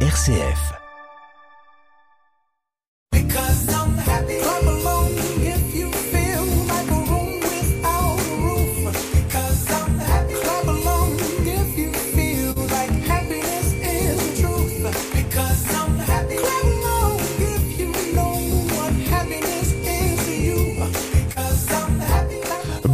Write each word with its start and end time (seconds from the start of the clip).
RCF. 0.00 0.85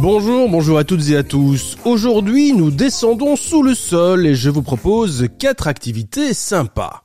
Bonjour, 0.03 0.49
bonjour 0.49 0.77
à 0.77 0.83
toutes 0.83 1.11
et 1.11 1.15
à 1.15 1.23
tous. 1.23 1.77
Aujourd'hui, 1.85 2.51
nous 2.51 2.71
descendons 2.71 3.37
sous 3.37 3.63
le 3.63 3.73
sol 3.73 4.27
et 4.27 4.35
je 4.35 4.49
vous 4.49 4.61
propose 4.61 5.29
quatre 5.39 5.69
activités 5.69 6.33
sympas. 6.33 7.03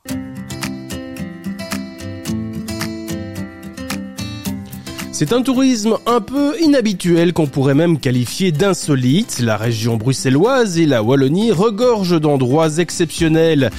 C'est 5.13 5.31
un 5.31 5.41
tourisme 5.41 5.97
un 6.05 6.19
peu 6.19 6.59
inhabituel 6.59 7.31
qu'on 7.31 7.47
pourrait 7.47 7.73
même 7.73 7.99
qualifier 7.99 8.51
d'insolite. 8.51 9.39
La 9.39 9.55
région 9.55 9.95
bruxelloise 9.95 10.77
et 10.77 10.85
la 10.85 11.01
Wallonie 11.01 11.53
regorgent 11.53 12.19
d'endroits 12.19 12.79
exceptionnels. 12.79 13.69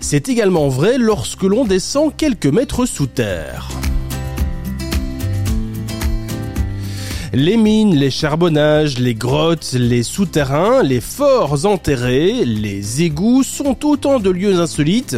C'est 0.00 0.28
également 0.28 0.68
vrai 0.68 0.98
lorsque 0.98 1.44
l'on 1.44 1.64
descend 1.64 2.12
quelques 2.16 2.46
mètres 2.46 2.86
sous 2.86 3.06
terre. 3.06 3.68
Les 7.36 7.56
mines, 7.56 7.96
les 7.96 8.12
charbonnages, 8.12 9.00
les 9.00 9.16
grottes, 9.16 9.72
les 9.72 10.04
souterrains, 10.04 10.84
les 10.84 11.00
forts 11.00 11.66
enterrés, 11.66 12.44
les 12.44 13.02
égouts 13.02 13.42
sont 13.42 13.84
autant 13.84 14.20
de 14.20 14.30
lieux 14.30 14.60
insolites 14.60 15.16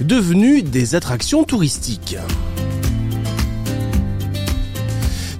devenus 0.00 0.64
des 0.64 0.96
attractions 0.96 1.44
touristiques. 1.44 2.16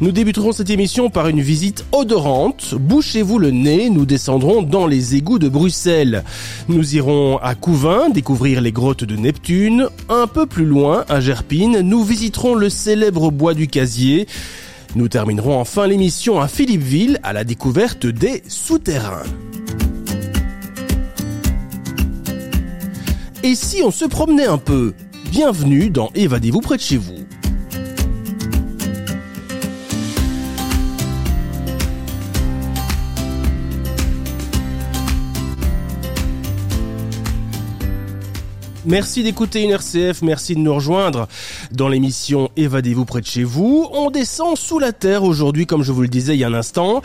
Nous 0.01 0.13
débuterons 0.13 0.53
cette 0.53 0.71
émission 0.71 1.11
par 1.11 1.27
une 1.27 1.41
visite 1.41 1.85
odorante. 1.91 2.77
Bouchez-vous 2.77 3.41
le 3.41 3.51
nez, 3.51 3.91
nous 3.91 4.07
descendrons 4.07 4.63
dans 4.63 4.87
les 4.87 5.17
égouts 5.17 5.41
de 5.41 5.49
Bruxelles. 5.49 6.23
Nous 6.69 6.95
irons 6.95 7.39
à 7.39 7.57
Couvin 7.57 8.11
découvrir 8.11 8.61
les 8.61 8.71
grottes 8.71 9.03
de 9.03 9.17
Neptune. 9.17 9.89
Un 10.09 10.29
peu 10.29 10.47
plus 10.47 10.67
loin, 10.67 11.05
à 11.09 11.21
Gerpine, 11.21 11.81
nous 11.81 12.05
visiterons 12.05 12.55
le 12.55 12.71
célèbre 12.71 13.33
bois 13.33 13.55
du 13.55 13.67
casier. 13.67 14.29
Nous 14.95 15.09
terminerons 15.09 15.59
enfin 15.59 15.87
l'émission 15.87 16.39
à 16.41 16.49
Philippeville 16.49 17.19
à 17.23 17.33
la 17.33 17.45
découverte 17.45 18.05
des 18.05 18.43
souterrains. 18.47 19.23
Et 23.43 23.55
si 23.55 23.83
on 23.83 23.91
se 23.91 24.05
promenait 24.05 24.47
un 24.47 24.59
peu? 24.59 24.93
Bienvenue 25.31 25.89
dans 25.89 26.11
Évadez-vous 26.15 26.61
près 26.61 26.77
de 26.77 26.83
chez 26.83 26.99
vous. 26.99 27.22
Merci 38.85 39.23
d'écouter 39.23 39.63
une 39.63 39.71
RCF, 39.71 40.23
merci 40.23 40.57
de 40.57 40.59
nous 40.59 40.75
rejoindre 40.75 41.29
dans 41.71 41.89
l'émission 41.89 42.51
Évadez-vous 42.57 43.05
près 43.05 43.21
de 43.21 43.27
chez 43.27 43.45
vous. 43.45 43.87
On 43.93 44.11
descend 44.11 44.57
sous 44.57 44.81
la 44.81 44.93
terre 44.93 45.23
aujourd'hui, 45.23 45.67
comme 45.67 45.85
je 45.85 45.93
vous 45.93 46.03
le 46.03 46.09
disais 46.09 46.35
il 46.35 46.41
y 46.41 46.45
a 46.45 46.49
un 46.49 46.55
instant. 46.55 47.01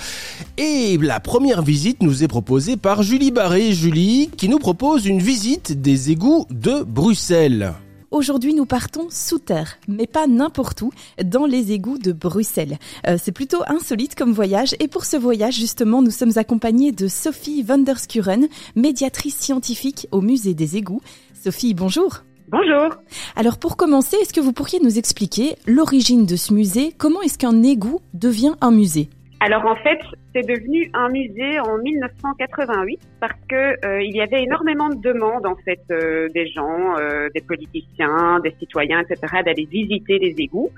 Et 0.57 0.97
la 0.99 1.19
première 1.19 1.61
visite 1.61 2.01
nous 2.01 2.23
est 2.23 2.27
proposée 2.27 2.77
par 2.77 3.03
Julie 3.03 3.29
Barré. 3.29 3.73
Julie, 3.73 4.31
qui 4.35 4.49
nous 4.49 4.57
propose 4.57 5.05
une 5.05 5.19
visite 5.19 5.79
des 5.79 6.09
égouts 6.09 6.47
de 6.49 6.81
Bruxelles. 6.81 7.75
Aujourd'hui, 8.09 8.53
nous 8.53 8.65
partons 8.65 9.07
sous 9.09 9.37
terre, 9.37 9.79
mais 9.89 10.07
pas 10.07 10.27
n'importe 10.27 10.81
où, 10.81 10.91
dans 11.25 11.45
les 11.45 11.73
égouts 11.73 11.97
de 11.97 12.13
Bruxelles. 12.13 12.79
Euh, 13.05 13.17
c'est 13.21 13.33
plutôt 13.33 13.63
insolite 13.67 14.15
comme 14.15 14.31
voyage, 14.31 14.75
et 14.79 14.87
pour 14.87 15.03
ce 15.03 15.17
voyage, 15.17 15.55
justement, 15.55 16.01
nous 16.01 16.11
sommes 16.11 16.31
accompagnés 16.37 16.93
de 16.93 17.09
Sophie 17.09 17.63
Vanderskuren, 17.63 18.47
médiatrice 18.77 19.35
scientifique 19.35 20.07
au 20.11 20.21
musée 20.21 20.53
des 20.53 20.77
égouts. 20.77 21.01
Sophie, 21.47 21.73
bonjour. 21.73 22.25
Bonjour. 22.49 22.89
Alors 23.37 23.57
pour 23.57 23.77
commencer, 23.77 24.17
est-ce 24.17 24.33
que 24.33 24.41
vous 24.41 24.51
pourriez 24.51 24.81
nous 24.83 24.97
expliquer 24.97 25.55
l'origine 25.65 26.25
de 26.25 26.35
ce 26.35 26.53
musée? 26.53 26.91
Comment 26.97 27.21
est-ce 27.21 27.37
qu'un 27.37 27.63
égout 27.63 28.01
devient 28.13 28.55
un 28.59 28.71
musée? 28.71 29.07
Alors 29.39 29.65
en 29.65 29.77
fait, 29.77 29.97
c'est 30.35 30.45
devenu 30.45 30.91
un 30.93 31.07
musée 31.07 31.57
en 31.61 31.77
1988 31.77 32.99
parce 33.21 33.39
que 33.47 33.55
euh, 33.55 34.03
il 34.03 34.13
y 34.13 34.19
avait 34.19 34.43
énormément 34.43 34.89
de 34.89 34.99
demandes 34.99 35.45
en 35.45 35.55
fait 35.63 35.79
euh, 35.89 36.27
des 36.35 36.49
gens, 36.49 36.97
euh, 36.99 37.29
des 37.33 37.39
politiciens, 37.39 38.41
des 38.43 38.53
citoyens, 38.59 38.99
etc. 38.99 39.35
d'aller 39.45 39.65
visiter 39.71 40.19
les 40.19 40.35
égouts. 40.37 40.71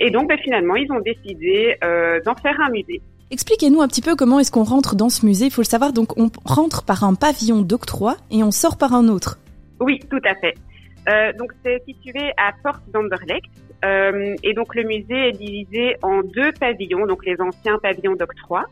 Et 0.00 0.10
donc 0.10 0.28
ben, 0.28 0.36
finalement, 0.44 0.76
ils 0.76 0.92
ont 0.92 1.00
décidé 1.00 1.76
d'en 2.26 2.34
faire 2.34 2.60
un 2.60 2.68
musée. 2.68 3.00
Expliquez-nous 3.30 3.80
un 3.80 3.88
petit 3.88 4.02
peu 4.02 4.16
comment 4.16 4.38
est-ce 4.38 4.52
qu'on 4.52 4.64
rentre 4.64 4.96
dans 4.96 5.08
ce 5.08 5.24
musée. 5.24 5.46
Il 5.46 5.50
faut 5.50 5.62
le 5.62 5.66
savoir. 5.66 5.94
Donc 5.94 6.18
on 6.18 6.30
rentre 6.44 6.84
par 6.84 7.04
un 7.04 7.14
pavillon 7.14 7.62
d'octroi 7.62 8.18
et 8.30 8.44
on 8.44 8.50
sort 8.50 8.76
par 8.76 8.92
un 8.92 9.08
autre. 9.08 9.38
Oui, 9.80 9.98
tout 10.10 10.20
à 10.24 10.34
fait. 10.36 10.54
Euh, 11.08 11.32
donc 11.32 11.52
c'est 11.64 11.82
situé 11.84 12.32
à 12.36 12.52
Porte 12.62 12.82
d'Anderlecht 12.90 13.50
euh, 13.84 14.34
et 14.42 14.54
donc 14.54 14.74
le 14.74 14.84
musée 14.84 15.28
est 15.28 15.32
divisé 15.32 15.96
en 16.02 16.22
deux 16.22 16.52
pavillons, 16.52 17.06
donc 17.06 17.24
les 17.24 17.40
anciens 17.40 17.78
pavillons 17.78 18.14
d'octroi. 18.14 18.64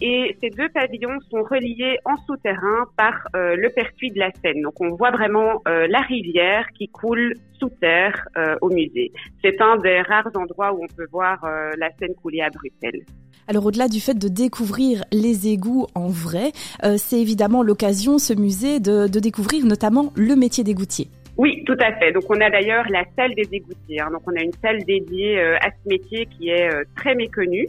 Et 0.00 0.36
ces 0.40 0.50
deux 0.50 0.68
pavillons 0.70 1.18
sont 1.30 1.42
reliés 1.42 1.98
en 2.04 2.16
souterrain 2.26 2.86
par 2.96 3.28
euh, 3.36 3.54
le 3.56 3.70
pertuis 3.70 4.10
de 4.10 4.18
la 4.18 4.30
Seine. 4.42 4.62
Donc 4.62 4.80
on 4.80 4.90
voit 4.96 5.10
vraiment 5.10 5.62
euh, 5.68 5.86
la 5.88 6.00
rivière 6.00 6.66
qui 6.76 6.88
coule 6.88 7.34
sous 7.58 7.68
terre 7.68 8.26
au 8.62 8.70
musée. 8.70 9.12
C'est 9.44 9.60
un 9.60 9.76
des 9.76 10.00
rares 10.00 10.30
endroits 10.34 10.72
où 10.72 10.82
on 10.82 10.86
peut 10.96 11.06
voir 11.12 11.44
la 11.76 11.90
Seine 11.98 12.14
couler 12.14 12.40
à 12.40 12.48
Bruxelles. 12.48 13.04
Alors 13.48 13.66
au-delà 13.66 13.86
du 13.86 14.00
fait 14.00 14.14
de 14.14 14.28
découvrir 14.28 15.04
les 15.12 15.48
égouts 15.48 15.86
en 15.94 16.08
vrai, 16.08 16.52
c'est 16.96 17.20
évidemment 17.20 17.62
l'occasion, 17.62 18.18
ce 18.18 18.32
musée, 18.32 18.80
de, 18.80 19.08
de, 19.08 19.20
découvrir 19.20 19.66
notamment 19.66 20.10
le 20.16 20.36
métier 20.36 20.64
d'égoutier. 20.64 21.08
Oui, 21.40 21.64
tout 21.64 21.76
à 21.80 21.94
fait. 21.94 22.12
Donc 22.12 22.24
on 22.28 22.38
a 22.38 22.50
d'ailleurs 22.50 22.84
la 22.90 23.02
salle 23.16 23.34
des 23.34 23.48
égoutiers. 23.50 23.98
Hein. 23.98 24.10
Donc 24.12 24.20
on 24.26 24.36
a 24.36 24.42
une 24.42 24.52
salle 24.62 24.84
dédiée 24.84 25.40
euh, 25.40 25.56
à 25.62 25.70
ce 25.70 25.88
métier 25.88 26.26
qui 26.26 26.50
est 26.50 26.70
euh, 26.70 26.82
très 26.96 27.14
méconnu. 27.14 27.66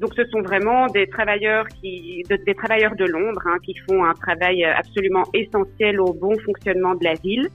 Donc 0.00 0.14
ce 0.16 0.24
sont 0.28 0.40
vraiment 0.40 0.86
des 0.86 1.06
travailleurs 1.06 1.68
qui, 1.68 2.22
de, 2.30 2.36
des 2.36 2.54
travailleurs 2.54 2.96
de 2.96 3.04
Londres 3.04 3.42
hein, 3.44 3.58
qui 3.62 3.74
font 3.86 4.02
un 4.02 4.14
travail 4.14 4.64
absolument 4.64 5.24
essentiel 5.34 6.00
au 6.00 6.14
bon 6.14 6.38
fonctionnement 6.38 6.94
de 6.94 7.04
la 7.04 7.12
ville. 7.12 7.50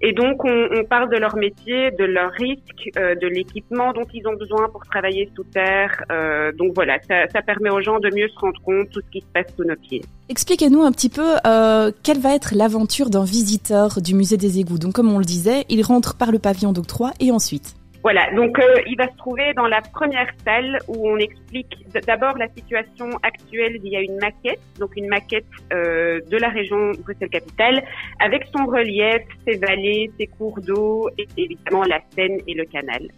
Et 0.00 0.12
donc, 0.12 0.44
on, 0.44 0.68
on, 0.70 0.84
parle 0.84 1.10
de 1.10 1.16
leur 1.16 1.36
métier, 1.36 1.90
de 1.90 2.04
leurs 2.04 2.30
risques, 2.30 2.90
euh, 2.96 3.16
de 3.16 3.26
l'équipement 3.26 3.92
dont 3.92 4.06
ils 4.14 4.26
ont 4.28 4.34
besoin 4.34 4.68
pour 4.68 4.84
travailler 4.84 5.28
sous 5.34 5.42
terre. 5.42 6.04
Euh, 6.12 6.52
donc 6.52 6.72
voilà, 6.74 6.98
ça, 7.08 7.26
ça, 7.32 7.42
permet 7.42 7.70
aux 7.70 7.80
gens 7.80 7.98
de 7.98 8.08
mieux 8.14 8.28
se 8.28 8.38
rendre 8.38 8.60
compte 8.62 8.86
de 8.86 8.92
tout 8.92 9.00
ce 9.00 9.10
qui 9.10 9.20
se 9.20 9.26
passe 9.34 9.46
sous 9.56 9.64
nos 9.64 9.74
pieds. 9.74 10.02
Expliquez-nous 10.28 10.82
un 10.82 10.92
petit 10.92 11.08
peu 11.08 11.36
euh, 11.46 11.90
quelle 12.04 12.20
va 12.20 12.34
être 12.34 12.54
l'aventure 12.54 13.10
d'un 13.10 13.24
visiteur 13.24 14.00
du 14.00 14.14
musée 14.14 14.36
des 14.36 14.60
égouts. 14.60 14.78
Donc, 14.78 14.92
comme 14.92 15.12
on 15.12 15.18
le 15.18 15.24
disait, 15.24 15.64
il 15.68 15.82
rentre 15.82 16.16
par 16.16 16.30
le 16.30 16.38
pavillon 16.38 16.72
d'octroi 16.72 17.10
et 17.18 17.32
ensuite 17.32 17.74
voilà, 18.08 18.30
donc 18.30 18.58
euh, 18.58 18.76
il 18.86 18.96
va 18.96 19.06
se 19.06 19.16
trouver 19.18 19.52
dans 19.52 19.66
la 19.66 19.82
première 19.82 20.32
salle 20.42 20.78
où 20.88 21.10
on 21.10 21.18
explique 21.18 21.76
d'abord 22.06 22.38
la 22.38 22.48
situation 22.48 23.10
actuelle 23.22 23.78
via 23.82 24.00
une 24.00 24.16
maquette, 24.16 24.62
donc 24.78 24.96
une 24.96 25.08
maquette 25.08 25.44
euh, 25.74 26.18
de 26.30 26.38
la 26.38 26.48
région 26.48 26.92
Bruxelles-Capitale, 27.04 27.84
avec 28.18 28.46
son 28.56 28.64
relief, 28.64 29.20
ses 29.46 29.58
vallées, 29.58 30.10
ses 30.18 30.26
cours 30.26 30.58
d'eau 30.62 31.10
et 31.18 31.28
évidemment 31.36 31.82
la 31.82 32.00
Seine 32.14 32.38
et 32.46 32.54
le 32.54 32.64
canal. 32.64 33.08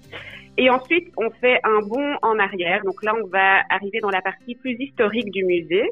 Et 0.58 0.68
ensuite, 0.68 1.12
on 1.16 1.30
fait 1.40 1.60
un 1.62 1.82
bond 1.86 2.16
en 2.22 2.40
arrière. 2.40 2.82
Donc 2.84 3.04
là, 3.04 3.14
on 3.22 3.28
va 3.28 3.62
arriver 3.70 4.00
dans 4.00 4.10
la 4.10 4.22
partie 4.22 4.56
plus 4.56 4.74
historique 4.76 5.30
du 5.30 5.44
musée. 5.44 5.88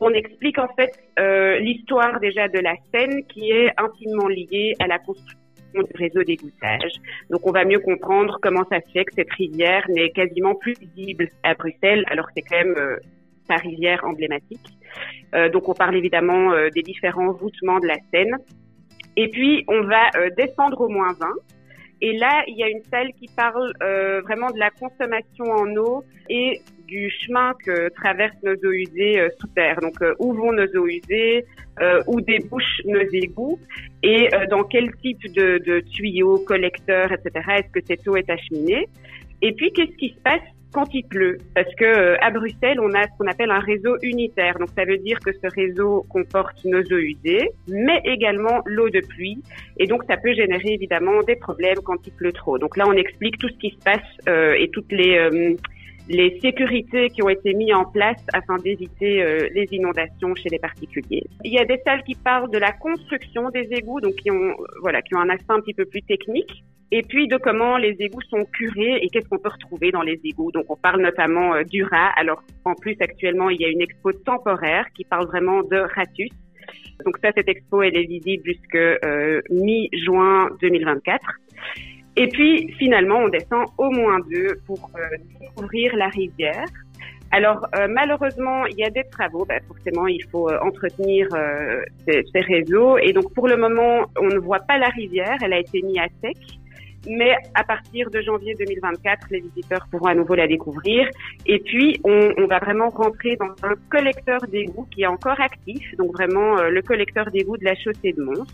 On 0.00 0.10
explique 0.10 0.58
en 0.58 0.68
fait 0.76 0.92
euh, 1.18 1.58
l'histoire 1.60 2.20
déjà 2.20 2.48
de 2.48 2.58
la 2.58 2.74
Seine 2.92 3.24
qui 3.24 3.52
est 3.52 3.72
intimement 3.78 4.28
liée 4.28 4.74
à 4.80 4.86
la 4.86 4.98
construction 4.98 5.43
du 5.82 5.96
réseau 5.96 6.22
d'égouttage. 6.22 6.92
Donc 7.30 7.46
on 7.46 7.52
va 7.52 7.64
mieux 7.64 7.80
comprendre 7.80 8.38
comment 8.40 8.64
ça 8.70 8.80
se 8.80 8.90
fait 8.92 9.04
que 9.04 9.14
cette 9.14 9.32
rivière 9.32 9.84
n'est 9.88 10.10
quasiment 10.10 10.54
plus 10.54 10.74
visible 10.78 11.28
à 11.42 11.54
Bruxelles, 11.54 12.04
alors 12.08 12.26
que 12.26 12.32
c'est 12.36 12.42
quand 12.42 12.56
même 12.56 12.76
euh, 12.76 12.96
sa 13.48 13.56
rivière 13.56 14.04
emblématique. 14.04 14.66
Euh, 15.34 15.48
donc 15.48 15.68
on 15.68 15.74
parle 15.74 15.96
évidemment 15.96 16.52
euh, 16.52 16.68
des 16.70 16.82
différents 16.82 17.32
voûtements 17.32 17.80
de 17.80 17.86
la 17.86 17.96
Seine. 18.12 18.36
Et 19.16 19.28
puis 19.28 19.64
on 19.68 19.82
va 19.82 20.10
descendre 20.36 20.80
au 20.80 20.88
moins 20.88 21.12
20. 21.12 21.26
Et 22.00 22.18
là, 22.18 22.42
il 22.48 22.56
y 22.56 22.64
a 22.64 22.68
une 22.68 22.82
salle 22.90 23.12
qui 23.12 23.28
parle 23.36 23.72
vraiment 24.24 24.50
de 24.50 24.58
la 24.58 24.70
consommation 24.70 25.44
en 25.44 25.76
eau 25.76 26.04
et 26.28 26.60
du 26.86 27.10
chemin 27.10 27.52
que 27.64 27.88
traversent 27.90 28.42
nos 28.42 28.54
eaux 28.54 28.72
usées 28.72 29.20
euh, 29.20 29.28
sous 29.38 29.46
terre. 29.48 29.80
Donc, 29.80 30.00
euh, 30.02 30.14
où 30.18 30.32
vont 30.32 30.52
nos 30.52 30.66
eaux 30.76 30.86
usées, 30.86 31.44
où 32.06 32.20
débouchent 32.20 32.82
nos 32.84 33.00
égouts 33.00 33.58
et 34.04 34.28
dans 34.48 34.62
quel 34.62 34.94
type 35.02 35.20
de, 35.34 35.58
de 35.58 35.80
tuyaux, 35.80 36.38
collecteurs, 36.46 37.10
etc. 37.10 37.44
Est-ce 37.56 37.72
que 37.72 37.84
cette 37.84 38.06
eau 38.06 38.14
est 38.14 38.30
acheminée? 38.30 38.86
Et 39.42 39.52
puis, 39.52 39.72
qu'est-ce 39.72 39.96
qui 39.96 40.10
se 40.10 40.20
passe 40.22 40.42
quand 40.74 40.92
il 40.92 41.04
pleut, 41.04 41.38
parce 41.54 41.72
que 41.76 41.84
euh, 41.84 42.16
à 42.20 42.30
Bruxelles, 42.30 42.80
on 42.80 42.92
a 42.94 43.04
ce 43.04 43.16
qu'on 43.16 43.28
appelle 43.28 43.52
un 43.52 43.60
réseau 43.60 43.96
unitaire. 44.02 44.58
Donc 44.58 44.70
ça 44.76 44.84
veut 44.84 44.98
dire 44.98 45.20
que 45.20 45.32
ce 45.32 45.46
réseau 45.54 46.04
comporte 46.10 46.56
nos 46.64 46.82
eaux 46.82 46.98
usées, 46.98 47.48
mais 47.68 48.02
également 48.04 48.60
l'eau 48.66 48.90
de 48.90 49.00
pluie, 49.00 49.38
et 49.78 49.86
donc 49.86 50.02
ça 50.08 50.16
peut 50.16 50.34
générer 50.34 50.74
évidemment 50.74 51.22
des 51.22 51.36
problèmes 51.36 51.78
quand 51.84 52.04
il 52.06 52.12
pleut 52.12 52.32
trop. 52.32 52.58
Donc 52.58 52.76
là, 52.76 52.86
on 52.88 52.92
explique 52.92 53.38
tout 53.38 53.48
ce 53.48 53.58
qui 53.58 53.70
se 53.70 53.84
passe 53.84 54.02
euh, 54.28 54.54
et 54.58 54.68
toutes 54.70 54.90
les 54.90 55.16
euh, 55.16 55.54
les 56.08 56.38
sécurités 56.40 57.08
qui 57.08 57.22
ont 57.22 57.28
été 57.28 57.54
mises 57.54 57.74
en 57.74 57.84
place 57.84 58.22
afin 58.32 58.56
d'éviter 58.58 59.22
euh, 59.22 59.48
les 59.54 59.66
inondations 59.72 60.34
chez 60.34 60.50
les 60.50 60.58
particuliers. 60.58 61.24
Il 61.44 61.52
y 61.52 61.58
a 61.58 61.64
des 61.64 61.80
salles 61.84 62.02
qui 62.04 62.14
parlent 62.14 62.50
de 62.50 62.58
la 62.58 62.72
construction 62.72 63.50
des 63.50 63.68
égouts, 63.72 64.00
donc 64.00 64.14
qui 64.16 64.30
ont 64.30 64.54
voilà 64.82 65.00
qui 65.02 65.14
ont 65.14 65.20
un 65.20 65.30
aspect 65.30 65.52
un 65.52 65.60
petit 65.60 65.74
peu 65.74 65.86
plus 65.86 66.02
technique, 66.02 66.62
et 66.90 67.02
puis 67.02 67.26
de 67.26 67.36
comment 67.36 67.78
les 67.78 67.96
égouts 67.98 68.22
sont 68.28 68.44
curés 68.52 68.98
et 69.02 69.08
qu'est-ce 69.08 69.28
qu'on 69.28 69.38
peut 69.38 69.48
retrouver 69.48 69.90
dans 69.90 70.02
les 70.02 70.20
égouts. 70.24 70.52
Donc 70.52 70.66
on 70.68 70.76
parle 70.76 71.00
notamment 71.00 71.54
euh, 71.54 71.64
du 71.64 71.82
rat. 71.84 72.12
Alors 72.16 72.42
en 72.64 72.74
plus 72.74 72.96
actuellement 73.00 73.50
il 73.50 73.60
y 73.60 73.64
a 73.64 73.68
une 73.68 73.80
expo 73.80 74.12
temporaire 74.12 74.86
qui 74.94 75.04
parle 75.04 75.26
vraiment 75.26 75.62
de 75.62 75.76
ratus. 75.76 76.30
Donc 77.04 77.16
ça 77.22 77.30
cette 77.34 77.48
expo 77.48 77.82
elle 77.82 77.96
est 77.96 78.06
visible 78.06 78.44
jusque 78.44 78.76
euh, 78.76 79.40
mi-juin 79.50 80.50
2024. 80.60 81.20
Et 82.16 82.28
puis 82.28 82.72
finalement, 82.78 83.18
on 83.18 83.28
descend 83.28 83.66
au 83.78 83.90
moins 83.90 84.20
deux 84.30 84.56
pour 84.66 84.90
euh, 84.94 85.00
découvrir 85.40 85.96
la 85.96 86.08
rivière. 86.08 86.66
Alors 87.32 87.66
euh, 87.76 87.88
malheureusement, 87.90 88.66
il 88.66 88.78
y 88.78 88.84
a 88.84 88.90
des 88.90 89.04
travaux. 89.10 89.44
Ben, 89.44 89.60
forcément, 89.66 90.06
il 90.06 90.22
faut 90.30 90.48
euh, 90.48 90.58
entretenir 90.62 91.26
ces, 92.06 92.22
ces, 92.32 92.40
réseaux. 92.40 92.98
Et 92.98 93.12
donc 93.12 93.32
pour 93.34 93.48
le 93.48 93.56
moment, 93.56 94.06
on 94.20 94.28
ne 94.28 94.38
voit 94.38 94.60
pas 94.60 94.78
la 94.78 94.88
rivière. 94.88 95.36
Elle 95.42 95.52
a 95.52 95.58
été 95.58 95.82
mise 95.82 95.98
à 95.98 96.06
sec. 96.22 96.36
Mais 97.06 97.34
à 97.54 97.64
partir 97.64 98.08
de 98.08 98.22
janvier 98.22 98.54
2024, 98.54 99.26
les 99.30 99.40
visiteurs 99.40 99.86
pourront 99.90 100.06
à 100.06 100.14
nouveau 100.14 100.36
la 100.36 100.46
découvrir. 100.46 101.06
Et 101.44 101.58
puis, 101.58 102.00
on, 102.02 102.30
on 102.38 102.46
va 102.46 102.60
vraiment 102.60 102.88
rentrer 102.88 103.36
dans 103.36 103.54
un 103.62 103.74
collecteur 103.90 104.40
d'égouts 104.46 104.86
qui 104.90 105.02
est 105.02 105.06
encore 105.06 105.38
actif. 105.38 105.82
Donc 105.98 106.12
vraiment 106.12 106.62
le 106.62 106.80
collecteur 106.80 107.30
d'égouts 107.30 107.58
de 107.58 107.64
la 107.64 107.74
chaussée 107.74 108.12
de 108.12 108.22
Mons. 108.22 108.46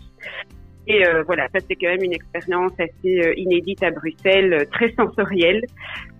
Et 0.87 1.05
euh, 1.05 1.23
voilà, 1.23 1.47
ça 1.53 1.59
c'est 1.67 1.75
quand 1.75 1.89
même 1.89 2.03
une 2.03 2.13
expérience 2.13 2.71
assez 2.79 3.21
euh, 3.21 3.33
inédite 3.37 3.83
à 3.83 3.91
Bruxelles, 3.91 4.53
euh, 4.53 4.65
très 4.71 4.91
sensorielle. 4.93 5.63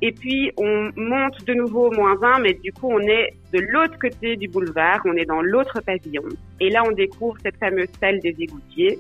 Et 0.02 0.12
puis 0.12 0.52
on 0.58 0.92
monte 0.96 1.44
de 1.46 1.54
nouveau 1.54 1.88
au 1.88 1.92
moins 1.92 2.16
20, 2.16 2.40
mais 2.40 2.54
du 2.54 2.72
coup 2.72 2.90
on 2.92 3.00
est 3.00 3.34
de 3.54 3.60
l'autre 3.60 3.98
côté 4.00 4.36
du 4.36 4.48
boulevard, 4.48 5.02
on 5.06 5.16
est 5.16 5.26
dans 5.26 5.42
l'autre 5.42 5.82
pavillon. 5.82 6.24
Et 6.60 6.70
là 6.70 6.84
on 6.88 6.92
découvre 6.92 7.38
cette 7.44 7.58
fameuse 7.58 7.90
salle 8.00 8.20
des 8.20 8.36
égoutiers. 8.40 9.00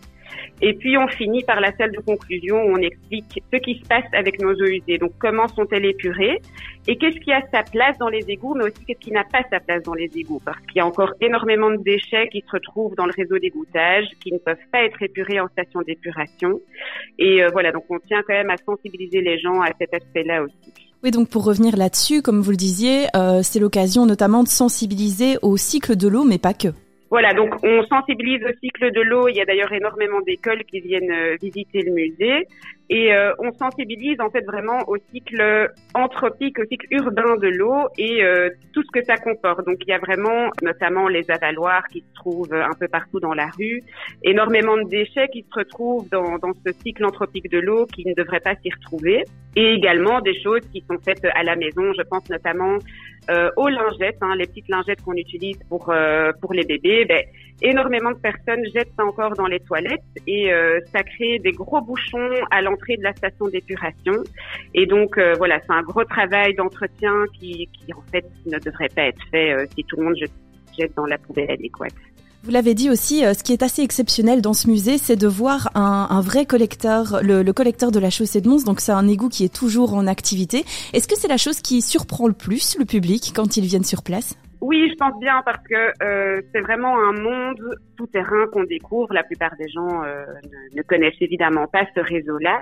Et 0.62 0.74
puis 0.74 0.98
on 0.98 1.07
finit 1.07 1.44
par 1.44 1.60
la 1.60 1.72
salle 1.75 1.92
de 1.92 2.00
conclusion 2.00 2.57
où 2.57 2.75
on 2.75 2.81
explique 2.81 3.42
ce 3.51 3.57
qui 3.57 3.80
se 3.80 3.88
passe 3.88 4.06
avec 4.13 4.42
nos 4.42 4.54
eaux 4.54 4.66
usées. 4.66 4.98
Donc 4.98 5.12
comment 5.19 5.48
sont-elles 5.48 5.86
épurées 5.86 6.39
et 6.88 6.98
qu'est-ce 6.98 7.19
qui 7.19 7.31
a 7.31 7.42
sa 7.51 7.62
place 7.63 7.98
dans 8.00 8.10
les 8.10 8.24
égouts, 8.28 8.56
mais 8.56 8.66
aussi 8.66 8.86
qu'est-ce 8.88 9.00
qui 9.00 9.12
n'a 9.12 9.24
pas 9.24 9.44
sa 9.51 9.60
place 9.60 9.83
dans 9.83 9.94
les 9.94 10.10
égouts? 10.16 10.42
Parce 10.44 10.60
qu'il 10.62 10.78
y 10.78 10.80
a 10.80 10.86
encore 10.86 11.13
énormément 11.22 11.69
de 11.69 11.78
déchets 11.78 12.28
qui 12.31 12.42
se 12.42 12.51
retrouvent 12.51 12.95
dans 12.95 13.06
le 13.06 13.13
réseau 13.16 13.38
d'égouttage, 13.38 14.06
qui 14.24 14.33
ne 14.33 14.39
peuvent 14.39 14.57
pas 14.72 14.83
être 14.83 15.01
épurés 15.01 15.39
en 15.39 15.48
station 15.50 15.81
d'épuration. 15.81 16.60
Et 17.19 17.44
euh, 17.44 17.50
voilà, 17.51 17.72
donc 17.72 17.86
on 17.89 18.00
tient 18.00 18.22
quand 18.25 18.34
même 18.34 18.50
à 18.50 18.57
sensibiliser 18.57 19.22
les 19.22 19.39
gens 19.39 19.62
à 19.62 19.69
cet 19.80 19.94
aspect-là 19.94 20.44
aussi. 20.44 20.74
Oui, 21.04 21.12
donc 21.12 21.30
pour 21.30 21.45
revenir 21.45 21.77
là-dessus, 21.77 22.22
comme 22.22 22.42
vous 22.42 22.51
le 22.51 22.57
disiez, 22.57 23.07
euh, 23.16 23.42
c'est 23.44 23.60
l'occasion 23.60 24.06
notamment 24.06 24.44
de 24.44 24.48
sensibiliser 24.48 25.38
au 25.42 25.57
cycle 25.57 25.95
de 25.95 26.07
l'eau, 26.07 26.24
mais 26.24 26.38
pas 26.38 26.54
que. 26.54 26.69
Voilà, 27.12 27.34
donc 27.34 27.54
on 27.62 27.84
sensibilise 27.88 28.42
au 28.46 28.54
cycle 28.63 28.90
de 28.90 29.02
l'eau. 29.02 29.28
Il 29.28 29.36
y 29.36 29.42
a 29.42 29.46
d'ailleurs 29.46 29.74
énormément 29.74 30.22
d'écoles 30.22 30.63
qui 30.63 30.80
viennent 30.80 31.12
euh, 31.12 31.36
visiter 31.42 31.81
le 31.81 31.92
musée. 31.92 32.48
Et 32.90 33.13
euh, 33.13 33.34
on 33.40 33.52
sensibilise 33.52 34.19
en 34.22 34.30
fait 34.30 34.46
vraiment 34.46 34.80
au 34.88 34.96
cycle 35.13 35.69
anthropique, 35.94 36.58
au 36.60 36.66
cycle 36.66 36.88
urbain 36.92 37.36
de 37.36 37.48
l'eau 37.48 37.88
et 37.98 38.24
euh, 38.24 38.50
tout 38.74 38.81
ce 38.84 38.92
que 38.92 39.04
ça 39.04 39.18
comporte. 39.18 39.66
Donc 39.66 39.78
il 39.81 39.90
y 39.90 39.94
a 39.94 39.98
vraiment 39.98 40.50
notamment 40.62 41.10
les 41.10 41.30
avaloirs 41.30 41.84
qui 41.92 42.00
se 42.00 42.13
trouvent 42.16 42.54
un 42.54 42.74
peu 42.80 42.88
partout 42.88 43.19
dans 43.19 43.34
la 43.34 43.48
rue, 43.58 43.81
énormément 44.24 44.78
de 44.78 44.88
déchets 44.90 45.28
qui 45.34 45.44
se 45.44 45.60
retrouvent 45.60 46.08
dans, 46.10 46.38
dans 46.38 46.54
ce 46.66 46.72
cycle 46.84 47.06
anthropique 47.06 47.50
de 47.50 47.60
l'eau 47.60 47.88
qui 47.88 48.06
ne 48.06 48.13
devraient 48.13 48.40
pas 48.40 48.56
s'y 48.56 48.69
retrouver. 48.72 49.24
Et 49.58 49.74
également 49.74 50.22
des 50.22 50.38
choses 50.42 50.62
qui 50.72 50.81
sont 50.90 50.98
faites 51.04 51.25
à 51.36 51.44
la 51.44 51.58
maison. 51.58 51.92
Je 51.98 52.04
pense 52.04 52.30
notamment 52.30 52.78
euh, 53.29 53.51
aux 53.56 53.69
lingettes, 53.69 54.18
hein, 54.21 54.35
les 54.35 54.47
petites 54.47 54.69
lingettes 54.69 55.01
qu'on 55.01 55.13
utilise 55.13 55.59
pour 55.69 55.89
euh, 55.89 56.31
pour 56.41 56.53
les 56.53 56.63
bébés. 56.63 57.06
Ben, 57.06 57.23
énormément 57.62 58.12
de 58.12 58.18
personnes 58.18 58.65
jettent 58.73 58.94
ça 58.97 59.06
encore 59.06 59.33
dans 59.33 59.47
les 59.47 59.59
toilettes 59.59 60.01
et 60.27 60.51
euh, 60.51 60.79
ça 60.91 61.03
crée 61.03 61.39
des 61.39 61.51
gros 61.51 61.81
bouchons 61.81 62.29
à 62.50 62.62
l'entrée 62.62 62.97
de 62.97 63.03
la 63.03 63.13
station 63.13 63.47
d'épuration. 63.47 64.13
Et 64.73 64.85
donc 64.85 65.18
euh, 65.18 65.33
voilà, 65.38 65.59
c'est 65.62 65.73
un 65.73 65.83
gros 65.83 66.03
travail 66.03 66.56
d'entretien 66.56 67.25
qui, 67.39 67.69
qui 67.73 67.94
en 67.94 68.01
fait 68.12 68.25
ne 68.45 68.57
devrait 68.57 68.89
pas 68.89 69.03
être 69.03 69.21
fait 69.29 69.53
euh, 69.53 69.65
si 69.75 69.83
tout 69.83 69.97
le 69.97 70.06
monde 70.06 70.15
jette 70.15 70.95
dans 70.95 71.06
la 71.06 71.17
poubelle 71.17 71.51
adéquate. 71.51 71.94
Vous 72.43 72.49
l'avez 72.49 72.73
dit 72.73 72.89
aussi, 72.89 73.23
euh, 73.23 73.33
ce 73.33 73.43
qui 73.43 73.53
est 73.53 73.61
assez 73.61 73.83
exceptionnel 73.83 74.41
dans 74.41 74.53
ce 74.53 74.67
musée, 74.67 74.97
c'est 74.97 75.15
de 75.15 75.27
voir 75.27 75.69
un, 75.75 76.07
un 76.09 76.21
vrai 76.21 76.47
collecteur, 76.47 77.21
le, 77.21 77.43
le, 77.43 77.53
collecteur 77.53 77.91
de 77.91 77.99
la 77.99 78.09
chaussée 78.09 78.41
de 78.41 78.49
Mons. 78.49 78.63
Donc 78.65 78.79
c'est 78.79 78.91
un 78.91 79.07
égout 79.07 79.29
qui 79.29 79.45
est 79.45 79.53
toujours 79.53 79.93
en 79.93 80.07
activité. 80.07 80.63
Est-ce 80.93 81.07
que 81.07 81.15
c'est 81.15 81.27
la 81.27 81.38
chose 81.38 81.61
qui 81.61 81.81
surprend 81.81 82.27
le 82.27 82.33
plus 82.33 82.79
le 82.79 82.85
public 82.85 83.31
quand 83.35 83.57
ils 83.57 83.65
viennent 83.65 83.83
sur 83.83 84.01
place? 84.01 84.35
Oui, 84.61 84.88
je 84.91 84.95
pense 84.95 85.19
bien 85.19 85.41
parce 85.43 85.63
que 85.67 85.91
euh, 86.03 86.39
c'est 86.53 86.61
vraiment 86.61 86.95
un 86.95 87.13
monde 87.13 87.59
tout-terrain 87.97 88.45
qu'on 88.53 88.63
découvre. 88.63 89.11
La 89.11 89.23
plupart 89.23 89.55
des 89.57 89.67
gens 89.67 90.03
euh, 90.03 90.23
ne, 90.75 90.83
connaissent 90.83 91.19
évidemment 91.19 91.65
pas 91.65 91.83
ce 91.95 91.99
réseau-là. 91.99 92.61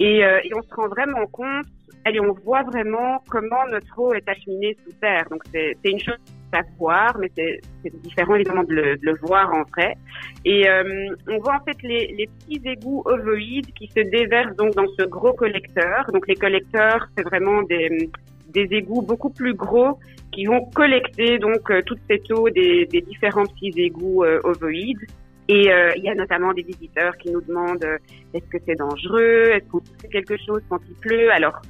Et, 0.00 0.24
euh, 0.24 0.40
et, 0.42 0.50
on 0.56 0.62
se 0.62 0.74
rend 0.74 0.88
vraiment 0.88 1.26
compte, 1.26 1.66
et 2.10 2.18
on 2.18 2.32
voit 2.32 2.62
vraiment 2.62 3.22
comment 3.28 3.66
notre 3.70 3.98
eau 3.98 4.14
est 4.14 4.26
acheminée 4.26 4.74
sous 4.84 4.92
terre. 5.00 5.26
Donc 5.30 5.42
c'est 5.52 5.76
une 5.84 6.00
chose 6.00 6.16
à 6.54 6.62
voir, 6.78 7.16
mais 7.18 7.30
c'est 7.36 7.60
différent 8.02 8.34
évidemment 8.36 8.64
de 8.64 8.98
le, 9.00 9.14
voir 9.22 9.52
en 9.52 9.62
vrai. 9.74 9.96
Et 10.44 10.68
euh, 10.68 11.08
on 11.28 11.38
voit 11.38 11.56
en 11.56 11.64
fait 11.64 11.76
les, 11.82 12.28
petits 12.38 12.60
égouts 12.64 13.02
ovoïdes 13.04 13.72
qui 13.74 13.88
se 13.88 14.00
déversent 14.00 14.56
donc 14.56 14.74
dans 14.74 14.86
ce 14.98 15.04
gros 15.04 15.32
collecteur. 15.32 16.10
Donc 16.12 16.26
les 16.26 16.36
collecteurs, 16.36 17.08
c'est 17.16 17.24
vraiment 17.24 17.62
des, 17.62 18.08
des 18.54 18.68
égouts 18.70 19.02
beaucoup 19.02 19.30
plus 19.30 19.54
gros 19.54 19.98
qui 20.32 20.46
vont 20.46 20.64
collecter 20.74 21.38
donc 21.38 21.70
euh, 21.70 21.80
toute 21.82 22.00
cette 22.08 22.30
eau 22.30 22.48
des, 22.50 22.86
différents 22.86 23.44
petits 23.44 23.72
égouts 23.76 24.24
euh, 24.24 24.40
ovoïdes. 24.44 25.06
Et 25.48 25.70
euh, 25.70 25.90
il 25.96 26.04
y 26.04 26.08
a 26.08 26.14
notamment 26.14 26.54
des 26.54 26.62
visiteurs 26.62 27.16
qui 27.18 27.30
nous 27.30 27.42
demandent 27.42 27.86
est-ce 28.32 28.46
que 28.46 28.56
c'est 28.66 28.76
dangereux, 28.76 29.50
est-ce 29.52 29.68
qu'on 29.70 29.82
fait 30.00 30.08
quelque 30.08 30.36
chose 30.38 30.62
quand 30.70 30.80
il 30.88 30.94
pleut? 30.96 31.30
Alors 31.30 31.60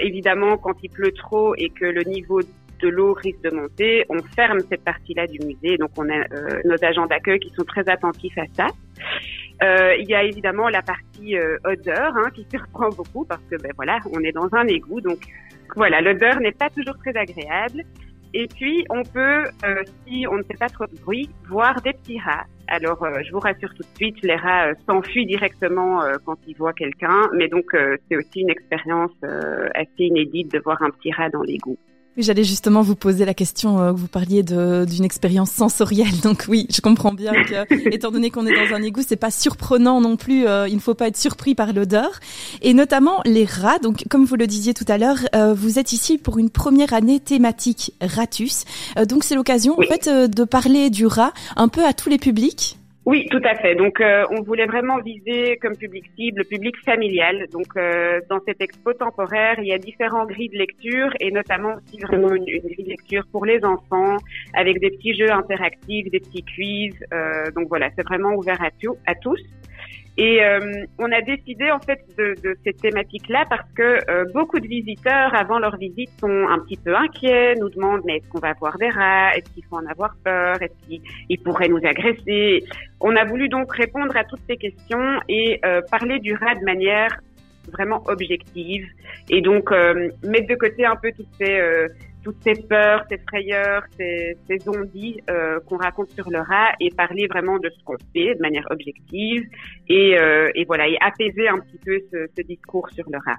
évidemment, 0.00 0.56
quand 0.58 0.74
il 0.82 0.90
pleut 0.90 1.10
trop 1.12 1.54
et 1.56 1.68
que 1.70 1.84
le 1.84 2.02
niveau 2.04 2.40
de 2.82 2.88
l'eau 2.88 3.14
risque 3.14 3.42
de 3.42 3.50
monter, 3.50 4.04
on 4.08 4.18
ferme 4.34 4.60
cette 4.68 4.84
partie-là 4.84 5.26
du 5.26 5.38
musée. 5.44 5.76
Donc 5.78 5.90
on 5.96 6.08
a 6.08 6.24
nos 6.64 6.84
agents 6.84 7.06
d'accueil 7.06 7.38
qui 7.38 7.50
sont 7.50 7.64
très 7.64 7.88
attentifs 7.88 8.36
à 8.36 8.46
ça. 8.54 8.66
il 9.98 10.06
y 10.08 10.14
a 10.14 10.22
évidemment 10.24 10.68
la 10.68 10.82
partie 10.82 11.36
odeur 11.64 12.16
hein, 12.16 12.28
qui 12.34 12.46
surprend 12.50 12.90
beaucoup 12.90 13.24
parce 13.24 13.42
que 13.50 13.56
ben 13.62 13.72
voilà, 13.76 13.98
on 14.12 14.20
est 14.20 14.32
dans 14.32 14.48
un 14.52 14.66
égout, 14.66 15.00
donc 15.00 15.18
voilà, 15.76 16.00
l'odeur 16.00 16.40
n'est 16.40 16.52
pas 16.52 16.70
toujours 16.70 16.98
très 16.98 17.16
agréable. 17.16 17.82
Et 18.34 18.46
puis, 18.46 18.84
on 18.88 19.02
peut, 19.02 19.44
euh, 19.64 19.82
si 20.06 20.26
on 20.30 20.36
ne 20.36 20.42
fait 20.42 20.56
pas 20.58 20.68
trop 20.68 20.86
de 20.86 20.98
bruit, 21.00 21.28
voir 21.48 21.80
des 21.82 21.92
petits 21.92 22.18
rats. 22.18 22.46
Alors, 22.66 23.02
euh, 23.02 23.20
je 23.26 23.30
vous 23.30 23.40
rassure 23.40 23.68
tout 23.74 23.82
de 23.82 23.96
suite, 23.96 24.16
les 24.22 24.36
rats 24.36 24.68
euh, 24.68 24.74
s'enfuient 24.86 25.26
directement 25.26 26.00
quand 26.24 26.38
ils 26.46 26.56
voient 26.56 26.72
quelqu'un, 26.72 27.28
mais 27.34 27.48
donc 27.48 27.76
c'est 28.08 28.16
aussi 28.16 28.40
une 28.40 28.50
expérience 28.50 29.12
assez 29.74 30.04
inédite 30.04 30.52
de 30.52 30.58
voir 30.60 30.82
un 30.82 30.90
petit 30.90 31.12
rat 31.12 31.28
dans 31.28 31.42
l'égout. 31.42 31.78
J'allais 32.18 32.44
justement 32.44 32.82
vous 32.82 32.94
poser 32.94 33.24
la 33.24 33.32
question, 33.32 33.80
euh, 33.80 33.92
vous 33.92 34.06
parliez 34.06 34.42
d'une 34.42 35.04
expérience 35.04 35.50
sensorielle. 35.50 36.20
Donc 36.22 36.44
oui, 36.46 36.66
je 36.70 36.82
comprends 36.82 37.14
bien 37.14 37.32
que, 37.32 37.88
étant 37.94 38.10
donné 38.10 38.30
qu'on 38.30 38.46
est 38.46 38.54
dans 38.54 38.74
un 38.74 38.82
égout, 38.82 39.00
c'est 39.06 39.16
pas 39.16 39.30
surprenant 39.30 40.00
non 40.00 40.16
plus. 40.16 40.46
Euh, 40.46 40.68
il 40.68 40.74
ne 40.74 40.80
faut 40.80 40.94
pas 40.94 41.08
être 41.08 41.16
surpris 41.16 41.54
par 41.54 41.72
l'odeur. 41.72 42.20
Et 42.60 42.74
notamment 42.74 43.22
les 43.24 43.46
rats. 43.46 43.78
Donc 43.78 44.04
comme 44.10 44.26
vous 44.26 44.36
le 44.36 44.46
disiez 44.46 44.74
tout 44.74 44.84
à 44.88 44.98
l'heure, 44.98 45.18
euh, 45.34 45.54
vous 45.54 45.78
êtes 45.78 45.92
ici 45.92 46.18
pour 46.18 46.38
une 46.38 46.50
première 46.50 46.92
année 46.92 47.18
thématique 47.18 47.94
Ratus. 48.02 48.64
Euh, 48.98 49.06
donc 49.06 49.24
c'est 49.24 49.34
l'occasion 49.34 49.74
oui. 49.78 49.86
en 49.86 49.90
fait 49.90 50.08
euh, 50.08 50.28
de 50.28 50.44
parler 50.44 50.90
du 50.90 51.06
rat 51.06 51.32
un 51.56 51.68
peu 51.68 51.84
à 51.84 51.94
tous 51.94 52.10
les 52.10 52.18
publics. 52.18 52.78
Oui, 53.04 53.26
tout 53.30 53.40
à 53.42 53.56
fait. 53.56 53.74
Donc, 53.74 54.00
euh, 54.00 54.24
on 54.30 54.42
voulait 54.42 54.66
vraiment 54.66 54.98
viser 55.00 55.56
comme 55.56 55.76
public 55.76 56.04
cible 56.16 56.38
le 56.38 56.44
public 56.44 56.76
familial. 56.84 57.48
Donc, 57.50 57.66
euh, 57.76 58.20
dans 58.30 58.38
cette 58.46 58.60
expo 58.60 58.92
temporaire, 58.92 59.56
il 59.58 59.66
y 59.66 59.72
a 59.72 59.78
différents 59.78 60.24
grilles 60.24 60.50
de 60.50 60.58
lecture 60.58 61.10
et 61.18 61.32
notamment 61.32 61.74
aussi 61.74 61.98
vraiment 62.00 62.32
une, 62.32 62.44
grille 62.44 62.84
de 62.84 62.90
lecture 62.90 63.24
pour 63.32 63.44
les 63.44 63.64
enfants 63.64 64.18
avec 64.54 64.78
des 64.78 64.90
petits 64.90 65.16
jeux 65.16 65.32
interactifs, 65.32 66.08
des 66.12 66.20
petits 66.20 66.44
quiz. 66.44 66.94
Euh, 67.12 67.50
donc 67.56 67.66
voilà, 67.68 67.90
c'est 67.96 68.06
vraiment 68.06 68.34
ouvert 68.34 68.62
à 68.62 69.14
tous. 69.16 69.40
Et 70.18 70.44
euh, 70.44 70.84
on 70.98 71.10
a 71.10 71.22
décidé 71.22 71.70
en 71.70 71.80
fait 71.80 72.04
de, 72.18 72.34
de 72.42 72.54
cette 72.64 72.76
thématique-là 72.82 73.44
parce 73.48 73.66
que 73.74 73.98
euh, 74.10 74.24
beaucoup 74.34 74.60
de 74.60 74.66
visiteurs 74.66 75.34
avant 75.34 75.58
leur 75.58 75.76
visite 75.78 76.10
sont 76.20 76.48
un 76.48 76.58
petit 76.58 76.76
peu 76.76 76.94
inquiets, 76.94 77.54
nous 77.54 77.70
demandent 77.70 78.02
mais 78.04 78.18
est-ce 78.18 78.28
qu'on 78.28 78.40
va 78.40 78.52
voir 78.60 78.76
des 78.76 78.90
rats, 78.90 79.34
est-ce 79.34 79.50
qu'il 79.54 79.64
faut 79.64 79.76
en 79.76 79.86
avoir 79.86 80.14
peur, 80.22 80.60
est-ce 80.60 80.86
qu'ils 80.86 81.42
pourraient 81.42 81.68
nous 81.68 81.80
agresser? 81.82 82.62
On 83.00 83.16
a 83.16 83.24
voulu 83.24 83.48
donc 83.48 83.72
répondre 83.74 84.14
à 84.14 84.24
toutes 84.24 84.42
ces 84.46 84.58
questions 84.58 85.18
et 85.30 85.58
euh, 85.64 85.80
parler 85.90 86.18
du 86.18 86.34
rat 86.34 86.56
de 86.56 86.64
manière 86.64 87.18
vraiment 87.72 88.02
objective. 88.06 88.86
Et 89.30 89.40
donc 89.40 89.70
mettre 89.70 90.48
de 90.48 90.56
côté 90.56 90.84
un 90.84 90.96
peu 90.96 91.12
toutes 91.16 91.32
ces 91.40 91.86
toutes 92.22 92.36
ces 92.42 92.54
peurs, 92.54 93.04
ces 93.08 93.18
frayeurs, 93.18 93.82
ces, 93.98 94.36
ces 94.48 94.58
euh, 95.30 95.60
qu'on 95.66 95.76
raconte 95.76 96.10
sur 96.10 96.30
le 96.30 96.38
rat 96.38 96.72
et 96.80 96.90
parler 96.90 97.26
vraiment 97.26 97.58
de 97.58 97.70
ce 97.70 97.84
qu'on 97.84 97.96
fait 98.12 98.34
de 98.34 98.40
manière 98.40 98.66
objective 98.70 99.44
et, 99.88 100.18
euh, 100.18 100.50
et 100.54 100.64
voilà 100.64 100.88
et 100.88 100.96
apaiser 101.00 101.48
un 101.48 101.58
petit 101.58 101.78
peu 101.84 101.98
ce, 102.10 102.26
ce 102.36 102.42
discours 102.42 102.88
sur 102.90 103.04
le 103.10 103.18
rat. 103.18 103.38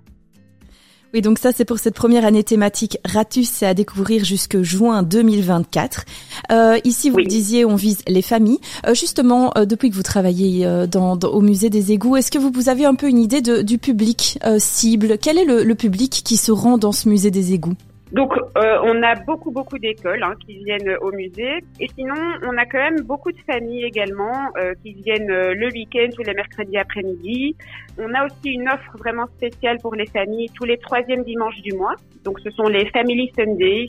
Oui, 1.13 1.21
donc 1.21 1.37
ça 1.37 1.51
c'est 1.51 1.63
pour 1.63 1.77
cette 1.77 1.93
première 1.93 2.25
année 2.25 2.43
thématique 2.43 2.97
Ratus, 3.05 3.47
c'est 3.47 3.67
à 3.67 3.75
découvrir 3.75 4.25
jusque 4.25 4.63
juin 4.63 5.03
2024. 5.03 6.05
Euh, 6.51 6.79
ici, 6.85 7.11
vous 7.11 7.21
disiez, 7.21 7.65
on 7.65 7.75
vise 7.75 8.01
les 8.07 8.23
familles. 8.23 8.57
Euh, 8.87 8.95
justement, 8.95 9.51
euh, 9.55 9.65
depuis 9.65 9.91
que 9.91 9.95
vous 9.95 10.01
travaillez 10.01 10.65
euh, 10.65 10.87
dans, 10.87 11.13
au 11.19 11.41
musée 11.41 11.69
des 11.69 11.91
égouts, 11.91 12.15
est-ce 12.15 12.31
que 12.31 12.39
vous, 12.39 12.51
vous 12.51 12.67
avez 12.67 12.85
un 12.85 12.95
peu 12.95 13.07
une 13.07 13.19
idée 13.19 13.41
de, 13.41 13.61
du 13.61 13.77
public 13.77 14.39
cible? 14.57 15.19
Quel 15.21 15.37
est 15.37 15.45
le, 15.45 15.63
le 15.63 15.75
public 15.75 16.23
qui 16.25 16.35
se 16.35 16.51
rend 16.51 16.79
dans 16.79 16.91
ce 16.91 17.07
musée 17.07 17.29
des 17.29 17.53
égouts? 17.53 17.75
Donc, 18.13 18.31
euh, 18.37 18.77
on 18.83 19.01
a 19.01 19.15
beaucoup, 19.15 19.49
beaucoup 19.49 19.79
d'écoles 19.79 20.21
hein, 20.21 20.35
qui 20.45 20.63
viennent 20.63 20.97
au 21.01 21.11
musée. 21.11 21.57
Et 21.79 21.87
sinon, 21.95 22.13
on 22.43 22.55
a 22.57 22.65
quand 22.65 22.77
même 22.77 23.01
beaucoup 23.01 23.31
de 23.31 23.39
familles 23.39 23.85
également 23.85 24.51
euh, 24.59 24.73
qui 24.83 24.93
viennent 24.93 25.31
euh, 25.31 25.55
le 25.55 25.67
week-end 25.69 26.09
ou 26.19 26.21
les 26.21 26.35
mercredis 26.35 26.77
après-midi. 26.77 27.55
On 27.97 28.13
a 28.13 28.25
aussi 28.25 28.51
une 28.51 28.69
offre 28.69 28.95
vraiment 28.99 29.25
spéciale 29.37 29.79
pour 29.81 29.95
les 29.95 30.05
familles 30.05 30.47
tous 30.53 30.65
les 30.65 30.77
troisièmes 30.77 31.23
dimanches 31.23 31.59
du 31.63 31.75
mois. 31.75 31.95
Donc, 32.23 32.39
ce 32.41 32.51
sont 32.51 32.67
les 32.67 32.85
Family 32.91 33.31
Sundays. 33.35 33.87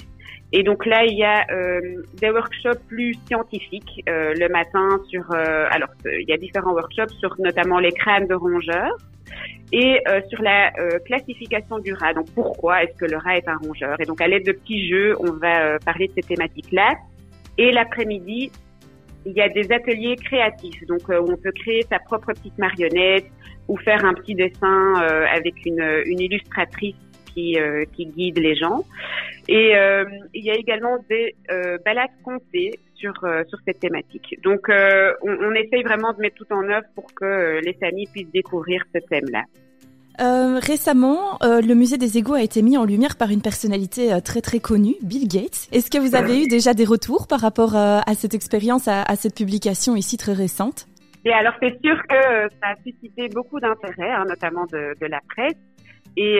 Et 0.57 0.63
donc 0.63 0.87
là, 0.87 1.05
il 1.05 1.19
y 1.19 1.25
a 1.25 1.45
des 2.15 2.31
workshops 2.31 2.81
plus 2.87 3.15
scientifiques 3.27 4.03
le 4.07 4.49
matin 4.49 5.01
sur. 5.09 5.29
alors, 5.33 5.89
il 6.05 6.29
y 6.29 6.33
a 6.33 6.37
différents 6.37 6.73
workshops 6.73 7.13
sur 7.19 7.35
notamment 7.41 7.81
les 7.81 7.91
crânes 7.91 8.29
de 8.29 8.35
rongeurs 8.35 8.97
et 9.73 10.01
euh, 10.09 10.21
sur 10.29 10.43
la 10.43 10.73
euh, 10.79 10.99
classification 11.05 11.79
du 11.79 11.93
rat. 11.93 12.15
Donc 12.15 12.27
pourquoi 12.35 12.85
est-ce 12.85 12.97
que 12.97 13.07
le 13.07 13.17
rat 13.17 13.39
est 13.39 13.49
un 13.49 13.57
rongeur? 13.57 14.01
Et 14.01 14.05
donc 14.05 14.21
à 14.21 14.29
l'aide 14.29 14.47
de 14.47 14.53
petits 14.53 14.89
jeux, 14.89 15.17
on 15.19 15.33
va 15.33 15.63
euh, 15.63 15.79
parler 15.85 16.09
de 16.09 16.13
ces 16.15 16.23
thématiques-là. 16.23 16.95
Et 17.59 17.73
l'après-midi, 17.73 18.51
il 19.27 19.33
y 19.33 19.41
a 19.41 19.49
des 19.49 19.73
ateliers 19.73 20.17
créatifs, 20.17 20.85
donc 20.87 21.09
où 21.09 21.33
on 21.33 21.37
peut 21.37 21.53
créer 21.53 21.83
sa 21.89 21.99
propre 21.99 22.33
petite 22.33 22.59
marionnette 22.59 23.27
ou 23.69 23.77
faire 23.79 24.05
un 24.05 24.13
petit 24.13 24.35
dessin 24.35 24.95
avec 25.33 25.55
une, 25.65 26.03
une 26.05 26.21
illustratrice 26.21 26.97
qui, 27.33 27.57
qui 27.95 28.07
guide 28.07 28.39
les 28.39 28.55
gens. 28.55 28.85
Et 29.49 29.73
il 30.35 30.45
y 30.45 30.51
a 30.51 30.55
également 30.55 30.99
des 31.09 31.35
balades 31.85 32.11
comptées 32.25 32.79
sur, 32.95 33.13
sur 33.49 33.59
cette 33.67 33.81
thématique. 33.81 34.39
Donc, 34.43 34.69
on, 34.69 35.37
on, 35.41 35.53
essaye 35.53 35.83
vraiment 35.83 36.13
de 36.13 36.21
mettre 36.21 36.37
tout 36.37 36.53
en 36.53 36.69
œuvre 36.69 36.87
pour 36.95 37.13
que 37.15 37.61
les 37.63 37.75
familles 37.75 38.09
puissent 38.13 38.33
découvrir 38.33 38.83
ce 38.95 39.01
thème-là. 39.01 39.45
Euh, 40.21 40.61
récemment, 40.61 41.39
euh, 41.43 41.61
le 41.61 41.75
musée 41.75 41.99
des 41.99 42.19
égouts 42.19 42.35
a 42.35 42.43
été 42.43 42.63
mis 42.63 42.79
en 42.79 42.85
lumière 42.85 43.17
par 43.17 43.31
une 43.31 43.43
personnalité 43.43 44.13
euh, 44.13 44.21
très 44.21 44.41
très 44.41 44.61
connue, 44.61 44.95
Bill 45.03 45.27
Gates. 45.27 45.69
Est-ce 45.73 45.91
que 45.91 45.99
vous 45.99 46.15
avez 46.15 46.45
eu 46.45 46.47
déjà 46.47 46.73
des 46.73 46.85
retours 46.85 47.27
par 47.27 47.41
rapport 47.41 47.75
euh, 47.75 47.99
à 48.07 48.15
cette 48.15 48.33
expérience, 48.33 48.87
à, 48.87 49.03
à, 49.03 49.17
cette 49.17 49.35
publication 49.35 49.97
ici 49.97 50.17
très 50.17 50.33
récente? 50.33 50.87
Et 51.25 51.33
alors 51.33 51.55
c'est 51.61 51.77
sûr 51.83 51.97
que 52.09 52.49
ça 52.63 52.69
a 52.69 52.77
suscité 52.85 53.29
beaucoup 53.29 53.59
d'intérêt, 53.59 54.11
hein, 54.11 54.25
notamment 54.29 54.67
de, 54.67 54.95
de, 55.01 55.07
la 55.07 55.21
presse. 55.29 55.57
Et 56.17 56.39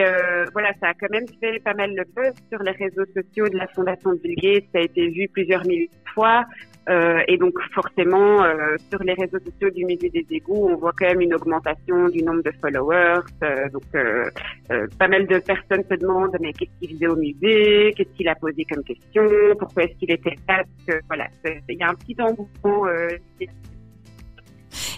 voilà, 0.53 0.73
ça 0.81 0.89
a 0.89 0.95
quand 0.95 1.11
même 1.11 1.27
fait 1.41 1.59
pas 1.61 1.75
mal 1.75 1.91
de 1.95 2.05
buzz 2.15 2.35
sur 2.51 2.63
les 2.63 2.73
réseaux 2.73 3.05
sociaux 3.07 3.49
de 3.49 3.57
la 3.57 3.67
Fondation 3.69 4.13
Bill 4.23 4.37
Gates. 4.37 4.65
Ça 4.73 4.79
a 4.79 4.83
été 4.83 5.09
vu 5.09 5.29
plusieurs 5.29 5.65
milliers 5.67 5.89
de 5.89 6.11
fois. 6.11 6.45
Euh, 6.89 7.23
et 7.29 7.39
donc 7.39 7.55
forcément, 7.73 8.43
euh, 8.45 8.77
sur 8.91 9.03
les 9.03 9.15
réseaux 9.15 9.39
sociaux 9.39 9.71
du 9.71 9.87
musée 9.87 10.11
des 10.11 10.27
égouts, 10.31 10.69
on 10.69 10.77
voit 10.77 10.93
quand 10.99 11.07
même 11.07 11.23
une 11.23 11.35
augmentation 11.35 12.09
du 12.09 12.23
nombre 12.23 12.43
de 12.43 12.53
followers. 12.61 13.21
Euh, 13.43 13.69
donc 13.71 13.83
euh, 13.95 14.25
euh, 14.71 14.87
pas 14.99 15.09
mal 15.09 15.27
de 15.27 15.39
personnes 15.39 15.85
se 15.91 15.95
demandent 15.95 16.37
mais 16.41 16.53
qu'est-ce 16.53 16.71
qu'il 16.81 16.97
faisait 16.97 17.07
au 17.07 17.17
musée, 17.17 17.95
qu'est-ce 17.97 18.15
qu'il 18.17 18.29
a 18.29 18.35
posé 18.35 18.65
comme 18.65 18.85
question, 18.85 19.27
pourquoi 19.59 19.85
est-ce 19.85 19.95
qu'il 19.99 20.11
était 20.11 20.37
là? 20.47 20.63
Voilà, 21.07 21.27
il 21.69 21.77
y 21.79 21.83
a 21.83 21.89
un 21.89 21.95
petit 21.95 22.17
engouement 22.21 22.87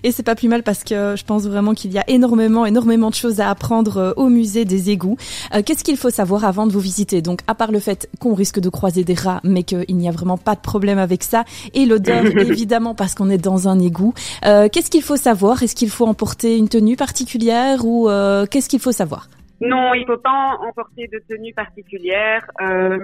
et 0.02 0.12
c'est 0.12 0.22
pas 0.22 0.34
plus 0.34 0.48
mal 0.48 0.62
parce 0.62 0.84
que 0.84 1.14
je 1.16 1.24
pense 1.24 1.46
vraiment 1.46 1.74
qu'il 1.74 1.92
y 1.92 1.98
a 1.98 2.04
énormément, 2.08 2.66
énormément 2.66 3.10
de 3.10 3.14
choses 3.14 3.40
à 3.40 3.50
apprendre 3.50 3.96
euh, 3.98 4.12
au 4.16 4.28
musée 4.28 4.64
des 4.64 4.90
égouts. 4.90 5.16
Euh, 5.54 5.62
qu'est-ce 5.64 5.84
qu'il 5.84 5.96
faut 5.96 6.10
savoir 6.10 6.44
avant 6.44 6.66
de 6.66 6.72
vous 6.72 6.80
visiter? 6.80 7.22
Donc, 7.22 7.40
à 7.46 7.54
part 7.54 7.72
le 7.72 7.80
fait 7.80 8.08
qu'on 8.20 8.34
risque 8.34 8.60
de 8.60 8.68
croiser 8.68 9.04
des 9.04 9.14
rats, 9.14 9.40
mais 9.44 9.62
qu'il 9.62 9.96
n'y 9.96 10.08
a 10.08 10.12
vraiment 10.12 10.38
pas 10.38 10.54
de 10.54 10.60
problème 10.60 10.98
avec 10.98 11.22
ça, 11.22 11.44
et 11.74 11.86
l'odeur, 11.86 12.24
évidemment, 12.38 12.94
parce 12.94 13.14
qu'on 13.14 13.30
est 13.30 13.38
dans 13.38 13.68
un 13.68 13.78
égout. 13.78 14.14
Euh, 14.44 14.68
qu'est-ce 14.70 14.90
qu'il 14.90 15.02
faut 15.02 15.16
savoir? 15.16 15.62
Est-ce 15.62 15.74
qu'il 15.74 15.90
faut 15.90 16.06
emporter 16.06 16.56
une 16.56 16.68
tenue 16.68 16.96
particulière 16.96 17.84
ou 17.84 18.08
qu'est-ce 18.50 18.68
qu'il 18.68 18.80
faut 18.80 18.92
savoir? 18.92 19.28
Non, 19.60 19.94
il 19.94 20.04
faut 20.06 20.18
pas 20.18 20.58
emporter 20.60 21.08
de 21.08 21.22
tenue 21.28 21.54
particulière. 21.54 22.42
Euh, 22.60 22.98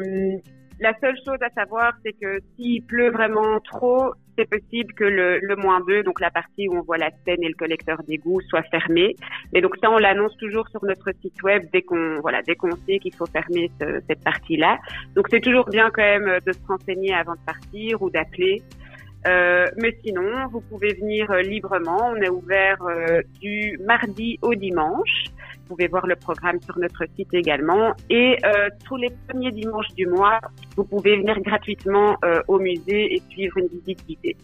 la 0.82 0.92
seule 1.00 1.16
chose 1.24 1.38
à 1.40 1.50
savoir, 1.50 1.92
c'est 2.04 2.12
que 2.12 2.40
s'il 2.56 2.82
pleut 2.84 3.10
vraiment 3.10 3.60
trop, 3.60 4.12
c'est 4.36 4.48
possible 4.48 4.92
que 4.94 5.04
le, 5.04 5.38
le 5.40 5.56
moins 5.56 5.80
2, 5.86 6.02
donc 6.02 6.20
la 6.20 6.30
partie 6.30 6.68
où 6.68 6.76
on 6.76 6.82
voit 6.82 6.98
la 6.98 7.10
scène 7.24 7.42
et 7.42 7.48
le 7.48 7.54
collecteur 7.54 8.02
d'égout, 8.02 8.40
soit 8.48 8.62
fermé. 8.64 9.14
Mais 9.52 9.60
donc 9.60 9.76
ça, 9.80 9.90
on 9.90 9.98
l'annonce 9.98 10.36
toujours 10.38 10.68
sur 10.68 10.84
notre 10.84 11.10
site 11.20 11.40
web 11.42 11.62
dès 11.72 11.82
qu'on 11.82 12.20
voilà, 12.20 12.42
dès 12.42 12.56
qu'on 12.56 12.74
sait 12.86 12.98
qu'il 12.98 13.14
faut 13.14 13.26
fermer 13.26 13.70
cette 13.78 14.24
partie-là. 14.24 14.78
Donc 15.14 15.26
c'est 15.30 15.40
toujours 15.40 15.68
bien 15.68 15.90
quand 15.90 16.02
même 16.02 16.38
de 16.44 16.52
se 16.52 16.66
renseigner 16.66 17.14
avant 17.14 17.34
de 17.34 17.44
partir 17.46 18.02
ou 18.02 18.10
d'appeler. 18.10 18.60
Euh, 19.26 19.66
mais 19.76 19.96
sinon, 20.04 20.48
vous 20.50 20.60
pouvez 20.60 20.94
venir 20.94 21.30
euh, 21.30 21.42
librement. 21.42 22.12
On 22.12 22.16
est 22.16 22.28
ouvert 22.28 22.82
euh, 22.82 23.22
du 23.40 23.78
mardi 23.84 24.38
au 24.42 24.54
dimanche. 24.54 25.24
Vous 25.58 25.76
pouvez 25.76 25.88
voir 25.88 26.06
le 26.06 26.16
programme 26.16 26.60
sur 26.60 26.78
notre 26.78 27.04
site 27.16 27.32
également. 27.32 27.94
Et 28.10 28.36
euh, 28.44 28.68
tous 28.84 28.96
les 28.96 29.10
premiers 29.28 29.52
dimanches 29.52 29.94
du 29.96 30.06
mois, 30.06 30.40
vous 30.76 30.84
pouvez 30.84 31.16
venir 31.16 31.40
gratuitement 31.40 32.16
euh, 32.24 32.42
au 32.48 32.58
musée 32.58 33.14
et 33.14 33.22
suivre 33.30 33.58
une 33.58 33.68
visite 33.68 34.04
guidée. 34.06 34.36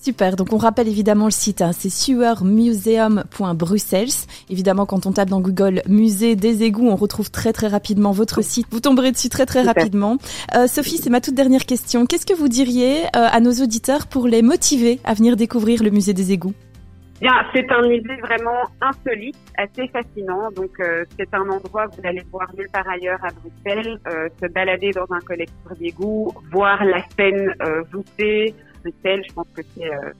Super, 0.00 0.36
donc 0.36 0.52
on 0.52 0.58
rappelle 0.58 0.86
évidemment 0.86 1.24
le 1.24 1.32
site, 1.32 1.60
hein, 1.60 1.72
c'est 1.72 1.90
sewermuseum.brussels. 1.90 4.28
Évidemment, 4.48 4.86
quand 4.86 5.06
on 5.06 5.12
tape 5.12 5.28
dans 5.28 5.40
Google 5.40 5.82
musée 5.88 6.36
des 6.36 6.62
égouts, 6.62 6.88
on 6.88 6.94
retrouve 6.94 7.32
très 7.32 7.52
très 7.52 7.66
rapidement 7.66 8.12
votre 8.12 8.40
site. 8.42 8.68
Vous 8.70 8.78
tomberez 8.80 9.10
dessus 9.10 9.28
très 9.28 9.44
très 9.44 9.62
rapidement. 9.62 10.18
Euh, 10.54 10.68
Sophie, 10.68 10.98
c'est 10.98 11.10
ma 11.10 11.20
toute 11.20 11.34
dernière 11.34 11.66
question. 11.66 12.06
Qu'est-ce 12.06 12.26
que 12.26 12.34
vous 12.34 12.48
diriez 12.48 13.06
à 13.12 13.40
nos 13.40 13.52
auditeurs 13.52 14.06
pour 14.06 14.28
les 14.28 14.42
motiver 14.42 15.00
à 15.04 15.14
venir 15.14 15.34
découvrir 15.36 15.82
le 15.82 15.90
musée 15.90 16.12
des 16.12 16.30
égouts? 16.32 16.54
Bien, 17.20 17.32
c'est 17.52 17.68
un 17.72 17.82
musée 17.82 18.16
vraiment 18.20 18.62
insolite, 18.80 19.36
assez 19.56 19.88
fascinant. 19.88 20.52
Donc, 20.52 20.70
euh, 20.78 21.04
c'est 21.18 21.34
un 21.34 21.50
endroit 21.50 21.88
que 21.88 21.96
vous 21.96 22.06
allez 22.06 22.22
voir 22.30 22.48
nulle 22.56 22.68
part 22.72 22.88
ailleurs 22.88 23.18
à 23.24 23.30
Bruxelles. 23.32 23.98
Euh, 24.06 24.28
se 24.40 24.46
balader 24.46 24.92
dans 24.92 25.06
un 25.10 25.18
collecteur 25.20 25.74
d'égout, 25.80 26.32
voir 26.52 26.84
la 26.84 27.02
scène 27.16 27.52
euh, 27.62 27.82
voûtée. 27.92 28.54
Bruxelles, 28.82 29.22
je 29.28 29.32
pense 29.32 29.48
que 29.54 29.62
c'est 29.74 29.92
euh, 29.92 30.12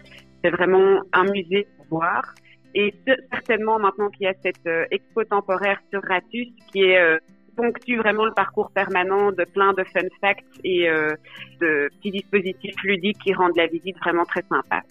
c'est 0.43 0.51
vraiment 0.51 1.01
un 1.13 1.25
musée 1.25 1.67
à 1.81 1.83
voir. 1.91 2.35
Et 2.75 2.95
certainement 3.33 3.79
maintenant 3.79 4.09
qu'il 4.09 4.27
y 4.27 4.29
a 4.29 4.35
cette 4.43 4.69
expo 4.93 5.25
temporaire 5.25 5.81
sur 5.91 6.01
Ratus 6.03 6.49
qui 6.71 6.83
est 6.83 7.19
ponctue 7.57 7.97
vraiment 7.97 8.25
le 8.25 8.33
parcours 8.33 8.71
permanent 8.71 9.33
de 9.33 9.45
plein 9.45 9.73
de 9.73 9.83
fun 9.85 10.07
facts 10.21 10.45
et 10.63 10.87
de 11.61 11.89
petits 11.97 12.11
dispositifs 12.13 12.77
ludiques 12.85 13.19
qui 13.25 13.33
rendent 13.33 13.57
la 13.57 13.67
visite 13.67 13.97
vraiment 13.99 14.25
très 14.27 14.45
sympa. 14.49 14.83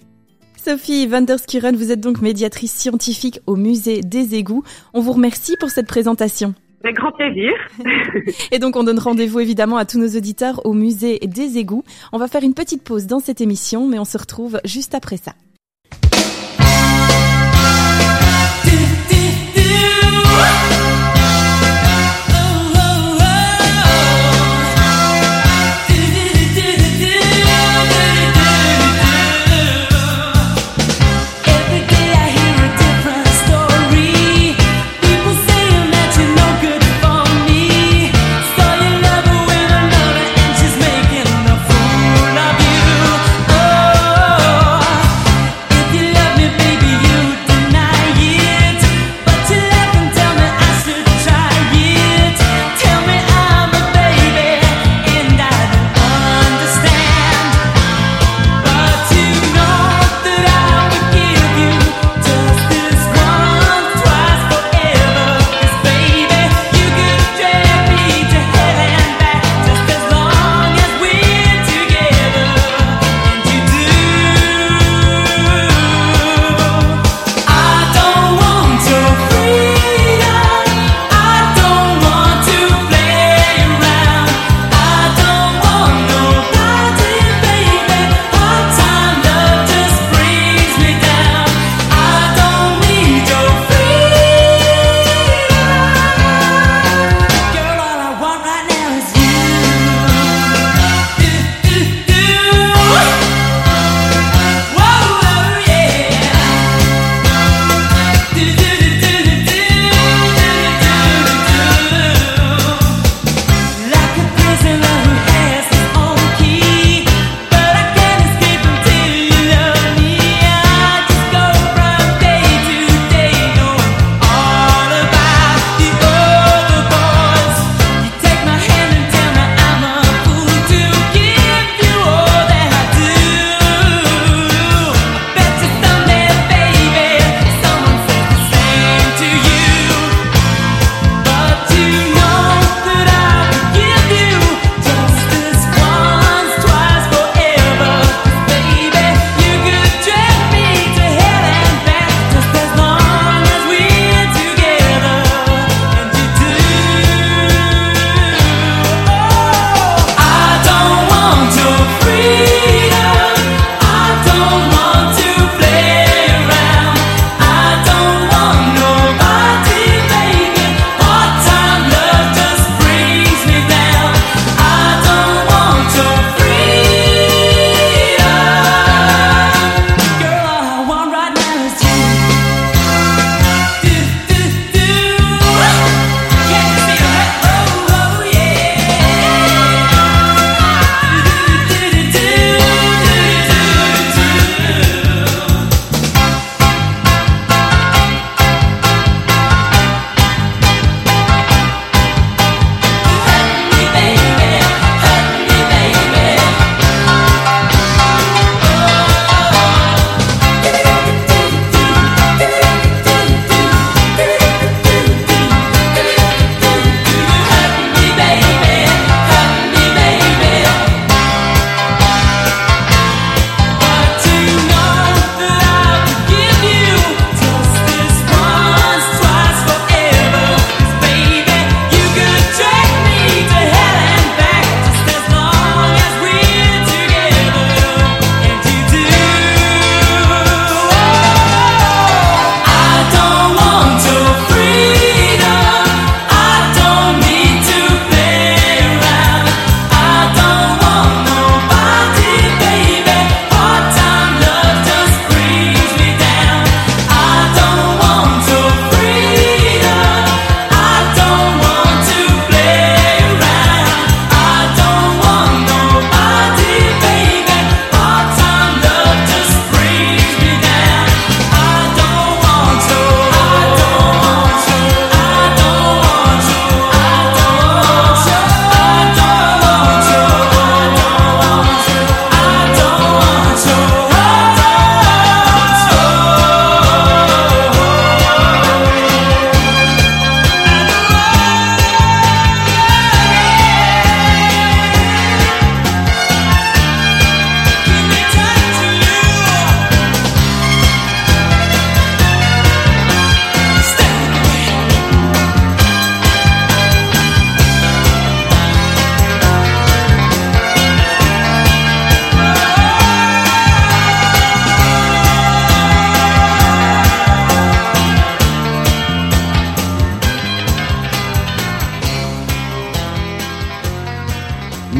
Sophie 0.58 1.08
Vanderskuren, 1.08 1.78
vous 1.78 1.94
êtes 1.94 2.02
donc 2.02 2.22
médiatrice 2.22 2.74
scientifique 2.74 3.40
au 3.46 3.56
musée 3.56 4.02
des 4.02 4.36
égouts. 4.36 4.64
On 4.94 5.00
vous 5.00 5.14
remercie 5.14 5.56
pour 5.62 5.70
cette 5.70 5.88
présentation. 5.88 6.56
Avec 6.84 6.96
grand 6.96 7.12
plaisir. 7.12 7.54
Et 8.52 8.60
donc 8.60 8.76
on 8.76 8.84
donne 8.84 9.00
rendez-vous 9.00 9.40
évidemment 9.40 9.78
à 9.78 9.86
tous 9.86 10.00
nos 10.00 10.08
auditeurs 10.08 10.66
au 10.66 10.74
musée 10.74 11.20
des 11.20 11.58
égouts. 11.58 11.84
On 12.14 12.18
va 12.18 12.28
faire 12.28 12.44
une 12.44 12.54
petite 12.54 12.84
pause 12.84 13.08
dans 13.08 13.20
cette 13.20 13.42
émission, 13.42 13.88
mais 13.88 14.00
on 14.00 14.06
se 14.06 14.18
retrouve 14.18 14.60
juste 14.64 14.94
après 14.94 15.18
ça. 15.18 15.34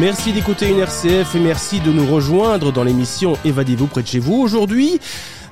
Merci 0.08 0.32
d'écouter 0.32 0.70
une 0.70 0.78
RCF 0.78 1.34
et 1.34 1.38
merci 1.38 1.80
de 1.80 1.92
nous 1.92 2.06
rejoindre 2.06 2.72
dans 2.72 2.82
l'émission 2.82 3.36
Évadez-vous 3.44 3.88
près 3.88 4.00
de 4.02 4.06
chez 4.06 4.18
vous. 4.18 4.36
Aujourd'hui, 4.40 5.00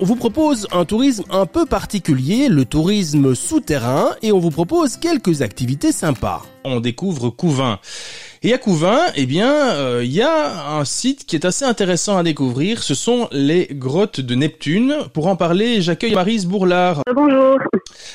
on 0.01 0.05
vous 0.05 0.17
propose 0.17 0.67
un 0.73 0.85
tourisme 0.85 1.25
un 1.31 1.47
peu 1.47 1.65
particulier, 1.65 2.49
le 2.49 2.65
tourisme 2.65 3.35
souterrain, 3.35 4.11
et 4.23 4.33
on 4.33 4.39
vous 4.39 4.51
propose 4.51 4.97
quelques 4.97 5.43
activités 5.43 5.93
sympas. 5.93 6.43
On 6.65 6.81
découvre 6.81 7.31
Couvin. 7.31 7.79
Et 8.43 8.53
à 8.53 8.59
Couvin, 8.59 8.99
eh 9.15 9.25
bien, 9.25 9.53
euh, 9.53 10.03
il 10.05 10.13
y 10.13 10.23
a 10.23 10.77
un 10.77 10.85
site 10.85 11.25
qui 11.25 11.37
est 11.37 11.45
assez 11.45 11.65
intéressant 11.65 12.19
à 12.19 12.23
découvrir. 12.23 12.83
Ce 12.83 12.95
sont 12.95 13.29
les 13.33 13.69
grottes 13.71 14.21
de 14.21 14.35
Neptune. 14.35 14.97
Pour 15.15 15.29
en 15.29 15.37
parler, 15.37 15.81
j'accueille 15.81 16.15
Marise 16.15 16.47
Bourlard. 16.47 17.03
Bonjour. 17.15 17.59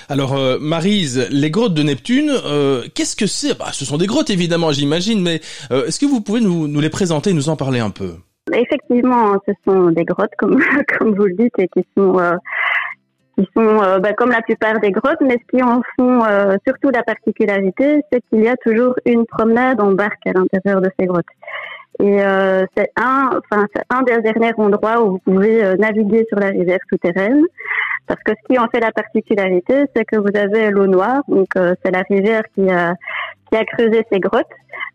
Alors, 0.10 0.34
euh, 0.34 0.58
Marise, 0.60 1.28
les 1.32 1.50
grottes 1.50 1.74
de 1.74 1.84
Neptune, 1.84 2.32
euh, 2.46 2.86
qu'est-ce 2.94 3.16
que 3.16 3.28
c'est? 3.28 3.58
Bah, 3.58 3.72
Ce 3.72 3.86
sont 3.86 3.98
des 3.98 4.08
grottes, 4.08 4.30
évidemment, 4.30 4.72
j'imagine, 4.72 5.22
mais 5.22 5.42
est-ce 5.72 6.00
que 6.00 6.06
vous 6.06 6.22
pouvez 6.22 6.42
nous, 6.42 6.68
nous 6.68 6.80
les 6.82 6.90
présenter, 6.90 7.34
nous 7.34 7.50
en 7.50 7.56
parler 7.56 7.80
un 7.80 7.90
peu? 7.90 8.16
Effectivement, 8.52 9.36
ce 9.48 9.54
sont 9.66 9.92
des 9.92 10.04
grottes, 10.04 10.34
comme, 10.38 10.60
comme 10.98 11.14
vous 11.14 11.26
le 11.26 11.34
dites, 11.34 11.54
et 11.60 11.68
qui 11.68 11.86
sont, 11.96 12.18
euh, 12.20 12.36
qui 13.38 13.48
sont 13.56 13.84
euh, 13.84 14.00
bah, 14.00 14.14
comme 14.14 14.32
la 14.32 14.42
plupart 14.42 14.80
des 14.80 14.92
grottes, 14.92 15.22
mais 15.22 15.38
ce 15.38 15.58
qui 15.58 15.64
en 15.64 15.82
font 15.98 16.26
euh, 16.26 16.56
surtout 16.68 16.90
la 16.90 17.04
particularité, 17.04 18.02
c'est 18.12 18.22
qu'il 18.30 18.44
y 18.44 18.48
a 18.48 18.56
toujours 18.58 18.96
une 19.06 19.26
promenade 19.26 19.80
en 19.80 19.92
barque 19.92 20.26
à 20.26 20.32
l'intérieur 20.34 20.82
de 20.82 20.90
ces 21.00 21.06
grottes. 21.06 21.26
Et 22.00 22.18
c'est 22.76 22.90
un, 22.96 23.30
enfin, 23.30 23.68
un 23.92 24.02
des 24.02 24.20
derniers 24.22 24.54
endroits 24.58 25.04
où 25.04 25.12
vous 25.12 25.20
pouvez 25.20 25.62
naviguer 25.78 26.26
sur 26.30 26.40
la 26.40 26.48
rivière 26.48 26.80
souterraine. 26.90 27.44
Parce 28.08 28.20
que 28.24 28.32
ce 28.32 28.48
qui 28.48 28.58
en 28.58 28.68
fait 28.70 28.80
la 28.80 28.92
particularité, 28.92 29.84
c'est 29.96 30.06
que 30.06 30.16
vous 30.16 30.36
avez 30.36 30.72
l'eau 30.72 30.88
noire, 30.88 31.22
donc 31.28 31.50
c'est 31.54 31.92
la 31.92 32.02
rivière 32.10 32.42
qui 32.56 32.68
a, 32.72 32.96
qui 33.52 33.58
a 33.58 33.66
creusé 33.66 34.04
ces 34.12 34.20
grottes. 34.20 34.48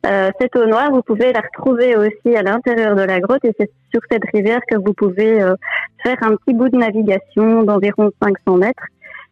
Euh, 0.05 0.31
cette 0.41 0.55
eau 0.57 0.67
noire, 0.67 0.91
vous 0.91 1.03
pouvez 1.03 1.33
la 1.33 1.41
retrouver 1.41 1.97
aussi 1.97 2.37
à 2.37 2.43
l'intérieur 2.43 2.95
de 2.95 3.03
la 3.03 3.21
grotte 3.21 3.45
et 3.45 3.53
c'est 3.59 3.71
sur 3.93 4.01
cette 4.11 4.23
rivière 4.33 4.61
que 4.69 4.77
vous 4.77 4.93
pouvez 4.93 5.41
euh, 5.43 5.55
faire 6.03 6.17
un 6.23 6.37
petit 6.37 6.55
bout 6.55 6.69
de 6.69 6.77
navigation 6.77 7.63
d'environ 7.63 8.11
500 8.23 8.59
mètres. 8.59 8.85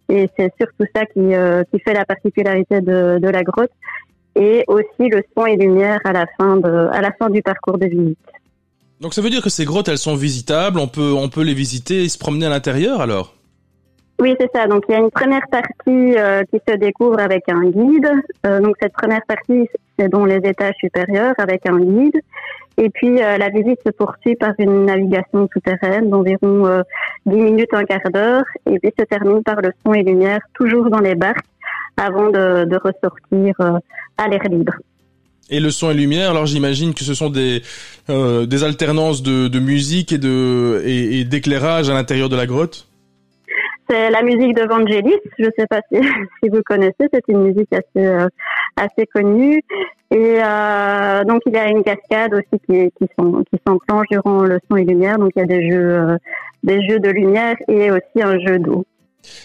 Et 0.09 0.29
c'est 0.37 0.53
surtout 0.59 0.85
ça 0.95 1.07
qui, 1.07 1.35
euh, 1.35 1.63
qui 1.71 1.81
fait 1.81 1.95
la 1.95 2.05
particularité 2.05 2.81
de, 2.81 3.19
de, 3.19 3.29
la 3.29 3.43
grotte 3.43 3.71
et 4.37 4.65
aussi 4.67 5.09
le 5.09 5.23
son 5.37 5.47
et 5.47 5.57
lumière 5.57 6.01
à 6.05 6.13
la 6.13 6.27
fin, 6.39 6.61
à 6.63 7.01
la 7.01 7.13
fin 7.13 7.31
du 7.31 7.41
parcours 7.41 7.79
de 7.79 7.87
visite. 7.87 8.19
Donc 9.01 9.15
ça 9.15 9.23
veut 9.23 9.31
dire 9.31 9.43
que 9.43 9.51
ces 9.51 9.65
grottes, 9.65 9.89
elles 9.89 9.99
sont 9.99 10.17
visitables, 10.17 10.79
on 10.79 10.89
peut, 10.89 11.13
on 11.13 11.29
peut 11.29 11.43
les 11.43 11.55
visiter 11.55 12.05
et 12.05 12.09
se 12.09 12.19
promener 12.19 12.47
à 12.47 12.51
l'intérieur 12.51 13.01
alors? 13.01 13.35
Oui, 14.21 14.35
c'est 14.39 14.51
ça. 14.55 14.67
Donc 14.67 14.85
il 14.89 14.93
y 14.93 14.95
a 14.95 15.01
une 15.01 15.11
première 15.11 15.47
partie 15.51 16.17
euh, 16.17 16.45
qui 16.51 16.61
se 16.69 16.77
découvre 16.77 17.19
avec 17.19 17.49
un 17.49 17.65
guide. 17.65 18.09
Euh, 18.47 18.61
donc 18.61 18.77
cette 18.81 18.93
première 18.93 19.25
partie, 19.27 19.69
c'est 19.99 20.09
dans 20.09 20.25
les 20.25 20.37
étages 20.37 20.75
supérieurs 20.79 21.35
avec 21.39 21.69
un 21.69 21.79
guide. 21.79 22.21
Et 22.77 22.91
puis 22.91 23.23
euh, 23.23 23.39
la 23.39 23.49
visite 23.51 23.81
se 23.85 23.91
poursuit 23.91 24.37
par 24.37 24.53
une 24.59 24.87
navigation 24.87 25.49
souterraine 25.53 26.11
d'environ 26.11 26.83
10 27.27 27.37
minutes, 27.37 27.73
un 27.73 27.85
quart 27.85 28.11
d'heure. 28.13 28.45
Et 28.71 28.79
puis 28.79 28.93
se 28.97 29.05
termine 29.05 29.43
par 29.43 29.61
le 29.61 29.73
son 29.85 29.95
et 29.95 30.03
lumière, 30.03 30.41
toujours 30.55 30.91
dans 30.91 31.01
les 31.01 31.17
barques, 31.17 31.47
avant 31.97 32.31
de, 32.31 32.77
ressortir 32.77 33.55
à 34.17 34.29
l'air 34.29 34.43
libre. 34.49 34.75
Et 35.51 35.61
le 35.61 35.71
son 35.71 35.91
et 35.91 35.95
lumière, 35.95 36.31
alors 36.31 36.47
j'imagine 36.47 36.95
que 36.95 37.05
ce 37.05 37.15
sont 37.15 37.31
des 37.31 37.63
des 38.09 38.65
alternances 38.65 39.23
de, 39.23 39.59
musique 39.59 40.13
et 40.13 40.19
de 40.19 40.83
et 40.85 41.25
d'éclairage 41.25 41.91
à 41.91 41.95
l'intérieur 41.95 42.29
de 42.29 42.37
la 42.37 42.47
grotte? 42.47 42.87
C'est 43.89 44.11
la 44.11 44.23
musique 44.23 44.55
de 44.55 44.67
Vangelis. 44.67 45.21
Je 45.39 45.45
ne 45.45 45.51
sais 45.59 45.67
pas 45.67 45.81
si, 45.93 46.01
si 46.43 46.49
vous 46.49 46.63
connaissez. 46.65 47.09
C'est 47.13 47.25
une 47.29 47.43
musique 47.43 47.73
assez 47.73 48.07
euh, 48.07 48.29
assez 48.77 49.07
connue. 49.07 49.63
Et 50.11 50.39
euh, 50.43 51.25
donc 51.25 51.43
il 51.47 51.53
y 51.53 51.57
a 51.57 51.69
une 51.69 51.83
cascade 51.83 52.35
aussi 52.35 52.61
qui, 52.67 52.91
qui, 52.99 53.07
qui 53.09 53.63
s'enclenche 53.67 54.07
durant 54.11 54.43
le 54.43 54.59
son 54.71 54.77
et 54.77 54.85
lumière. 54.85 55.19
Donc 55.19 55.33
il 55.37 55.41
y 55.41 55.43
a 55.43 55.47
des 55.47 55.71
jeux 55.71 55.91
euh, 55.91 56.17
des 56.63 56.87
jeux 56.89 57.01
de 57.01 57.11
lumière 57.11 57.57
et 57.69 57.91
aussi 57.91 58.23
un 58.23 58.39
jeu 58.39 58.59
d'eau. 58.59 58.85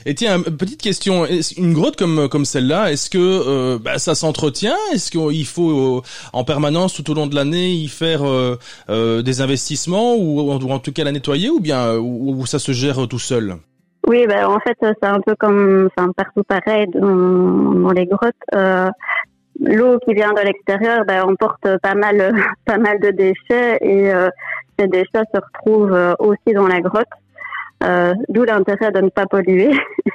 Et 0.05 0.13
tiens, 0.13 0.41
petite 0.41 0.81
question, 0.81 1.25
une 1.57 1.73
grotte 1.73 1.95
comme 1.95 2.27
comme 2.27 2.43
celle-là, 2.43 2.91
est-ce 2.91 3.09
que 3.09 3.17
euh, 3.17 3.79
bah, 3.79 3.97
ça 3.97 4.13
s'entretient? 4.13 4.75
Est-ce 4.93 5.09
qu'il 5.09 5.45
faut 5.45 6.03
en 6.33 6.43
permanence 6.43 6.93
tout 6.93 7.09
au 7.09 7.13
long 7.13 7.27
de 7.27 7.35
l'année 7.35 7.71
y 7.71 7.87
faire 7.87 8.21
des 8.89 9.41
investissements 9.41 10.15
ou, 10.17 10.51
en 10.51 10.79
tout 10.79 10.91
cas 10.91 11.05
la 11.05 11.13
nettoyer 11.13 11.49
ou 11.49 11.61
bien 11.61 11.95
ou 11.97 12.45
ça 12.45 12.59
se 12.59 12.73
gère 12.73 13.07
tout 13.07 13.19
seul? 13.19 13.55
Oui, 14.09 14.25
ben, 14.25 14.43
en 14.47 14.59
fait, 14.59 14.75
c'est 14.81 15.05
un 15.05 15.21
peu 15.21 15.35
comme 15.35 15.87
partout 16.17 16.43
pareil 16.43 16.87
dans, 16.87 17.91
les 17.91 18.07
grottes. 18.07 18.33
Euh, 18.55 18.89
L'eau 19.61 19.99
qui 19.99 20.15
vient 20.15 20.33
de 20.33 20.41
l'extérieur 20.41 21.05
ben, 21.05 21.21
emporte 21.25 21.77
pas 21.83 21.93
mal, 21.93 22.33
pas 22.65 22.79
mal 22.79 22.99
de 22.99 23.11
déchets 23.11 23.77
et 23.81 24.11
euh, 24.11 24.29
ces 24.79 24.87
déchets 24.87 25.25
se 25.31 25.39
retrouvent 25.39 25.93
euh, 25.93 26.15
aussi 26.17 26.55
dans 26.55 26.65
la 26.65 26.81
grotte, 26.81 27.05
d'où 28.29 28.45
l'intérêt 28.45 28.91
de 28.91 29.01
ne 29.01 29.09
pas 29.09 29.27
polluer. 29.27 29.69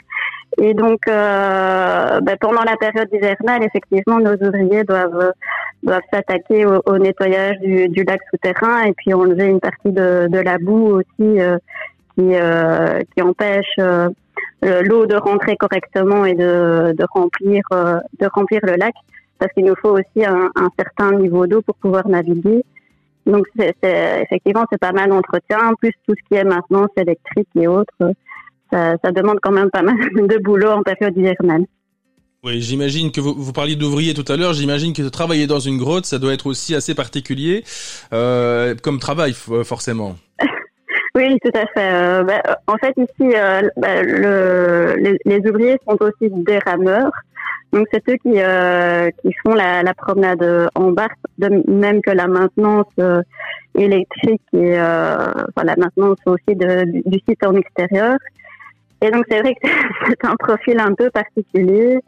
et 0.58 0.74
donc, 0.74 1.02
ben, 1.06 2.36
pendant 2.40 2.64
la 2.64 2.76
période 2.76 3.08
hivernale, 3.12 3.62
effectivement, 3.62 4.18
nos 4.18 4.34
ouvriers 4.34 4.82
doivent 4.82 5.30
doivent 5.84 6.02
s'attaquer 6.12 6.66
au, 6.66 6.98
nettoyage 6.98 7.58
du, 7.60 8.04
lac 8.04 8.20
souterrain 8.30 8.86
et 8.86 8.92
puis 8.94 9.14
enlever 9.14 9.44
une 9.44 9.60
partie 9.60 9.92
de 9.92 10.40
la 10.40 10.58
boue 10.58 11.00
aussi 11.00 11.38
qui, 12.14 12.34
euh, 12.34 13.00
qui 13.14 13.22
empêche 13.22 13.74
euh, 13.78 14.08
l'eau 14.60 15.06
de 15.06 15.16
rentrer 15.16 15.56
correctement 15.56 16.24
et 16.24 16.34
de, 16.34 16.94
de 16.96 17.04
remplir 17.12 17.62
euh, 17.72 17.98
de 18.20 18.26
remplir 18.32 18.60
le 18.62 18.76
lac 18.76 18.94
parce 19.38 19.52
qu'il 19.52 19.64
nous 19.64 19.74
faut 19.80 19.98
aussi 19.98 20.24
un, 20.24 20.50
un 20.54 20.68
certain 20.78 21.12
niveau 21.12 21.46
d'eau 21.46 21.60
pour 21.62 21.74
pouvoir 21.76 22.08
naviguer. 22.08 22.64
Donc 23.26 23.46
c'est, 23.56 23.74
effectivement 24.22 24.64
c'est 24.70 24.80
pas 24.80 24.92
mal 24.92 25.10
d'entretien, 25.10 25.74
plus 25.80 25.92
tout 26.06 26.14
ce 26.16 26.28
qui 26.28 26.34
est 26.34 26.44
maintenance 26.44 26.90
électrique 26.96 27.48
et 27.56 27.66
autres. 27.66 28.12
Ça, 28.72 28.96
ça 29.04 29.12
demande 29.12 29.38
quand 29.42 29.52
même 29.52 29.70
pas 29.70 29.82
mal 29.82 29.96
de 30.14 30.38
boulot 30.42 30.70
en 30.70 30.82
période 30.82 31.16
hivernale. 31.16 31.64
Oui, 32.44 32.60
j'imagine 32.60 33.10
que 33.10 33.22
vous, 33.22 33.34
vous 33.34 33.52
parliez 33.54 33.74
d'ouvriers 33.74 34.12
tout 34.12 34.30
à 34.30 34.36
l'heure. 34.36 34.52
J'imagine 34.52 34.92
que 34.92 35.02
travailler 35.08 35.46
dans 35.46 35.60
une 35.60 35.78
grotte, 35.78 36.04
ça 36.04 36.18
doit 36.18 36.34
être 36.34 36.46
aussi 36.46 36.74
assez 36.74 36.94
particulier 36.94 37.64
euh, 38.12 38.74
comme 38.82 38.98
travail, 38.98 39.32
forcément. 39.32 40.16
Oui, 41.16 41.38
tout 41.44 41.52
à 41.54 41.66
fait. 41.66 41.94
Euh, 41.94 42.24
bah, 42.24 42.42
en 42.66 42.76
fait, 42.76 42.92
ici, 42.96 43.36
euh, 43.36 43.62
bah, 43.76 44.02
le, 44.02 44.96
les, 44.98 45.16
les, 45.24 45.48
ouvriers 45.48 45.78
sont 45.88 45.96
aussi 46.02 46.28
des 46.28 46.58
rameurs. 46.58 47.12
Donc, 47.72 47.86
c'est 47.92 48.02
eux 48.08 48.16
qui, 48.16 48.40
euh, 48.40 49.10
qui 49.22 49.32
font 49.44 49.54
la, 49.54 49.84
la, 49.84 49.94
promenade 49.94 50.68
en 50.74 50.90
barque, 50.90 51.18
de 51.38 51.62
même 51.70 52.02
que 52.02 52.10
la 52.10 52.26
maintenance 52.26 52.86
euh, 52.98 53.22
électrique 53.76 54.42
et 54.54 54.72
enfin, 54.72 55.64
la 55.64 55.76
maintenance 55.76 56.18
aussi 56.26 56.56
de, 56.56 56.84
du 57.08 57.20
site 57.28 57.44
en 57.46 57.54
extérieur. 57.54 58.16
Et 59.00 59.10
donc, 59.12 59.24
c'est 59.30 59.40
vrai 59.40 59.54
que 59.54 59.68
c'est 60.08 60.24
un 60.24 60.34
profil 60.36 60.80
un 60.80 60.94
peu 60.94 61.10
particulier. 61.10 62.00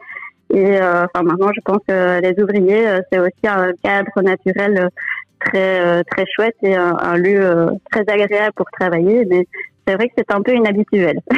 Et 0.53 0.75
enfin, 0.81 1.23
maintenant, 1.23 1.51
je 1.55 1.61
pense 1.63 1.79
que 1.87 2.21
les 2.21 2.41
ouvriers, 2.41 2.99
c'est 3.09 3.19
aussi 3.19 3.47
un 3.47 3.71
cadre 3.83 4.21
naturel 4.21 4.89
très 5.39 5.79
euh, 5.79 6.03
très 6.09 6.25
chouette 6.35 6.55
et 6.63 6.75
un, 6.75 7.15
lieu 7.17 7.43
euh, 7.43 7.69
très 7.91 8.01
agréable 8.07 8.53
pour 8.55 8.65
travailler. 8.79 9.25
Mais 9.25 9.47
c'est 9.87 9.95
vrai 9.95 10.07
que 10.07 10.13
c'est 10.17 10.31
un 10.31 10.41
peu 10.41 10.55
inhabituel. 10.55 11.19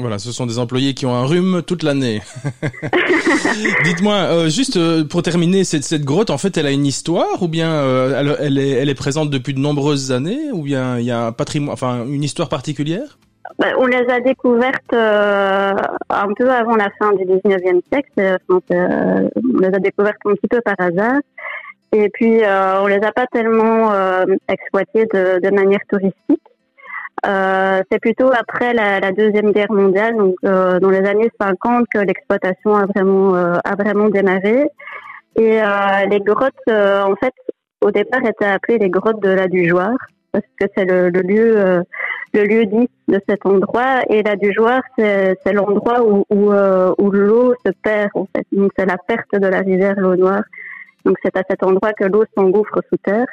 Voilà, 0.00 0.20
ce 0.20 0.30
sont 0.30 0.46
des 0.46 0.60
employés 0.60 0.94
qui 0.94 1.06
ont 1.06 1.14
un 1.14 1.26
rhume 1.26 1.60
toute 1.66 1.82
l'année. 1.82 2.22
Dites-moi, 3.84 4.14
euh, 4.14 4.48
juste 4.48 4.78
pour 5.08 5.24
terminer, 5.24 5.64
cette, 5.64 5.82
cette 5.82 6.04
grotte, 6.04 6.30
en 6.30 6.38
fait, 6.38 6.56
elle 6.56 6.66
a 6.66 6.70
une 6.70 6.86
histoire 6.86 7.42
ou 7.42 7.48
bien 7.48 7.82
elle, 8.14 8.36
elle, 8.38 8.58
est, 8.58 8.70
elle 8.70 8.90
est 8.90 8.94
présente 8.94 9.28
depuis 9.28 9.54
de 9.54 9.58
nombreuses 9.58 10.12
années 10.12 10.52
ou 10.52 10.62
bien 10.62 11.00
il 11.00 11.04
y 11.04 11.10
a 11.10 11.26
un 11.26 11.32
patrimoine, 11.32 11.72
enfin 11.72 12.04
une 12.06 12.22
histoire 12.22 12.48
particulière? 12.48 13.18
Ben, 13.58 13.74
On 13.76 13.86
les 13.86 14.06
a 14.08 14.20
découvertes 14.20 14.92
un 14.92 16.32
peu 16.36 16.48
avant 16.48 16.76
la 16.76 16.90
fin 17.00 17.12
du 17.14 17.24
19e 17.24 17.80
siècle. 17.92 18.38
on 18.48 19.58
les 19.58 19.66
a 19.66 19.80
découvertes 19.80 20.18
un 20.26 20.34
petit 20.34 20.48
peu 20.48 20.60
par 20.60 20.76
hasard. 20.78 21.18
Et 21.92 22.08
puis, 22.10 22.44
euh, 22.44 22.82
on 22.82 22.86
les 22.86 23.02
a 23.02 23.12
pas 23.12 23.26
tellement 23.32 23.92
euh, 23.92 24.26
exploités 24.48 25.06
de, 25.06 25.40
de, 25.40 25.50
manière 25.54 25.80
touristique. 25.88 26.42
Euh, 27.26 27.82
c'est 27.90 27.98
plutôt 27.98 28.30
après 28.30 28.74
la, 28.74 29.00
la, 29.00 29.10
deuxième 29.12 29.52
guerre 29.52 29.72
mondiale, 29.72 30.16
donc 30.16 30.34
euh, 30.44 30.78
dans 30.78 30.90
les 30.90 31.04
années 31.06 31.30
50, 31.40 31.86
que 31.92 31.98
l'exploitation 31.98 32.76
a 32.76 32.86
vraiment 32.86 33.34
euh, 33.34 33.56
a 33.64 33.74
vraiment 33.74 34.08
démarré. 34.08 34.68
Et 35.36 35.62
euh, 35.62 36.06
les 36.10 36.20
grottes, 36.20 36.52
en 36.68 37.14
fait, 37.16 37.32
au 37.80 37.90
départ, 37.90 38.24
étaient 38.24 38.44
appelées 38.44 38.78
les 38.78 38.90
grottes 38.90 39.22
de 39.22 39.30
la 39.30 39.48
Dujoire 39.48 39.96
parce 40.30 40.44
que 40.60 40.66
c'est 40.76 40.84
le, 40.84 41.08
le, 41.08 41.22
lieu 41.22 41.82
le 42.34 42.44
lieu 42.44 42.66
dit 42.66 42.90
de 43.08 43.20
cet 43.28 43.46
endroit. 43.46 44.02
Et 44.10 44.22
la 44.22 44.36
Dujoire, 44.36 44.82
c'est 44.98 45.52
l'endroit 45.52 46.02
où 46.02 46.24
où, 46.30 46.52
où 46.52 47.10
l'eau 47.10 47.54
se 47.64 47.72
perd 47.82 48.10
en 48.14 48.26
fait. 48.36 48.46
Donc 48.52 48.72
c'est 48.76 48.86
la 48.86 48.98
perte 48.98 49.32
de 49.32 49.46
la 49.46 49.60
rivière 49.60 49.94
l'eau 49.96 50.16
noire. 50.16 50.42
Donc 51.04 51.16
c'est 51.22 51.36
à 51.36 51.42
cet 51.48 51.62
endroit 51.62 51.92
que 51.92 52.04
l'eau 52.04 52.24
s'engouffre 52.36 52.80
sous 52.90 52.98
terre. 52.98 53.26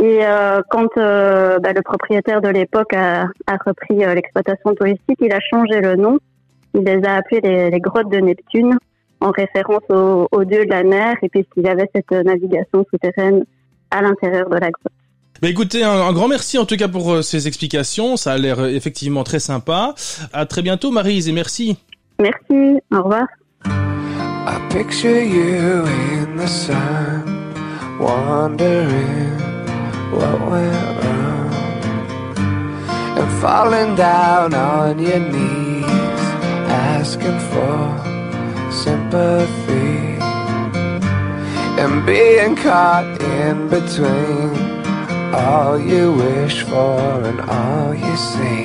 Et 0.00 0.24
euh, 0.24 0.60
quand 0.70 0.88
euh, 0.96 1.58
bah, 1.58 1.72
le 1.74 1.82
propriétaire 1.82 2.40
de 2.40 2.48
l'époque 2.48 2.94
a, 2.94 3.24
a, 3.46 3.56
repris 3.66 4.02
euh, 4.02 4.14
l'exploitation 4.14 4.74
touristique, 4.74 5.18
il 5.20 5.32
a 5.32 5.40
changé 5.40 5.80
le 5.80 5.96
nom. 5.96 6.18
Il 6.74 6.84
les 6.84 7.04
a 7.04 7.16
appelés 7.16 7.40
les, 7.42 7.70
les 7.70 7.80
grottes 7.80 8.10
de 8.10 8.18
Neptune, 8.18 8.78
en 9.20 9.30
référence 9.30 9.82
au, 9.90 10.26
au, 10.32 10.44
dieu 10.44 10.64
de 10.64 10.70
la 10.70 10.84
mer, 10.84 11.16
et 11.20 11.28
puisqu'il 11.28 11.66
avait 11.66 11.90
cette 11.94 12.12
navigation 12.12 12.86
souterraine 12.90 13.44
à 13.90 14.00
l'intérieur 14.00 14.48
de 14.48 14.54
la 14.54 14.70
grotte. 14.70 14.92
Bah 15.42 15.48
écoutez, 15.48 15.84
un, 15.84 16.12
grand 16.12 16.28
merci 16.28 16.58
en 16.58 16.64
tout 16.64 16.76
cas 16.76 16.88
pour 16.88 17.22
ces 17.22 17.46
explications. 17.46 18.16
Ça 18.16 18.32
a 18.32 18.38
l'air 18.38 18.64
effectivement 18.66 19.24
très 19.24 19.38
sympa. 19.38 19.94
À 20.32 20.46
très 20.46 20.62
bientôt, 20.62 20.90
Marise, 20.90 21.28
et 21.28 21.32
merci. 21.32 21.78
Merci. 22.18 22.80
Au 22.92 23.02
revoir. 23.02 23.26
I 24.46 24.68
picture 24.72 25.22
you 25.22 25.84
in 25.86 26.36
the 26.36 26.48
sun, 26.48 27.24
wondering 27.98 29.38
what 30.10 30.40
went 30.50 31.04
wrong, 31.04 31.52
and 33.18 33.40
falling 33.42 33.96
down 33.96 34.54
on 34.54 34.98
your 34.98 35.20
knees, 35.20 35.84
asking 36.70 37.38
for 37.50 38.72
sympathy, 38.72 40.16
and 41.78 42.06
being 42.06 42.56
caught 42.56 43.20
in 43.20 43.68
between 43.68 44.80
all 45.34 45.78
you 45.78 46.12
wish 46.12 46.62
for 46.62 46.98
and 47.28 47.40
all 47.42 47.94
you 47.94 48.16
see, 48.16 48.64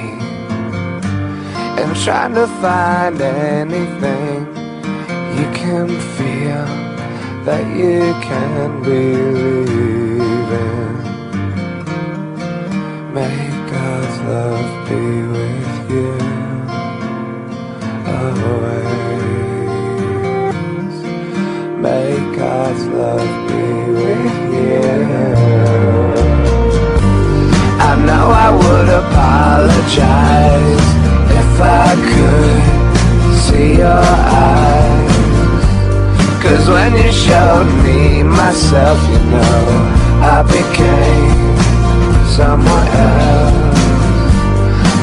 and 1.80 1.96
trying 1.98 2.34
to 2.34 2.48
find 2.64 3.22
anything 3.22 4.65
can 5.66 5.90
feel 6.16 6.66
that 7.44 7.66
you 7.76 8.00
can 8.28 8.84
believe 8.84 10.50
in. 10.64 10.94
May 13.16 13.40
God's 13.74 14.18
love 14.32 14.70
be 14.88 15.04
with 15.34 15.76
you 15.94 16.12
always. 18.18 19.36
May 21.86 22.10
God's 22.38 22.84
love 23.00 23.32
be 23.50 23.66
with 24.02 24.38
you. 24.58 24.86
I 27.90 27.92
know 28.08 28.26
I 28.46 28.50
would 28.62 28.90
apologize 29.04 30.88
if 31.42 31.52
I 31.60 31.90
could 32.12 32.62
see 33.46 33.70
your 33.78 34.04
eyes. 34.44 34.85
Cause 36.66 36.74
when 36.74 36.94
you 36.98 37.12
showed 37.12 37.70
me 37.84 38.24
myself, 38.24 38.98
you 39.12 39.20
know, 39.30 39.66
I 40.26 40.42
became 40.50 41.38
someone 42.26 42.88
else. 43.06 43.86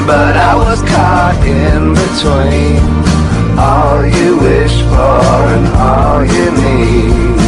But 0.05 0.35
I 0.35 0.55
was 0.57 0.81
caught 0.81 1.39
in 1.47 1.95
between 1.95 2.83
all 3.57 4.03
you 4.03 4.39
wish 4.39 4.75
for 4.91 5.39
and 5.55 5.67
all 5.79 6.25
you 6.35 6.51
need. 6.51 7.39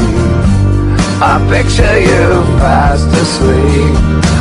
I 1.19 1.35
picture 1.51 1.99
you 1.99 2.41
fast 2.63 3.09
asleep. 3.19 3.95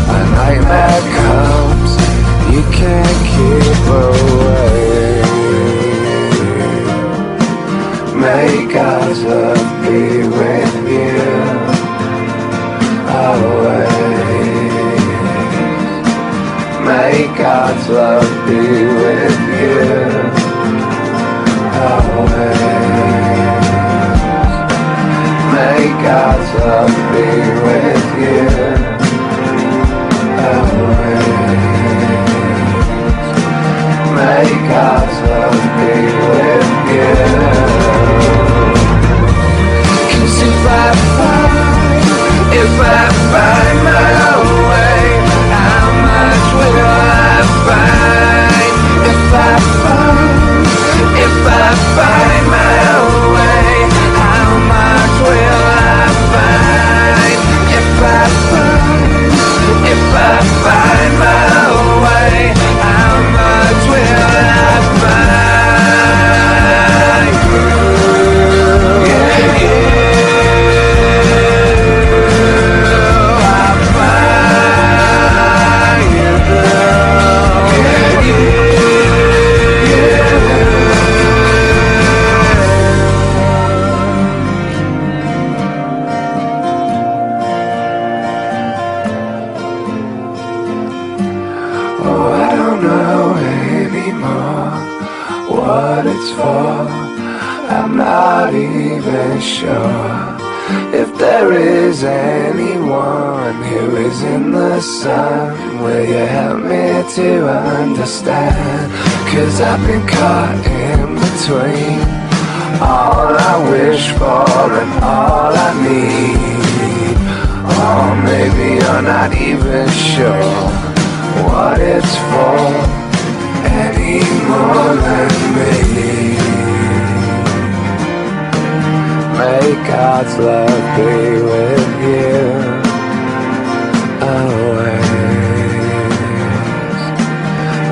A 0.07 0.21
nightmare 0.39 1.03
comes, 1.19 1.91
you 2.55 2.63
can't 2.71 3.19
keep 3.27 3.87
away. 3.91 4.94
May 8.25 8.67
God's 8.73 9.23
love 9.23 9.83
be 9.83 10.27
with 10.39 10.75
you 10.89 11.21
always. 13.21 14.25
May 16.89 17.17
God's 17.37 17.87
love 17.91 18.31
be 18.47 18.63
with 19.03 19.41
you 19.61 19.75
always. 21.85 22.65
May 25.53 25.83
God's 26.09 26.51
love 26.65 26.95
be 27.13 27.29
with 27.67 28.07
you. 28.89 28.94
because 34.43 35.17
of 35.43 35.53
being 35.79 36.65
you. 36.91 37.15
Can 40.11 40.27
survive 40.29 40.99
if 42.53 42.81
I. 42.81 42.94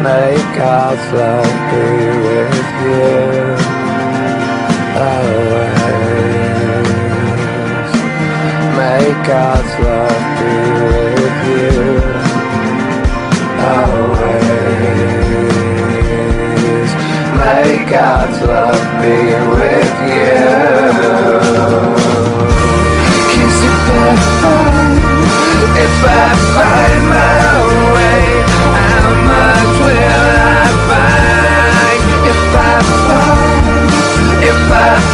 make 0.02 0.58
us 0.58 0.98
be 1.70 1.86
with 2.26 2.68
you 2.82 3.02
always. 4.98 6.02
Make 8.78 9.28
us 9.30 9.70
be 10.38 10.54
with 10.90 11.40
you 11.46 11.78
always. 13.74 14.50
Make 17.44 17.92
us 17.94 18.36
be 19.00 19.16
with 19.54 19.96
you. 20.10 20.42
Kiss 23.30 23.58
it 23.68 23.78
if 25.84 25.96
I 26.04 26.26
find 26.54 27.02
my 27.08 27.41
fast 34.72 35.11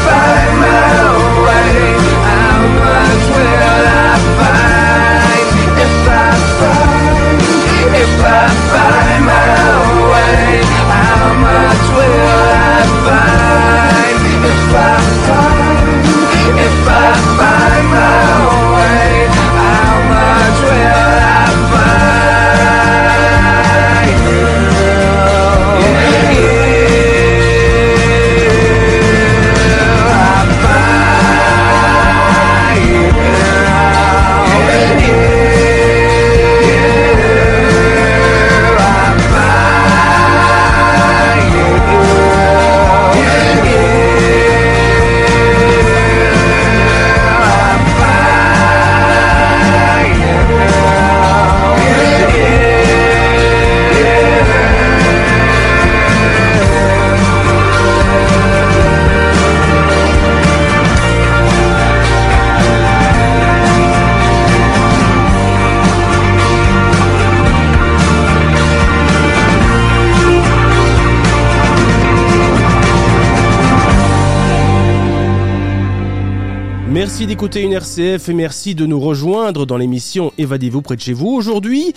d'écouter 77.38 77.62
une 77.62 77.72
RCF 77.72 78.30
et 78.30 78.34
merci 78.34 78.74
de 78.74 78.84
nous 78.84 78.98
rejoindre 78.98 79.64
dans 79.64 79.76
l'émission 79.76 80.32
Évadez-vous 80.38 80.82
près 80.82 80.96
de 80.96 81.00
chez 81.00 81.12
vous. 81.12 81.28
Aujourd'hui, 81.28 81.92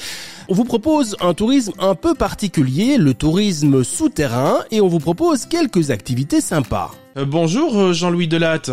on 0.50 0.54
vous 0.54 0.66
propose 0.66 1.18
un 1.20 1.34
tourisme 1.34 1.74
un 1.80 1.96
peu 1.96 2.14
particulier, 2.14 3.00
le 3.00 3.16
tourisme 3.16 3.84
souterrain, 3.84 4.60
et 4.70 4.82
on 4.82 4.88
vous 4.88 5.00
propose 5.00 5.48
quelques 5.48 5.90
activités 5.90 6.42
sympas. 6.42 6.92
Euh, 7.18 7.26
bonjour 7.26 7.76
euh, 7.76 7.92
Jean-Louis 7.92 8.28
Delatte. 8.28 8.70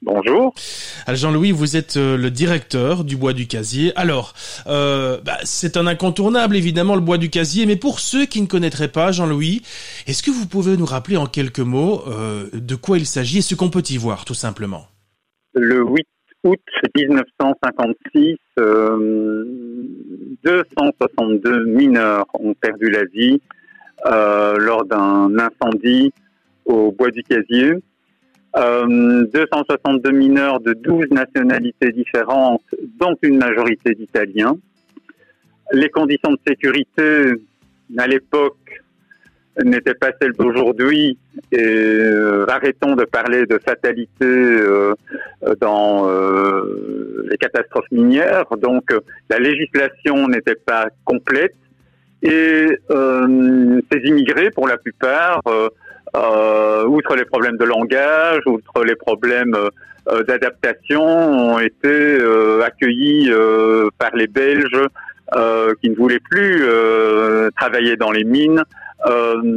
Bonjour. 0.00 0.54
Alors 1.06 1.18
Jean-Louis, 1.18 1.50
vous 1.50 1.76
êtes 1.76 1.96
euh, 1.96 2.16
le 2.16 2.30
directeur 2.30 3.02
du 3.02 3.16
Bois 3.16 3.32
du 3.32 3.48
Casier. 3.48 3.92
Alors, 3.96 4.34
euh, 4.68 5.20
bah, 5.24 5.38
c'est 5.42 5.76
un 5.76 5.88
incontournable 5.88 6.54
évidemment 6.54 6.94
le 6.94 7.00
Bois 7.00 7.18
du 7.18 7.30
Casier, 7.30 7.66
mais 7.66 7.74
pour 7.74 7.98
ceux 7.98 8.26
qui 8.26 8.40
ne 8.40 8.46
connaîtraient 8.46 8.86
pas 8.86 9.10
Jean-Louis, 9.10 9.62
est-ce 10.06 10.22
que 10.22 10.30
vous 10.30 10.46
pouvez 10.46 10.76
nous 10.76 10.86
rappeler 10.86 11.16
en 11.16 11.26
quelques 11.26 11.58
mots 11.58 12.04
euh, 12.06 12.48
de 12.52 12.76
quoi 12.76 12.98
il 12.98 13.06
s'agit 13.06 13.38
et 13.38 13.42
ce 13.42 13.56
qu'on 13.56 13.70
peut 13.70 13.82
y 13.90 13.96
voir 13.96 14.24
tout 14.24 14.34
simplement? 14.34 14.86
Le 15.54 15.82
8 15.84 16.06
août 16.44 16.60
1956, 16.96 18.36
euh, 18.58 19.44
262 20.42 21.66
mineurs 21.66 22.26
ont 22.34 22.54
perdu 22.54 22.90
la 22.90 23.04
vie 23.04 23.40
euh, 24.06 24.56
lors 24.58 24.84
d'un 24.86 25.30
incendie 25.38 26.12
au 26.64 26.90
Bois 26.92 27.10
du 27.10 27.22
Casier. 27.22 27.74
Euh, 28.56 29.26
262 29.32 30.10
mineurs 30.10 30.60
de 30.60 30.72
12 30.72 31.10
nationalités 31.10 31.92
différentes, 31.92 32.64
dont 32.98 33.16
une 33.22 33.38
majorité 33.38 33.94
d'Italiens. 33.94 34.56
Les 35.72 35.90
conditions 35.90 36.32
de 36.32 36.38
sécurité 36.46 37.32
à 37.98 38.06
l'époque 38.06 38.56
n'étaient 39.64 39.94
pas 39.94 40.10
celles 40.20 40.32
d'aujourd'hui. 40.32 41.18
Et 41.50 41.58
euh, 41.58 42.46
arrêtons 42.48 42.94
de 42.94 43.04
parler 43.04 43.46
de 43.46 43.58
fatalité 43.58 44.24
euh, 44.24 44.94
dans 45.60 46.08
euh, 46.08 47.26
les 47.30 47.36
catastrophes 47.36 47.90
minières. 47.90 48.44
Donc 48.60 48.90
la 49.28 49.38
législation 49.38 50.28
n'était 50.28 50.54
pas 50.54 50.88
complète. 51.04 51.54
Et 52.22 52.68
ces 52.88 53.98
immigrés, 54.04 54.50
pour 54.50 54.68
la 54.68 54.76
plupart, 54.76 55.40
outre 56.86 57.16
les 57.16 57.24
problèmes 57.24 57.56
de 57.56 57.64
langage, 57.64 58.42
outre 58.46 58.84
les 58.84 58.94
problèmes 58.94 59.56
d'adaptation, 60.28 61.02
ont 61.02 61.58
été 61.58 62.18
accueillis 62.64 63.28
par 63.98 64.14
les 64.14 64.28
Belges 64.28 64.86
qui 65.80 65.90
ne 65.90 65.96
voulaient 65.96 66.20
plus 66.20 66.64
travailler 67.56 67.96
dans 67.96 68.12
les 68.12 68.22
mines, 68.22 68.62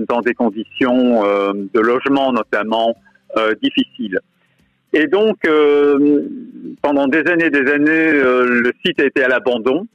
dans 0.08 0.22
des 0.22 0.34
conditions 0.34 1.26
euh, 1.26 1.54
de 1.74 1.80
logement 1.80 2.32
notamment 2.34 2.96
euh, 3.38 3.54
difficiles. 3.62 4.20
Et 4.94 5.08
donc, 5.08 5.46
euh, 5.46 6.22
pendant 6.82 7.08
des 7.08 7.28
années 7.28 7.48
et 7.48 7.50
des 7.50 7.70
années, 7.70 8.14
euh, 8.14 8.46
le 8.46 8.72
site 8.86 9.00
a 9.02 9.06
été 9.06 9.24
à 9.24 9.28
l'abandon. 9.28 9.88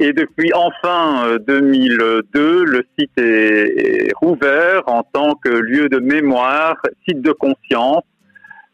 Et 0.00 0.12
depuis 0.12 0.50
enfin 0.54 1.26
euh, 1.26 1.38
2002, 1.38 2.64
le 2.64 2.82
site 2.98 3.16
est, 3.18 4.08
est 4.08 4.12
rouvert 4.16 4.82
en 4.86 5.04
tant 5.04 5.34
que 5.34 5.50
lieu 5.50 5.88
de 5.88 5.98
mémoire, 5.98 6.76
site 7.06 7.20
de 7.20 7.32
conscience, 7.32 8.02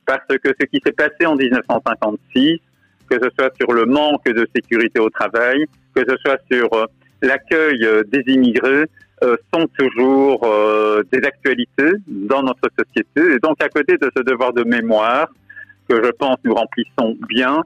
parce 0.06 0.26
que 0.26 0.54
ce 0.58 0.66
qui 0.66 0.80
s'est 0.84 0.92
passé 0.92 1.26
en 1.26 1.34
1956, 1.34 2.60
que 3.10 3.16
ce 3.22 3.28
soit 3.38 3.52
sur 3.60 3.72
le 3.72 3.84
manque 3.84 4.24
de 4.24 4.48
sécurité 4.54 5.00
au 5.00 5.10
travail, 5.10 5.66
que 5.94 6.02
ce 6.08 6.16
soit 6.24 6.38
sur 6.50 6.72
euh, 6.72 6.86
l'accueil 7.26 7.84
euh, 7.84 8.02
des 8.04 8.22
immigrés, 8.32 8.86
euh, 9.22 9.36
sont 9.52 9.66
toujours 9.78 10.44
euh, 10.44 11.02
des 11.10 11.24
actualités 11.26 11.92
dans 12.06 12.42
notre 12.42 12.68
société. 12.78 13.34
Et 13.34 13.38
donc, 13.38 13.62
à 13.62 13.68
côté 13.68 13.96
de 13.96 14.10
ce 14.14 14.22
devoir 14.22 14.52
de 14.52 14.62
mémoire, 14.62 15.28
que 15.88 16.02
je 16.02 16.10
pense 16.10 16.36
nous 16.44 16.54
remplissons 16.54 17.16
bien, 17.28 17.62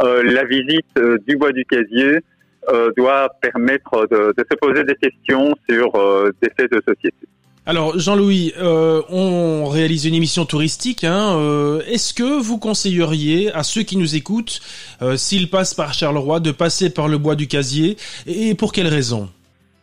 la 0.00 0.44
visite 0.44 0.98
du 1.26 1.36
bois 1.36 1.52
du 1.52 1.64
casier 1.64 2.18
doit 2.96 3.28
permettre 3.40 4.08
de, 4.10 4.34
se 4.36 4.56
poser 4.56 4.84
des 4.84 4.94
questions 4.96 5.54
sur 5.68 5.92
des 6.42 6.50
faits 6.56 6.72
de 6.72 6.82
société. 6.86 7.28
Alors 7.64 7.96
Jean-Louis, 7.96 8.52
euh, 8.58 9.02
on 9.08 9.66
réalise 9.66 10.04
une 10.04 10.14
émission 10.14 10.44
touristique. 10.44 11.04
Hein, 11.04 11.36
euh, 11.38 11.80
Est-ce 11.86 12.12
que 12.12 12.42
vous 12.42 12.58
conseilleriez 12.58 13.52
à 13.52 13.62
ceux 13.62 13.82
qui 13.82 13.96
nous 13.96 14.16
écoutent, 14.16 14.60
euh, 15.00 15.16
s'ils 15.16 15.48
passent 15.48 15.74
par 15.74 15.94
Charleroi, 15.94 16.40
de 16.40 16.50
passer 16.50 16.92
par 16.92 17.06
le 17.06 17.18
Bois 17.18 17.36
du 17.36 17.46
Casier 17.46 17.96
Et 18.26 18.56
pour 18.56 18.72
quelles 18.72 18.88
raisons 18.88 19.28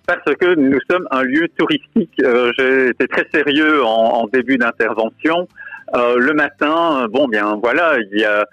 Parce 0.07 0.35
que 0.41 0.55
nous 0.55 0.79
sommes 0.91 1.07
un 1.09 1.23
lieu 1.23 1.47
touristique. 1.57 2.11
Euh, 2.21 2.51
J'ai 2.59 2.89
été 2.89 3.07
très 3.07 3.25
sérieux 3.33 3.81
en, 3.85 4.27
début 4.27 4.57
d'intervention. 4.57 5.47
Le 5.93 6.33
matin, 6.33 7.07
bon 7.09 7.29
bien 7.29 7.57
voilà, 7.63 7.97
il 8.11 8.19
y 8.19 8.25
a 8.25 8.45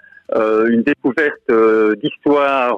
une 0.69 0.83
découverte 0.83 1.51
d'histoire 2.01 2.77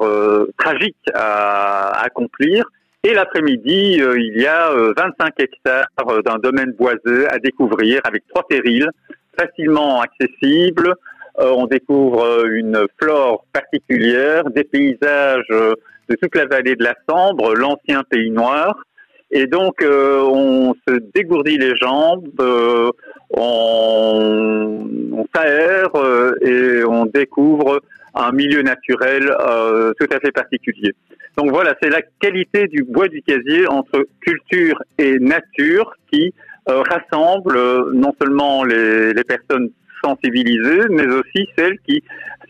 tragique 0.58 0.98
à, 1.14 2.02
accomplir. 2.04 2.66
Et 3.06 3.14
l'après-midi, 3.14 4.02
euh, 4.02 4.20
il 4.20 4.42
y 4.42 4.46
a 4.46 4.72
euh, 4.72 4.94
25 4.98 5.34
hectares 5.40 5.88
euh, 6.10 6.22
d'un 6.22 6.38
domaine 6.38 6.74
boisé 6.74 7.28
à 7.30 7.40
découvrir 7.40 8.02
avec 8.04 8.28
trois 8.28 8.46
périls 8.46 8.90
facilement 9.40 10.02
accessibles. 10.02 10.96
Euh, 11.40 11.54
on 11.56 11.66
découvre 11.66 12.26
euh, 12.26 12.50
une 12.52 12.88
flore 13.02 13.46
particulière, 13.54 14.50
des 14.50 14.66
paysages 14.66 15.46
euh, 15.52 15.76
de 16.10 16.16
toute 16.16 16.36
la 16.36 16.46
vallée 16.46 16.76
de 16.76 16.84
la 16.84 16.94
Sambre, 17.08 17.56
l'ancien 17.56 18.04
pays 18.04 18.32
noir. 18.32 18.76
Et 19.32 19.48
donc, 19.48 19.82
euh, 19.82 20.22
on 20.22 20.74
se 20.86 20.96
dégourdit 21.16 21.58
les 21.58 21.78
jambes, 21.78 22.28
euh, 22.42 22.92
on, 23.30 24.90
on 25.14 25.26
s'aère 25.34 25.96
euh, 25.96 26.34
et 26.42 26.84
on 26.84 27.06
découvre 27.06 27.80
un 28.16 28.32
milieu 28.32 28.62
naturel 28.62 29.30
euh, 29.40 29.94
tout 30.00 30.08
à 30.12 30.20
fait 30.20 30.32
particulier. 30.32 30.94
Donc 31.38 31.52
voilà, 31.52 31.76
c'est 31.82 31.90
la 31.90 32.02
qualité 32.20 32.68
du 32.68 32.84
bois 32.84 33.08
du 33.08 33.22
casier 33.22 33.68
entre 33.68 34.06
culture 34.22 34.82
et 34.98 35.20
nature 35.20 35.94
qui 36.12 36.34
euh, 36.70 36.82
rassemble 36.82 37.56
euh, 37.58 37.92
non 37.94 38.14
seulement 38.22 38.64
les, 38.64 39.14
personnes 39.28 39.70
sensibilisées, 40.04 40.88
mais 40.90 41.06
aussi 41.08 41.48
celles 41.58 41.78
qui 41.88 42.04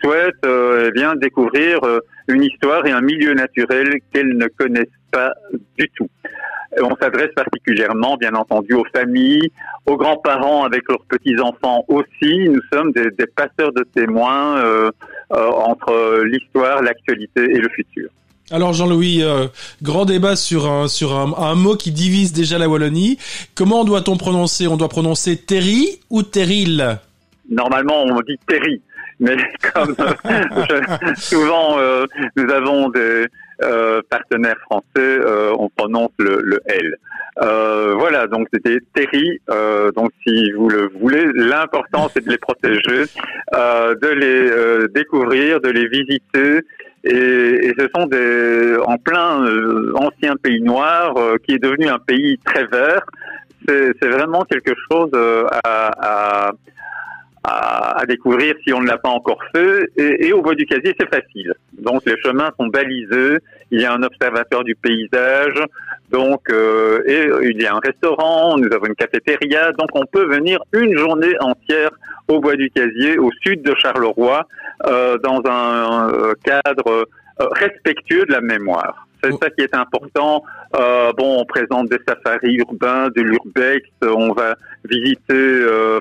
souhaitent 0.04 0.46
euh, 0.46 0.88
eh 0.88 0.92
bien 0.92 1.16
découvrir 1.16 1.84
euh, 1.84 2.00
une 2.28 2.44
histoire 2.44 2.86
et 2.86 2.92
un 2.92 3.02
milieu 3.02 3.34
naturel 3.34 3.90
qu'elles 4.12 4.38
ne 4.38 4.48
connaissent 4.48 4.88
pas 5.12 5.34
du 5.78 5.90
tout. 5.96 6.10
Et 6.78 6.82
On 6.84 6.96
s'adresse 7.02 7.32
particulièrement, 7.36 8.16
bien 8.18 8.34
entendu, 8.36 8.74
aux 8.74 8.86
familles, 8.96 9.52
aux 9.86 9.98
grands-parents 9.98 10.64
avec 10.66 10.84
leurs 10.88 11.04
petits-enfants 11.10 11.84
aussi. 11.88 12.48
Nous 12.50 12.62
sommes 12.72 12.92
des, 12.92 13.10
des 13.18 13.26
passeurs 13.28 13.74
de 13.74 13.84
témoins 13.96 14.58
euh, 14.64 14.92
euh, 15.34 15.48
entre 15.50 16.24
l'histoire, 16.26 16.82
l'actualité 16.84 17.42
et 17.44 17.58
le 17.60 17.70
futur. 17.70 18.10
Alors 18.52 18.74
Jean-Louis, 18.74 19.22
euh, 19.24 19.48
grand 19.84 20.06
débat 20.06 20.36
sur 20.36 20.66
un 20.72 20.88
sur 20.88 21.14
un, 21.16 21.34
un 21.38 21.54
mot 21.56 21.76
qui 21.76 21.92
divise 21.92 22.34
déjà 22.34 22.58
la 22.58 22.68
Wallonie. 22.68 23.18
Comment 23.56 23.84
doit-on 23.84 24.18
prononcer? 24.18 24.68
On 24.68 24.76
doit 24.78 24.90
prononcer 24.90 25.38
Terry 25.38 26.00
ou 26.10 26.24
Terril 26.24 26.98
Normalement, 27.50 28.04
on 28.04 28.20
dit 28.22 28.40
Terry, 28.48 28.82
mais 29.20 29.36
comme 29.74 29.96
euh, 30.00 30.14
je- 30.70 31.22
souvent 31.22 31.78
euh, 31.80 32.06
nous 32.36 32.50
avons 32.52 32.90
des 32.90 33.26
euh, 33.62 34.02
partenaires 34.10 34.60
français, 34.62 34.84
euh, 34.98 35.52
on 35.58 35.70
prononce 35.70 36.12
le, 36.20 36.42
le 36.44 36.60
L. 36.66 36.96
Euh, 37.42 37.96
voilà, 37.98 38.28
donc 38.28 38.48
c'était 38.54 38.80
Terry. 38.94 39.40
Euh, 39.50 39.92
donc 39.92 40.12
si 40.26 40.52
vous 40.52 40.70
le 40.70 40.90
voulez, 41.00 41.26
l'important 41.34 42.10
c'est 42.14 42.26
de 42.26 42.30
les 42.30 42.38
protéger, 42.38 43.06
de 43.54 44.08
les 44.08 44.88
découvrir, 44.90 45.62
de 45.62 45.70
les 45.70 45.88
visiter. 45.88 46.62
Et, 47.06 47.68
et 47.68 47.74
ce 47.80 47.88
sont 47.96 48.08
des 48.08 48.76
en 48.86 48.98
plein 48.98 49.46
euh, 49.46 49.94
ancien 49.96 50.36
pays 50.36 50.62
noir 50.62 51.16
euh, 51.16 51.38
qui 51.44 51.54
est 51.54 51.60
devenu 51.60 51.88
un 51.88 52.00
pays 52.00 52.38
très 52.44 52.66
vert. 52.66 53.04
C'est 53.66 53.94
c'est 54.02 54.10
vraiment 54.10 54.44
quelque 54.44 54.74
chose 54.92 55.10
euh, 55.14 55.46
à, 55.64 56.48
à 56.48 56.52
à, 57.44 58.00
à 58.02 58.06
découvrir 58.06 58.56
si 58.64 58.74
on 58.74 58.82
ne 58.82 58.88
l'a 58.88 58.98
pas 58.98 59.10
encore 59.10 59.40
fait. 59.54 59.90
Et, 59.98 60.28
et 60.28 60.34
au 60.34 60.42
bois 60.42 60.56
du 60.56 60.66
casier, 60.66 60.96
c'est 61.00 61.10
facile. 61.10 61.54
Donc 61.78 62.06
les 62.06 62.18
chemins 62.22 62.52
sont 62.60 62.68
balisés. 62.68 63.38
Il 63.72 63.82
y 63.82 63.86
a 63.86 63.94
un 63.94 64.04
observateur 64.04 64.64
du 64.64 64.76
paysage. 64.76 65.62
Donc 66.12 66.50
euh, 66.50 67.02
et 67.06 67.30
il 67.50 67.62
y 67.62 67.66
a 67.66 67.76
un 67.76 67.80
restaurant. 67.80 68.58
Nous 68.58 68.72
avons 68.74 68.88
une 68.88 68.96
cafétéria. 68.96 69.72
Donc 69.74 69.90
on 69.94 70.06
peut 70.06 70.26
venir 70.26 70.60
une 70.74 70.98
journée 70.98 71.36
entière 71.40 71.92
au 72.28 72.40
bois 72.40 72.56
du 72.56 72.70
casier, 72.70 73.18
au 73.18 73.32
sud 73.44 73.64
de 73.64 73.74
Charleroi, 73.76 74.46
euh, 74.86 75.18
dans 75.18 75.42
un 75.46 76.14
euh, 76.14 76.34
cadre 76.44 76.88
euh, 77.42 77.48
respectueux 77.52 78.26
de 78.26 78.32
la 78.32 78.42
mémoire. 78.42 79.08
C'est 79.24 79.34
ça 79.34 79.50
qui 79.50 79.62
est 79.64 79.76
important. 79.76 80.44
Euh, 80.78 81.12
bon, 81.18 81.42
on 81.42 81.46
présente 81.46 81.90
des 81.90 81.98
safaris 82.08 82.56
urbains, 82.56 83.10
de 83.10 83.22
l'urbex. 83.22 83.86
On 84.02 84.32
va 84.32 84.56
visiter 84.86 85.20
euh, 85.34 86.00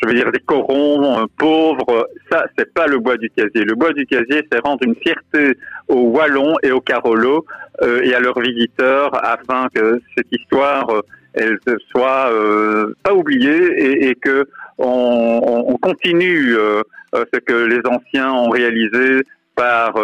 je 0.00 0.08
veux 0.08 0.14
dire 0.14 0.30
des 0.32 0.40
corons 0.40 1.20
euh, 1.22 1.26
pauvres, 1.38 2.08
ça 2.30 2.46
c'est 2.56 2.72
pas 2.72 2.86
le 2.86 2.98
bois 2.98 3.16
du 3.16 3.30
casier. 3.30 3.64
Le 3.64 3.74
bois 3.74 3.92
du 3.92 4.06
casier, 4.06 4.42
c'est 4.50 4.60
rendre 4.64 4.82
une 4.84 4.94
fierté 4.96 5.56
aux 5.88 6.02
Wallons 6.10 6.56
et 6.62 6.70
aux 6.70 6.80
Carolos 6.80 7.44
euh, 7.82 8.02
et 8.02 8.14
à 8.14 8.20
leurs 8.20 8.38
visiteurs 8.40 9.10
afin 9.24 9.68
que 9.74 10.00
cette 10.16 10.30
histoire 10.32 10.88
euh, 10.90 11.00
elle 11.34 11.58
soit 11.90 12.30
euh, 12.32 12.94
pas 13.02 13.14
oubliée 13.14 13.60
et, 13.76 14.08
et 14.10 14.14
que 14.14 14.48
on, 14.78 15.40
on- 15.42 15.72
on 15.72 15.76
continue 15.76 16.56
euh, 16.56 16.82
euh, 17.14 17.24
ce 17.32 17.38
que 17.40 17.52
les 17.54 17.80
anciens 17.86 18.32
ont 18.32 18.50
réalisé 18.50 19.22
par, 19.54 19.96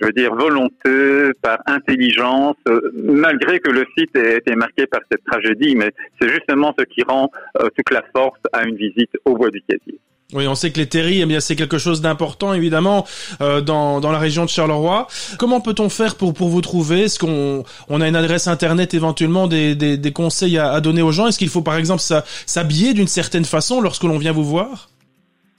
je 0.00 0.06
veux 0.06 0.12
dire, 0.12 0.34
volonté, 0.34 1.30
par 1.42 1.58
intelligence, 1.66 2.56
euh, 2.68 2.80
malgré 2.94 3.60
que 3.60 3.70
le 3.70 3.84
site 3.96 4.14
ait 4.16 4.38
été 4.38 4.54
marqué 4.54 4.86
par 4.86 5.00
cette 5.10 5.24
tragédie. 5.24 5.74
Mais 5.76 5.90
c'est 6.20 6.28
justement 6.28 6.74
ce 6.78 6.84
qui 6.84 7.02
rend 7.02 7.30
euh, 7.60 7.68
toute 7.76 7.90
la 7.90 8.02
force 8.14 8.40
à 8.52 8.64
une 8.64 8.76
visite 8.76 9.10
au 9.24 9.36
bois 9.36 9.50
du 9.50 9.62
Casier. 9.68 9.98
Oui, 10.32 10.48
on 10.48 10.54
sait 10.54 10.72
que 10.72 10.78
les 10.80 10.88
terris, 10.88 11.20
eh 11.20 11.26
bien, 11.26 11.38
c'est 11.38 11.54
quelque 11.54 11.78
chose 11.78 12.00
d'important, 12.00 12.54
évidemment, 12.54 13.06
euh, 13.40 13.60
dans, 13.60 14.00
dans 14.00 14.10
la 14.10 14.18
région 14.18 14.44
de 14.44 14.50
Charleroi. 14.50 15.06
Comment 15.38 15.60
peut-on 15.60 15.88
faire 15.88 16.16
pour, 16.16 16.34
pour 16.34 16.48
vous 16.48 16.62
trouver? 16.62 17.02
Est-ce 17.02 17.18
qu'on 17.18 17.62
on 17.88 18.00
a 18.00 18.08
une 18.08 18.16
adresse 18.16 18.48
internet, 18.48 18.94
éventuellement, 18.94 19.46
des, 19.46 19.76
des, 19.76 19.96
des 19.96 20.12
conseils 20.12 20.58
à, 20.58 20.72
à 20.72 20.80
donner 20.80 21.02
aux 21.02 21.12
gens? 21.12 21.28
Est-ce 21.28 21.38
qu'il 21.38 21.50
faut, 21.50 21.62
par 21.62 21.76
exemple, 21.76 22.02
s'habiller 22.46 22.94
d'une 22.94 23.06
certaine 23.06 23.44
façon 23.44 23.80
lorsque 23.80 24.02
l'on 24.04 24.18
vient 24.18 24.32
vous 24.32 24.44
voir? 24.44 24.88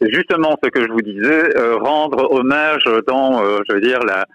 C'est 0.02 0.14
justement 0.14 0.58
ce 0.64 0.70
que 0.70 0.82
je 0.82 0.92
vous 0.92 1.02
disais, 1.02 1.58
euh, 1.58 1.78
rendre 1.78 2.32
hommage 2.32 2.84
dans, 3.08 3.44
euh, 3.44 3.60
je 3.68 3.76
veux 3.76 3.82
dire, 3.82 4.00
la, 4.04 4.26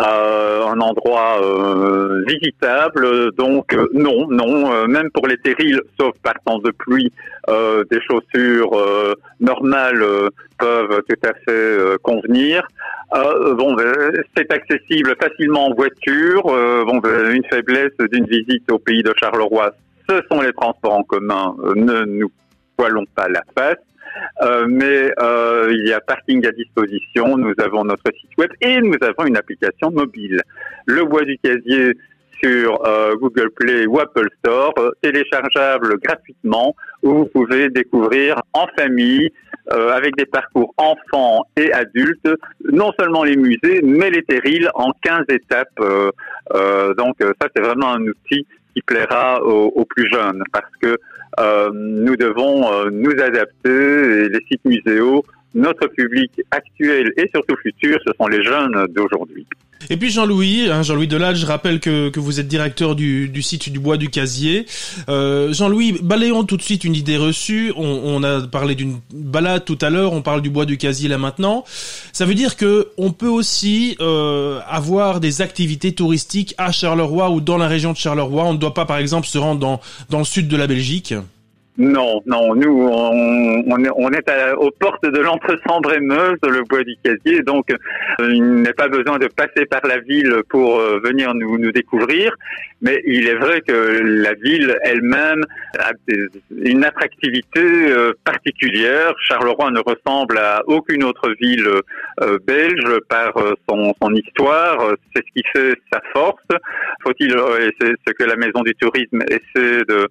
euh, 0.00 0.66
un 0.66 0.78
endroit 0.80 1.42
euh, 1.42 2.22
visitable. 2.28 3.32
Donc 3.32 3.74
euh, 3.74 3.88
non, 3.94 4.28
non, 4.28 4.72
euh, 4.72 4.86
même 4.86 5.10
pour 5.10 5.26
les 5.26 5.38
terrils, 5.38 5.80
sauf 5.98 6.12
par 6.22 6.34
temps 6.44 6.58
de 6.58 6.70
pluie, 6.70 7.12
des 7.90 8.00
chaussures 8.02 8.78
normales 9.40 10.04
peuvent 10.58 11.00
tout 11.08 11.26
à 11.26 11.32
fait 11.32 11.98
convenir. 12.02 12.68
Bon, 13.10 13.72
ben, 13.72 14.12
c'est 14.36 14.52
accessible 14.52 15.14
facilement 15.18 15.68
en 15.68 15.74
voiture. 15.74 16.42
Bon, 16.42 16.98
ben, 16.98 17.30
une 17.30 17.44
faiblesse 17.50 17.96
d'une 18.12 18.26
visite 18.26 18.70
au 18.70 18.78
pays 18.78 19.02
de 19.02 19.14
Charleroi, 19.16 19.70
ce 20.10 20.20
sont 20.30 20.42
les 20.42 20.52
transports 20.52 20.92
en 20.92 21.04
commun. 21.04 21.56
Ne 21.74 22.04
nous 22.04 22.30
voilons 22.78 23.06
pas 23.16 23.28
la 23.28 23.42
face. 23.56 23.78
Euh, 24.42 24.66
mais 24.68 25.10
euh, 25.20 25.68
il 25.72 25.88
y 25.88 25.92
a 25.92 26.00
parking 26.00 26.46
à 26.46 26.52
disposition, 26.52 27.36
nous 27.36 27.54
avons 27.58 27.84
notre 27.84 28.10
site 28.20 28.30
web 28.38 28.50
et 28.60 28.80
nous 28.80 28.96
avons 29.02 29.26
une 29.26 29.36
application 29.36 29.90
mobile. 29.90 30.40
Le 30.86 31.04
bois 31.04 31.24
du 31.24 31.38
casier 31.38 31.96
sur 32.40 32.86
euh, 32.86 33.16
Google 33.16 33.50
Play 33.50 33.86
ou 33.86 33.98
Apple 33.98 34.28
Store, 34.38 34.72
euh, 34.78 34.90
téléchargeable 35.02 35.98
gratuitement, 35.98 36.76
où 37.02 37.14
vous 37.14 37.26
pouvez 37.26 37.68
découvrir 37.68 38.40
en 38.52 38.66
famille, 38.78 39.30
avec 39.70 40.16
des 40.16 40.24
parcours 40.24 40.72
enfants 40.78 41.44
et 41.54 41.70
adultes, 41.74 42.26
non 42.72 42.90
seulement 42.98 43.22
les 43.22 43.36
musées, 43.36 43.82
mais 43.82 44.08
les 44.08 44.22
terrils 44.22 44.70
en 44.72 44.92
15 45.02 45.26
étapes. 45.28 45.78
Donc 46.96 47.16
ça, 47.20 47.48
c'est 47.54 47.60
vraiment 47.60 47.92
un 47.92 48.00
outil 48.00 48.46
qui 48.74 48.80
plaira 48.80 49.42
aux, 49.42 49.66
aux 49.66 49.84
plus 49.84 50.08
jeunes, 50.10 50.42
parce 50.52 50.70
que 50.80 50.96
nous 51.72 52.16
devons 52.16 52.72
euh, 52.72 52.90
nous 52.90 53.12
adapter 53.20 53.70
et 53.70 54.28
les 54.28 54.40
sites 54.48 54.64
muséaux, 54.64 55.24
notre 55.54 55.86
public 55.88 56.30
actuel 56.50 57.12
et 57.16 57.28
surtout 57.34 57.56
futur, 57.56 57.98
ce 58.06 58.12
sont 58.18 58.28
les 58.28 58.42
jeunes 58.42 58.86
d'aujourd'hui. 58.90 59.46
Et 59.90 59.96
puis 59.96 60.10
Jean-Louis, 60.10 60.68
hein, 60.70 60.82
Jean-Louis 60.82 61.06
Delage, 61.06 61.38
je 61.38 61.46
rappelle 61.46 61.80
que, 61.80 62.08
que 62.08 62.20
vous 62.20 62.40
êtes 62.40 62.48
directeur 62.48 62.94
du, 62.94 63.28
du 63.28 63.42
site 63.42 63.70
du 63.70 63.78
Bois 63.78 63.96
du 63.96 64.10
Casier. 64.10 64.66
Euh, 65.08 65.52
Jean-Louis, 65.52 65.98
balayons 66.02 66.44
tout 66.44 66.56
de 66.56 66.62
suite 66.62 66.84
une 66.84 66.94
idée 66.94 67.16
reçue. 67.16 67.72
On, 67.76 68.22
a 68.22 68.40
parlé 68.46 68.74
d'une 68.74 68.98
balade 69.12 69.64
tout 69.64 69.78
à 69.80 69.90
l'heure, 69.90 70.12
on 70.12 70.22
parle 70.22 70.42
du 70.42 70.50
Bois 70.50 70.66
du 70.66 70.76
Casier 70.76 71.08
là 71.08 71.18
maintenant. 71.18 71.64
Ça 72.12 72.26
veut 72.26 72.34
dire 72.34 72.56
que 72.56 72.88
on 72.98 73.12
peut 73.12 73.28
aussi 73.28 73.96
euh, 74.00 74.60
avoir 74.68 75.20
des 75.20 75.42
activités 75.42 75.92
touristiques 75.92 76.54
à 76.58 76.72
Charleroi 76.72 77.30
ou 77.30 77.40
dans 77.40 77.56
la 77.56 77.68
région 77.68 77.92
de 77.92 77.96
Charleroi. 77.96 78.44
On 78.44 78.54
ne 78.54 78.58
doit 78.58 78.74
pas, 78.74 78.84
par 78.84 78.98
exemple, 78.98 79.26
se 79.26 79.38
rendre 79.38 79.60
dans, 79.60 79.80
dans 80.10 80.18
le 80.18 80.24
sud 80.24 80.48
de 80.48 80.56
la 80.56 80.66
Belgique. 80.66 81.14
Non, 81.78 82.20
non, 82.26 82.56
nous, 82.56 82.88
on, 82.90 83.78
est, 84.12 84.52
aux 84.56 84.70
portes 84.72 85.04
de 85.04 85.20
l'entre-Sambre-et-Meuse, 85.20 86.38
le 86.42 86.64
bois 86.68 86.82
du 86.82 86.96
casier, 87.04 87.42
donc 87.42 87.70
euh, 87.70 87.76
il 88.32 88.62
n'est 88.62 88.72
pas 88.72 88.88
besoin 88.88 89.18
de 89.18 89.28
passer 89.28 89.64
par 89.64 89.86
la 89.86 89.98
ville 89.98 90.42
pour 90.48 90.80
euh, 90.80 90.98
venir 91.04 91.32
nous, 91.34 91.70
découvrir, 91.70 92.34
mais 92.82 93.00
il 93.06 93.28
est 93.28 93.36
vrai 93.36 93.60
que 93.60 94.00
la 94.02 94.34
ville 94.34 94.76
elle-même 94.82 95.44
a 95.78 95.92
des- 96.08 96.26
une 96.50 96.84
attractivité 96.84 97.60
euh, 97.62 98.12
particulière. 98.24 99.14
Charleroi 99.20 99.70
ne 99.70 99.78
ressemble 99.78 100.36
à 100.38 100.64
aucune 100.66 101.04
autre 101.04 101.32
ville 101.40 101.68
belge 102.44 102.98
par 103.08 103.32
son, 103.68 104.14
histoire, 104.14 104.94
c'est 105.14 105.22
ce 105.24 105.32
qui 105.32 105.46
fait 105.52 105.74
sa 105.92 106.00
force. 106.12 106.42
Faut-il, 107.04 107.30
et 107.30 107.70
c'est 107.80 107.92
ce 108.06 108.12
que 108.12 108.24
la 108.24 108.34
Maison 108.34 108.62
du 108.62 108.74
Tourisme 108.74 109.22
essaie 109.28 109.84
de, 109.84 110.08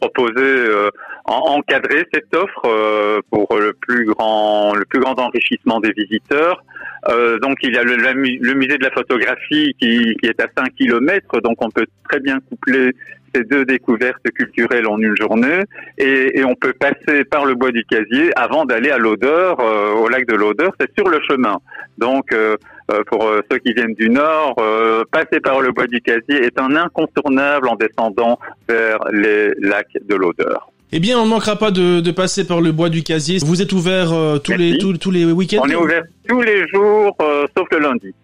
proposer 0.00 0.87
encadrer 1.24 2.06
cette 2.12 2.34
offre 2.34 2.62
euh, 2.66 3.20
pour 3.30 3.46
le 3.58 3.72
plus 3.72 4.06
grand 4.06 4.74
le 4.74 4.84
plus 4.84 5.00
grand 5.00 5.18
enrichissement 5.18 5.80
des 5.80 5.92
visiteurs. 5.92 6.62
Euh, 7.08 7.38
donc 7.38 7.56
il 7.62 7.74
y 7.74 7.78
a 7.78 7.82
le, 7.82 8.54
musée 8.54 8.78
de 8.78 8.84
la 8.84 8.90
photographie 8.90 9.74
qui, 9.80 10.16
est 10.22 10.40
à 10.40 10.46
5 10.56 10.74
kilomètres, 10.74 11.40
donc 11.40 11.56
on 11.60 11.70
peut 11.70 11.86
très 12.08 12.20
bien 12.20 12.38
coupler 12.48 12.92
ces 13.34 13.44
deux 13.44 13.64
découvertes 13.64 14.30
culturelles 14.34 14.86
en 14.86 14.98
une 14.98 15.14
journée 15.16 15.62
et, 15.98 16.42
on 16.44 16.54
peut 16.54 16.72
passer 16.72 17.24
par 17.24 17.44
le 17.44 17.54
bois 17.54 17.70
du 17.70 17.84
casier 17.84 18.30
avant 18.36 18.64
d'aller 18.64 18.90
à 18.90 18.96
l'odeur, 18.96 19.60
euh, 19.60 19.92
au 19.92 20.08
lac 20.08 20.26
de 20.26 20.34
l'odeur, 20.34 20.72
c'est 20.80 20.90
sur 20.98 21.08
le 21.08 21.20
chemin. 21.28 21.58
Donc 21.98 22.32
euh, 22.32 22.56
euh, 22.90 23.02
pour 23.04 23.26
euh, 23.26 23.42
ceux 23.50 23.58
qui 23.58 23.74
viennent 23.74 23.94
du 23.94 24.08
nord, 24.08 24.54
euh, 24.60 25.04
passer 25.10 25.40
par 25.40 25.60
le 25.60 25.72
bois 25.72 25.86
du 25.86 26.00
casier 26.00 26.42
est 26.42 26.58
un 26.58 26.74
incontournable 26.74 27.68
en 27.68 27.76
descendant 27.76 28.38
vers 28.66 28.98
les 29.12 29.52
lacs 29.58 29.98
de 30.02 30.14
l'odeur. 30.14 30.70
Eh 30.90 31.00
bien, 31.00 31.18
on 31.18 31.24
ne 31.26 31.30
manquera 31.30 31.56
pas 31.56 31.70
de, 31.70 32.00
de 32.00 32.10
passer 32.10 32.46
par 32.46 32.60
le 32.62 32.72
Bois 32.72 32.88
du 32.88 33.02
Casier. 33.02 33.38
Vous 33.44 33.60
êtes 33.60 33.72
ouvert 33.72 34.12
euh, 34.12 34.38
tous, 34.38 34.52
Merci. 34.52 34.72
les, 34.72 34.78
tous, 34.78 34.96
tous 34.96 35.10
les 35.10 35.24
week-ends? 35.26 35.60
On 35.62 35.68
est 35.68 35.74
ouvert 35.74 36.02
tous 36.26 36.40
les 36.40 36.66
jours, 36.68 37.14
euh, 37.20 37.46
sauf 37.56 37.68
le 37.72 37.78
lundi. 37.80 38.14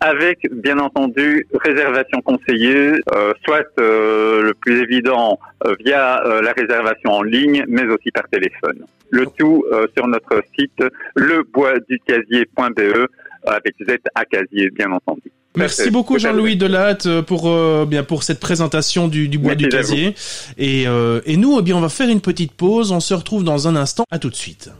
Avec, 0.00 0.40
bien 0.50 0.80
entendu, 0.80 1.46
réservation 1.54 2.20
conseillée, 2.22 2.90
euh, 3.14 3.32
soit 3.44 3.64
euh, 3.78 4.42
le 4.42 4.52
plus 4.54 4.82
évident 4.82 5.38
euh, 5.64 5.76
via 5.78 6.24
euh, 6.26 6.42
la 6.42 6.50
réservation 6.52 7.12
en 7.12 7.22
ligne, 7.22 7.64
mais 7.68 7.84
aussi 7.84 8.10
par 8.10 8.28
téléphone. 8.28 8.84
Le 9.10 9.26
tout 9.38 9.64
euh, 9.70 9.86
sur 9.96 10.08
notre 10.08 10.42
site 10.58 10.82
leboisducasier.be 11.14 13.06
avec 13.46 13.74
Z 13.88 13.98
à 14.16 14.24
casier, 14.24 14.70
bien 14.70 14.90
entendu. 14.90 15.30
Merci 15.56 15.90
beaucoup 15.90 16.18
Jean-Louis. 16.18 16.56
Delatte 16.56 17.06
euh, 17.06 17.22
pour 17.22 17.48
euh, 17.48 17.86
bien 17.88 18.02
pour 18.02 18.22
cette 18.22 18.40
présentation 18.40 19.08
du, 19.08 19.28
du 19.28 19.38
bois 19.38 19.54
Merci 19.54 19.64
du 19.64 19.68
casier. 19.68 20.14
Et, 20.58 20.86
euh, 20.86 21.20
et 21.26 21.36
nous, 21.36 21.58
eh 21.58 21.62
bien, 21.62 21.76
on 21.76 21.80
va 21.80 21.88
faire 21.88 22.08
une 22.08 22.20
petite 22.20 22.52
pause. 22.52 22.92
On 22.92 23.00
se 23.00 23.14
retrouve 23.14 23.44
dans 23.44 23.68
un 23.68 23.76
instant. 23.76 24.04
À 24.10 24.18
tout 24.18 24.30
de 24.30 24.34
suite. 24.36 24.70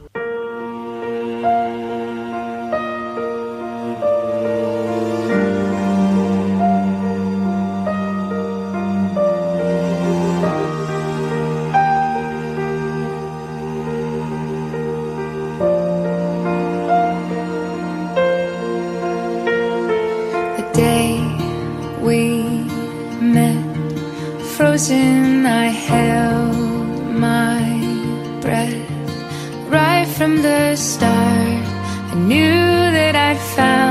Right 29.73 30.07
from 30.07 30.43
the 30.43 30.75
start, 30.75 31.65
I 32.11 32.15
knew 32.15 32.91
that 32.93 33.15
I'd 33.15 33.39
found 33.55 33.82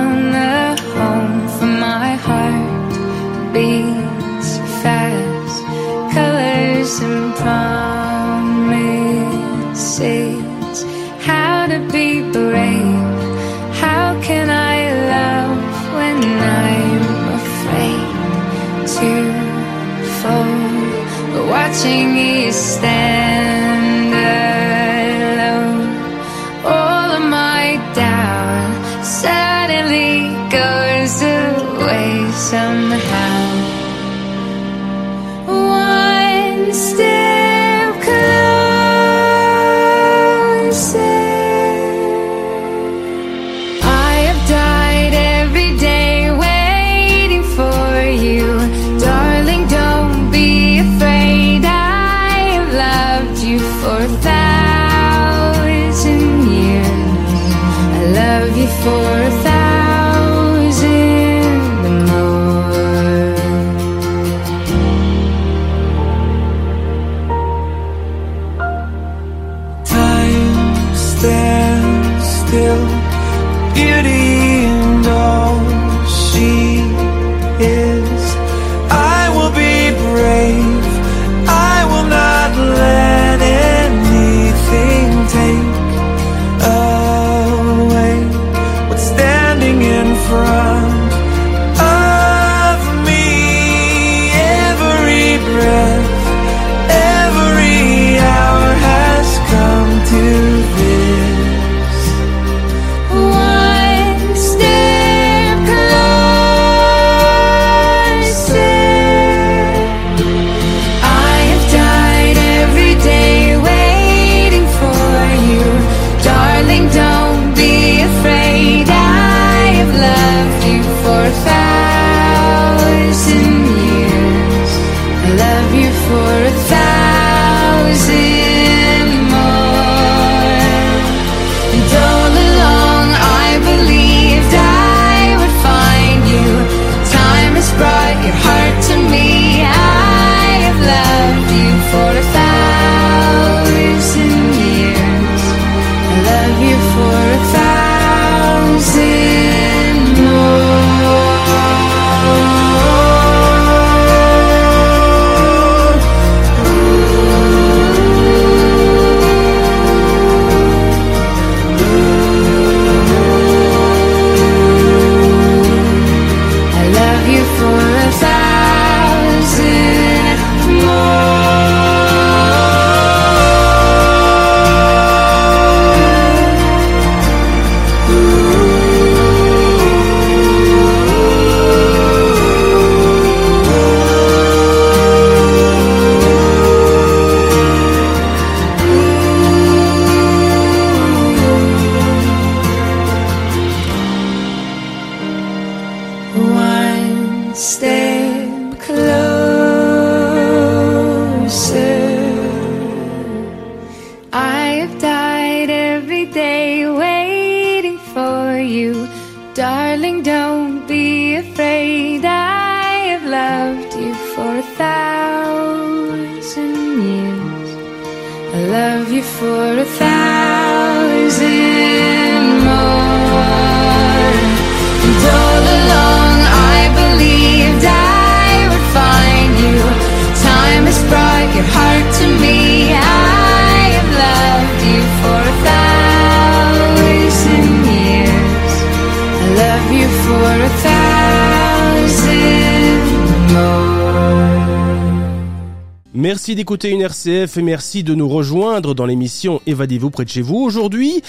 Merci 246.53 246.65
d'écouter 246.65 246.91
une 246.91 247.01
RCF 247.01 247.57
et 247.57 247.63
merci 247.63 248.05
de 248.05 248.15
nous 248.15 248.29
rejoindre 248.29 248.95
dans 248.95 249.07
l'émission 249.07 249.63
Évadez-vous 249.67 250.11
près 250.11 250.27
de 250.27 250.29
chez 250.29 250.43
vous. 250.43 250.57
Aujourd'hui, 250.57 251.23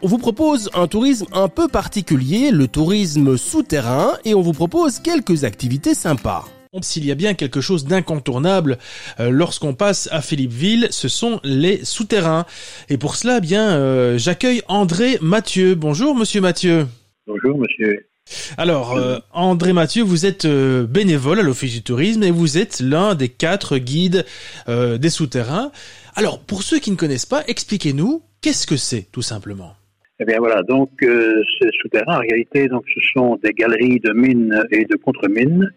on 0.00 0.06
vous 0.08 0.16
propose 0.16 0.70
un 0.72 0.86
tourisme 0.86 1.26
un 1.32 1.48
peu 1.48 1.68
particulier, 1.68 2.50
le 2.50 2.66
tourisme 2.66 3.36
souterrain, 3.36 4.14
et 4.24 4.32
on 4.32 4.40
vous 4.40 4.54
propose 4.54 4.98
quelques 4.98 5.44
activités 5.44 5.92
sympas. 5.92 6.46
S'il 6.80 7.04
y 7.04 7.12
a 7.12 7.14
bien 7.14 7.34
quelque 7.34 7.60
chose 7.60 7.84
d'incontournable 7.84 8.78
euh, 9.18 9.28
lorsqu'on 9.28 9.74
passe 9.74 10.08
à 10.12 10.22
Philippeville, 10.22 10.88
ce 10.92 11.08
sont 11.08 11.40
les 11.44 11.84
souterrains. 11.84 12.46
Et 12.88 12.96
pour 12.96 13.16
cela, 13.16 13.36
eh 13.36 13.42
bien, 13.42 13.72
euh, 13.72 14.16
j'accueille 14.16 14.62
André 14.66 15.18
Mathieu. 15.20 15.74
Bonjour, 15.74 16.16
Monsieur 16.16 16.40
Mathieu. 16.40 16.86
Bonjour, 17.26 17.58
monsieur. 17.58 18.09
Alors, 18.56 18.96
euh, 18.96 19.18
André 19.32 19.72
Mathieu, 19.72 20.02
vous 20.02 20.26
êtes 20.26 20.44
euh, 20.44 20.86
bénévole 20.86 21.40
à 21.40 21.42
l'Office 21.42 21.72
du 21.72 21.82
tourisme 21.82 22.22
et 22.22 22.30
vous 22.30 22.58
êtes 22.58 22.80
l'un 22.80 23.14
des 23.14 23.28
quatre 23.28 23.78
guides 23.78 24.24
euh, 24.68 24.98
des 24.98 25.10
souterrains. 25.10 25.70
Alors, 26.14 26.40
pour 26.40 26.62
ceux 26.62 26.78
qui 26.78 26.90
ne 26.90 26.96
connaissent 26.96 27.26
pas, 27.26 27.42
expliquez-nous 27.46 28.22
qu'est-ce 28.40 28.66
que 28.66 28.76
c'est, 28.76 29.06
tout 29.12 29.22
simplement. 29.22 29.74
Eh 30.18 30.24
bien 30.24 30.38
voilà, 30.38 30.62
donc 30.62 30.90
ces 31.00 31.68
souterrains, 31.80 32.16
en 32.16 32.20
réalité, 32.20 32.68
ce 32.68 33.00
sont 33.14 33.38
des 33.42 33.52
galeries 33.52 34.00
de 34.00 34.12
mines 34.12 34.62
et 34.70 34.84
de 34.84 34.96
contre-mines 34.96 35.70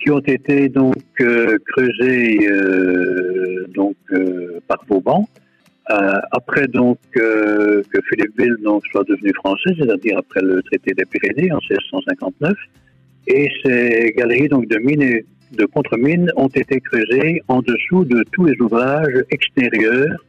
qui 0.00 0.10
ont 0.12 0.20
été 0.20 0.68
donc 0.68 0.94
creusées 1.16 2.48
donc 3.74 3.96
par 4.68 4.84
Vauban. 4.88 5.28
Euh, 5.88 6.18
après 6.32 6.66
donc 6.66 6.98
euh, 7.16 7.80
que 7.92 8.00
Philippeville 8.08 8.56
donc 8.64 8.84
soit 8.90 9.04
devenu 9.04 9.32
français, 9.34 9.70
c'est-à-dire 9.78 10.18
après 10.18 10.40
le 10.40 10.60
traité 10.62 10.92
des 10.94 11.04
Pyrénées 11.04 11.52
en 11.52 11.60
1659, 11.70 12.54
et 13.28 13.48
ces 13.64 14.12
galeries 14.16 14.48
donc 14.48 14.66
de 14.66 14.78
mines 14.78 15.02
et 15.02 15.24
de 15.52 15.64
contre-mines 15.66 16.32
ont 16.34 16.48
été 16.48 16.80
creusées 16.80 17.40
en 17.46 17.62
dessous 17.62 18.04
de 18.04 18.24
tous 18.32 18.46
les 18.46 18.60
ouvrages 18.60 19.22
extérieurs 19.30 20.24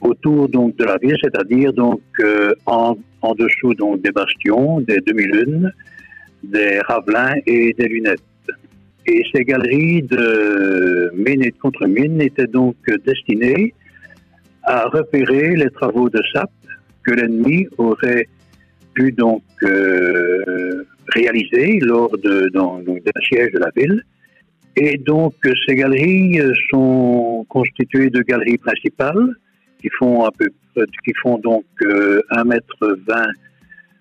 autour 0.00 0.48
donc 0.48 0.74
de 0.76 0.84
la 0.84 0.96
ville, 0.96 1.16
c'est-à-dire 1.22 1.72
donc 1.72 2.00
euh, 2.18 2.52
en, 2.66 2.96
en 3.22 3.34
dessous 3.36 3.74
donc 3.74 4.02
des 4.02 4.10
bastions, 4.10 4.80
des 4.80 4.98
demi-lunes, 5.06 5.72
des 6.42 6.80
ravelins 6.80 7.36
et 7.46 7.72
des 7.78 7.86
lunettes. 7.86 8.22
Et 9.06 9.22
ces 9.32 9.44
galeries 9.44 10.02
de 10.02 11.12
mines 11.14 11.44
et 11.44 11.52
de 11.52 11.58
contre-mines 11.58 12.20
étaient 12.20 12.48
donc 12.48 12.74
destinées 13.04 13.72
à 14.66 14.86
repérer 14.88 15.56
les 15.56 15.70
travaux 15.70 16.10
de 16.10 16.20
sape 16.32 16.50
que 17.04 17.12
l'ennemi 17.12 17.66
aurait 17.78 18.28
pu 18.94 19.12
donc 19.12 19.42
euh, 19.62 20.84
réaliser 21.14 21.78
lors 21.80 22.10
d'un 22.18 22.82
siège 23.28 23.52
de 23.52 23.58
la 23.58 23.70
ville. 23.76 24.02
Et 24.76 24.98
donc 24.98 25.34
ces 25.66 25.76
galeries 25.76 26.38
sont 26.70 27.46
constituées 27.48 28.10
de 28.10 28.20
galeries 28.22 28.58
principales 28.58 29.34
qui 29.80 29.88
font 29.98 30.26
un 30.26 30.30
peu, 30.36 30.48
qui 31.04 31.12
font 31.22 31.38
donc 31.38 31.64
euh, 31.82 32.20
1 32.30 32.44
mètre 32.44 32.98
20 33.06 33.26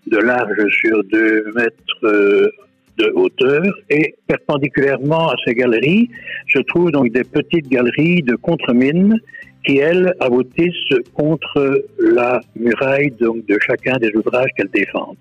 de 0.08 0.18
large 0.18 0.68
sur 0.82 1.04
2 1.06 1.54
mètres 1.56 2.04
euh, 2.04 2.50
de 2.98 3.12
hauteur 3.16 3.64
et 3.90 4.16
perpendiculairement 4.28 5.30
à 5.30 5.36
ces 5.46 5.54
galeries 5.54 6.10
se 6.48 6.60
trouvent 6.60 6.92
donc 6.92 7.12
des 7.12 7.24
petites 7.24 7.68
galeries 7.68 8.22
de 8.24 8.36
contre-mines 8.36 9.20
qui 9.66 9.78
elles 9.78 10.14
aboutissent 10.20 10.94
contre 11.14 11.86
la 12.00 12.42
muraille 12.56 13.12
donc 13.12 13.46
de 13.46 13.58
chacun 13.60 13.98
des 13.98 14.16
ouvrages 14.16 14.50
qu'elles 14.56 14.70
défendent. 14.74 15.18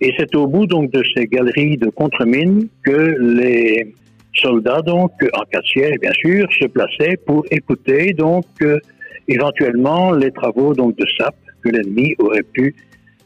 Et 0.00 0.12
c'est 0.18 0.34
au 0.34 0.46
bout 0.46 0.66
donc 0.66 0.90
de 0.90 1.02
ces 1.14 1.26
galeries 1.26 1.78
de 1.78 1.88
contre-mines 1.88 2.68
que 2.84 3.16
les 3.18 3.94
soldats 4.34 4.82
donc 4.82 5.12
en 5.32 5.44
cas 5.50 5.60
de 5.60 5.66
siège 5.66 5.96
bien 6.00 6.12
sûr 6.12 6.46
se 6.60 6.66
plaçaient 6.66 7.16
pour 7.24 7.46
écouter 7.50 8.12
donc 8.12 8.44
euh, 8.60 8.78
éventuellement 9.28 10.12
les 10.12 10.30
travaux 10.30 10.74
donc 10.74 10.96
de 10.96 11.06
sape 11.16 11.36
que 11.62 11.70
l'ennemi 11.70 12.14
aurait 12.18 12.42
pu 12.42 12.74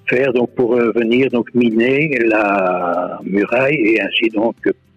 faire 0.09 0.33
donc 0.33 0.55
pour 0.55 0.76
euh, 0.76 0.93
venir 0.93 1.28
donc 1.31 1.53
miner 1.55 2.16
la 2.24 3.18
muraille 3.24 3.74
et 3.74 4.01
ainsi 4.01 4.28
donc 4.33 4.55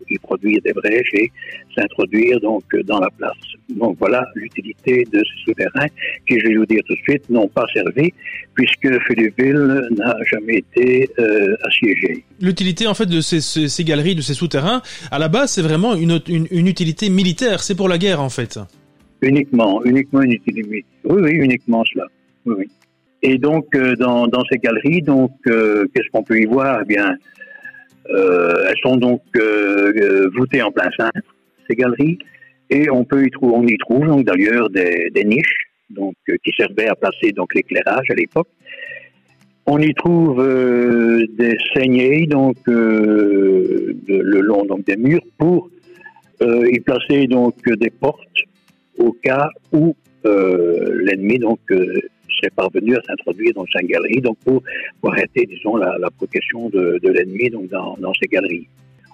y 0.09 0.17
produire 0.17 0.59
des 0.63 0.73
brèches 0.73 1.13
et 1.13 1.31
s'introduire 1.75 2.39
donc 2.41 2.63
dans 2.85 2.99
la 2.99 3.09
place. 3.17 3.37
Donc 3.69 3.97
voilà 3.99 4.25
l'utilité 4.35 5.05
de 5.11 5.19
ces 5.19 5.43
souterrains 5.45 5.87
qui, 6.27 6.39
je 6.39 6.47
vais 6.47 6.55
vous 6.55 6.65
dire 6.65 6.81
tout 6.87 6.93
de 6.95 6.99
suite, 7.01 7.29
n'ont 7.29 7.47
pas 7.47 7.65
servi 7.73 8.13
puisque 8.53 8.89
Philippeville 9.07 9.87
n'a 9.97 10.15
jamais 10.31 10.57
été 10.57 11.09
euh, 11.19 11.55
assiégé. 11.67 12.23
L'utilité 12.39 12.87
en 12.87 12.93
fait 12.93 13.07
de 13.07 13.21
ces, 13.21 13.41
ces- 13.41 13.67
ces 13.67 13.83
galeries, 13.83 14.15
de 14.15 14.21
ces 14.21 14.33
souterrains, 14.33 14.81
à 15.11 15.19
la 15.19 15.27
base 15.29 15.51
c'est 15.51 15.61
vraiment 15.61 15.95
une, 15.95 16.19
une, 16.27 16.47
une 16.51 16.67
utilité 16.67 17.09
militaire, 17.09 17.61
c'est 17.63 17.75
pour 17.75 17.89
la 17.89 17.97
guerre 17.97 18.21
en 18.21 18.29
fait. 18.29 18.59
Uniquement, 19.21 19.83
uniquement 19.85 20.21
une 20.21 20.33
utilité. 20.33 20.83
Oui, 21.05 21.21
oui, 21.21 21.31
uniquement 21.31 21.83
cela. 21.91 22.05
Oui, 22.45 22.55
oui. 22.59 22.65
Et 23.25 23.37
donc, 23.37 23.73
euh, 23.73 23.95
dans, 23.95 24.27
dans 24.27 24.43
ces 24.51 24.57
galeries, 24.57 25.01
donc, 25.01 25.31
euh, 25.47 25.85
qu'est-ce 25.93 26.09
qu'on 26.11 26.23
peut 26.23 26.37
y 26.41 26.45
voir? 26.45 26.81
Eh 26.81 26.85
bien, 26.85 27.15
elles 28.09 28.81
sont 28.83 28.97
donc 28.97 29.21
euh, 29.35 29.93
euh, 29.95 30.29
voûtées 30.35 30.61
en 30.61 30.71
plein 30.71 30.89
cintre, 30.97 31.21
ces 31.67 31.75
galeries, 31.75 32.19
et 32.69 32.89
on 32.89 33.03
peut 33.05 33.25
y 33.25 33.29
trouver, 33.29 33.53
on 33.55 33.67
y 33.67 33.77
trouve 33.77 34.05
donc 34.07 34.25
d'ailleurs 34.25 34.69
des, 34.69 35.09
des 35.11 35.23
niches, 35.23 35.57
donc 35.89 36.15
euh, 36.29 36.35
qui 36.43 36.51
servaient 36.57 36.87
à 36.87 36.95
placer 36.95 37.31
donc 37.31 37.53
l'éclairage 37.55 38.07
à 38.09 38.13
l'époque. 38.15 38.47
On 39.65 39.79
y 39.79 39.93
trouve 39.93 40.41
euh, 40.41 41.25
des 41.37 41.57
saignées 41.73 42.25
donc 42.27 42.57
euh, 42.67 43.95
de- 44.07 44.17
le 44.33 44.41
long 44.41 44.65
donc 44.65 44.83
des 44.85 44.97
murs 44.97 45.21
pour 45.37 45.69
euh, 46.41 46.67
y 46.69 46.79
placer 46.81 47.27
donc 47.27 47.55
des 47.83 47.89
portes 47.89 48.19
au 48.97 49.13
cas 49.13 49.47
où 49.71 49.95
euh, 50.25 50.99
l'ennemi 51.05 51.39
donc 51.39 51.59
euh, 51.71 51.93
serait 52.33 52.51
parvenu 52.55 52.95
à 52.95 53.01
s'introduire 53.07 53.51
dans 53.55 53.65
sa 53.71 53.81
galerie, 53.81 54.21
donc 54.21 54.37
pour, 54.45 54.61
pour 55.01 55.11
arrêter, 55.13 55.45
disons, 55.45 55.75
la, 55.77 55.97
la 55.99 56.09
progression 56.11 56.69
de, 56.69 56.99
de 57.01 57.09
l'ennemi 57.09 57.49
donc 57.49 57.69
dans, 57.69 57.95
dans 57.99 58.13
ces 58.21 58.27
galeries. 58.27 58.67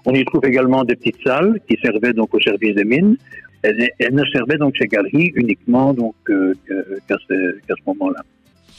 On 0.05 0.13
y 0.13 0.23
trouve 0.25 0.45
également 0.45 0.83
des 0.83 0.95
petites 0.95 1.21
salles 1.23 1.59
qui 1.69 1.77
servaient 1.83 2.13
donc 2.13 2.33
au 2.33 2.39
service 2.39 2.73
des 2.75 2.85
mines. 2.85 3.17
Elles, 3.63 3.89
elles 3.99 4.13
ne 4.15 4.23
servaient 4.25 4.57
donc 4.57 4.75
ces 4.79 4.87
galeries 4.87 5.31
uniquement 5.35 5.93
donc 5.93 6.15
euh, 6.29 6.53
que- 6.65 6.97
qu'à 7.07 7.15
ce, 7.27 7.73
moment-là. 7.87 8.21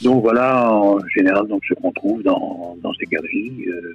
Donc 0.01 0.23
voilà 0.23 0.71
en 0.73 0.97
général 1.15 1.47
donc 1.47 1.61
ce 1.69 1.75
qu'on 1.75 1.91
trouve 1.91 2.23
dans, 2.23 2.75
dans 2.81 2.91
ces 2.95 3.05
galeries. 3.05 3.65
euh, 3.67 3.93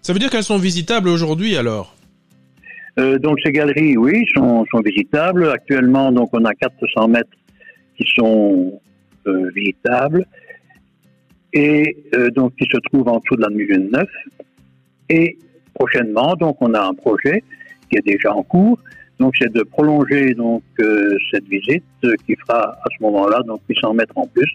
Ça 0.00 0.12
veut 0.12 0.20
dire 0.20 0.30
qu'elles 0.30 0.44
sont 0.44 0.58
visitables 0.58 1.08
aujourd'hui 1.08 1.56
alors? 1.56 1.96
Euh, 3.00 3.18
donc 3.18 3.38
ces 3.44 3.50
galeries, 3.50 3.96
oui, 3.96 4.24
sont, 4.36 4.64
sont 4.70 4.80
visitables. 4.80 5.48
Actuellement, 5.50 6.12
donc 6.12 6.28
on 6.32 6.44
a 6.44 6.52
400 6.54 7.08
mètres 7.08 7.28
qui 7.96 8.04
sont 8.14 8.80
euh, 9.26 9.50
visitables 9.54 10.26
et 11.52 11.96
euh, 12.14 12.30
donc 12.30 12.54
qui 12.56 12.64
se 12.70 12.78
trouvent 12.90 13.08
en 13.08 13.18
dessous 13.18 13.36
de 13.36 13.42
la 13.42 13.50
Musée 13.50 13.78
Neuf. 13.78 14.08
Et 15.08 15.38
prochainement, 15.74 16.34
donc 16.34 16.56
on 16.60 16.72
a 16.74 16.80
un 16.80 16.94
projet 16.94 17.44
qui 17.90 17.98
est 17.98 18.06
déjà 18.06 18.32
en 18.32 18.42
cours. 18.42 18.78
Donc 19.20 19.34
c'est 19.38 19.52
de 19.52 19.62
prolonger 19.62 20.34
donc 20.34 20.62
euh, 20.80 21.16
cette 21.30 21.44
visite 21.44 21.84
qui 22.26 22.34
fera 22.36 22.70
à 22.70 22.88
ce 22.96 23.02
moment-là 23.02 23.42
donc 23.46 23.60
800 23.68 23.94
mètres 23.94 24.16
en 24.16 24.26
plus. 24.26 24.50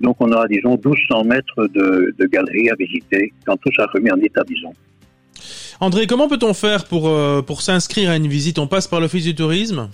Donc 0.00 0.16
on 0.20 0.30
aura 0.32 0.48
disons 0.48 0.72
1200 0.72 1.24
mètres 1.24 1.66
de, 1.68 2.14
de 2.18 2.26
galeries 2.26 2.70
à 2.70 2.74
visiter 2.74 3.32
quand 3.46 3.56
tout 3.56 3.72
sera 3.72 3.86
remis 3.94 4.10
en 4.10 4.20
état 4.20 4.42
disons. 4.44 4.72
André, 5.80 6.06
comment 6.06 6.28
peut-on 6.28 6.52
faire 6.54 6.84
pour, 6.84 7.10
pour 7.46 7.62
s'inscrire 7.62 8.10
à 8.10 8.16
une 8.16 8.28
visite? 8.28 8.58
On 8.58 8.66
passe 8.66 8.86
par 8.86 9.00
l'office 9.00 9.24
du 9.24 9.34
tourisme? 9.34 9.88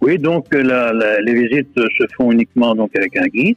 Oui, 0.00 0.18
donc 0.18 0.46
euh, 0.54 0.62
la- 0.62 0.92
la- 0.92 1.20
les 1.20 1.34
visites 1.34 1.74
se 1.98 2.04
font 2.16 2.30
uniquement 2.32 2.74
donc 2.74 2.94
avec 2.96 3.16
un 3.16 3.26
guide. 3.26 3.56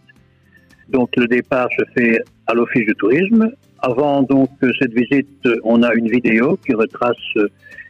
Donc 0.90 1.10
le 1.18 1.28
départ 1.28 1.68
se 1.78 1.84
fait 1.96 2.20
à 2.48 2.54
l'office 2.54 2.86
du 2.86 2.96
tourisme. 2.96 3.52
Avant 3.80 4.24
donc 4.24 4.50
euh, 4.64 4.72
cette 4.80 4.94
visite, 4.94 5.28
euh, 5.46 5.56
on 5.64 5.84
a 5.84 5.94
une 5.94 6.10
vidéo 6.10 6.58
qui 6.66 6.74
retrace 6.74 7.18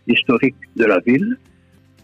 l'historique 0.08 0.56
de 0.76 0.86
la 0.86 1.00
ville, 1.00 1.38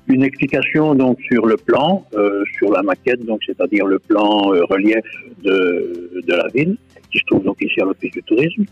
une 0.08 0.24
explication 0.24 0.94
donc 0.96 1.20
sur 1.32 1.46
le 1.48 1.58
plan, 1.58 2.06
euh, 2.16 2.44
sur 2.58 2.72
la 2.72 2.82
maquette, 2.84 3.26
donc 3.26 3.42
c'est-à-dire 3.46 3.86
le 3.88 4.00
plan 4.00 4.30
relief 4.74 5.04
de, 5.44 6.22
de 6.28 6.34
la 6.34 6.48
ville, 6.54 6.78
qui 7.12 7.18
se 7.20 7.26
trouve 7.26 7.44
donc 7.44 7.58
ici 7.62 7.82
à 7.82 7.86
l'office 7.86 8.12
du 8.12 8.24
tourisme. 8.24 8.64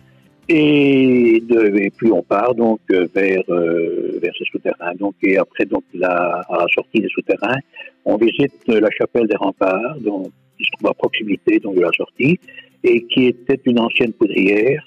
Et, 0.50 1.42
de, 1.48 1.78
et 1.78 1.90
puis 1.90 2.12
on 2.12 2.22
part 2.22 2.54
donc 2.54 2.82
euh, 2.92 3.08
vers 3.16 3.44
euh, 3.50 4.20
vers 4.22 4.34
ces 4.38 4.44
souterrains. 4.46 4.94
Donc 4.96 5.16
et 5.24 5.38
après 5.38 5.66
donc 5.66 5.84
la, 5.94 6.42
à 6.50 6.58
la 6.60 6.66
sortie 6.74 7.00
des 7.00 7.08
souterrains, 7.10 7.60
on 8.04 8.18
visite 8.18 8.54
euh, 8.70 8.82
la 8.82 8.92
chapelle 8.92 9.28
des 9.28 9.38
remparts, 9.38 9.98
donc 10.02 10.32
qui 10.58 10.66
se 10.66 10.72
trouve 10.72 10.90
à 10.90 10.94
proximité 10.94 11.60
donc 11.60 11.76
de 11.76 11.82
la 11.82 11.92
sortie 11.94 12.40
et 12.84 13.06
qui 13.06 13.28
était 13.28 13.60
une 13.66 13.80
ancienne 13.80 14.12
poudrière 14.12 14.84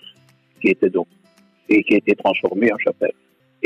qui 0.61 0.69
était 0.69 0.91
donc 0.91 1.09
et 1.69 1.83
qui 1.83 1.95
a 1.95 1.97
été 1.97 2.15
transformée 2.15 2.71
en 2.73 2.79
chapelle. 2.79 3.15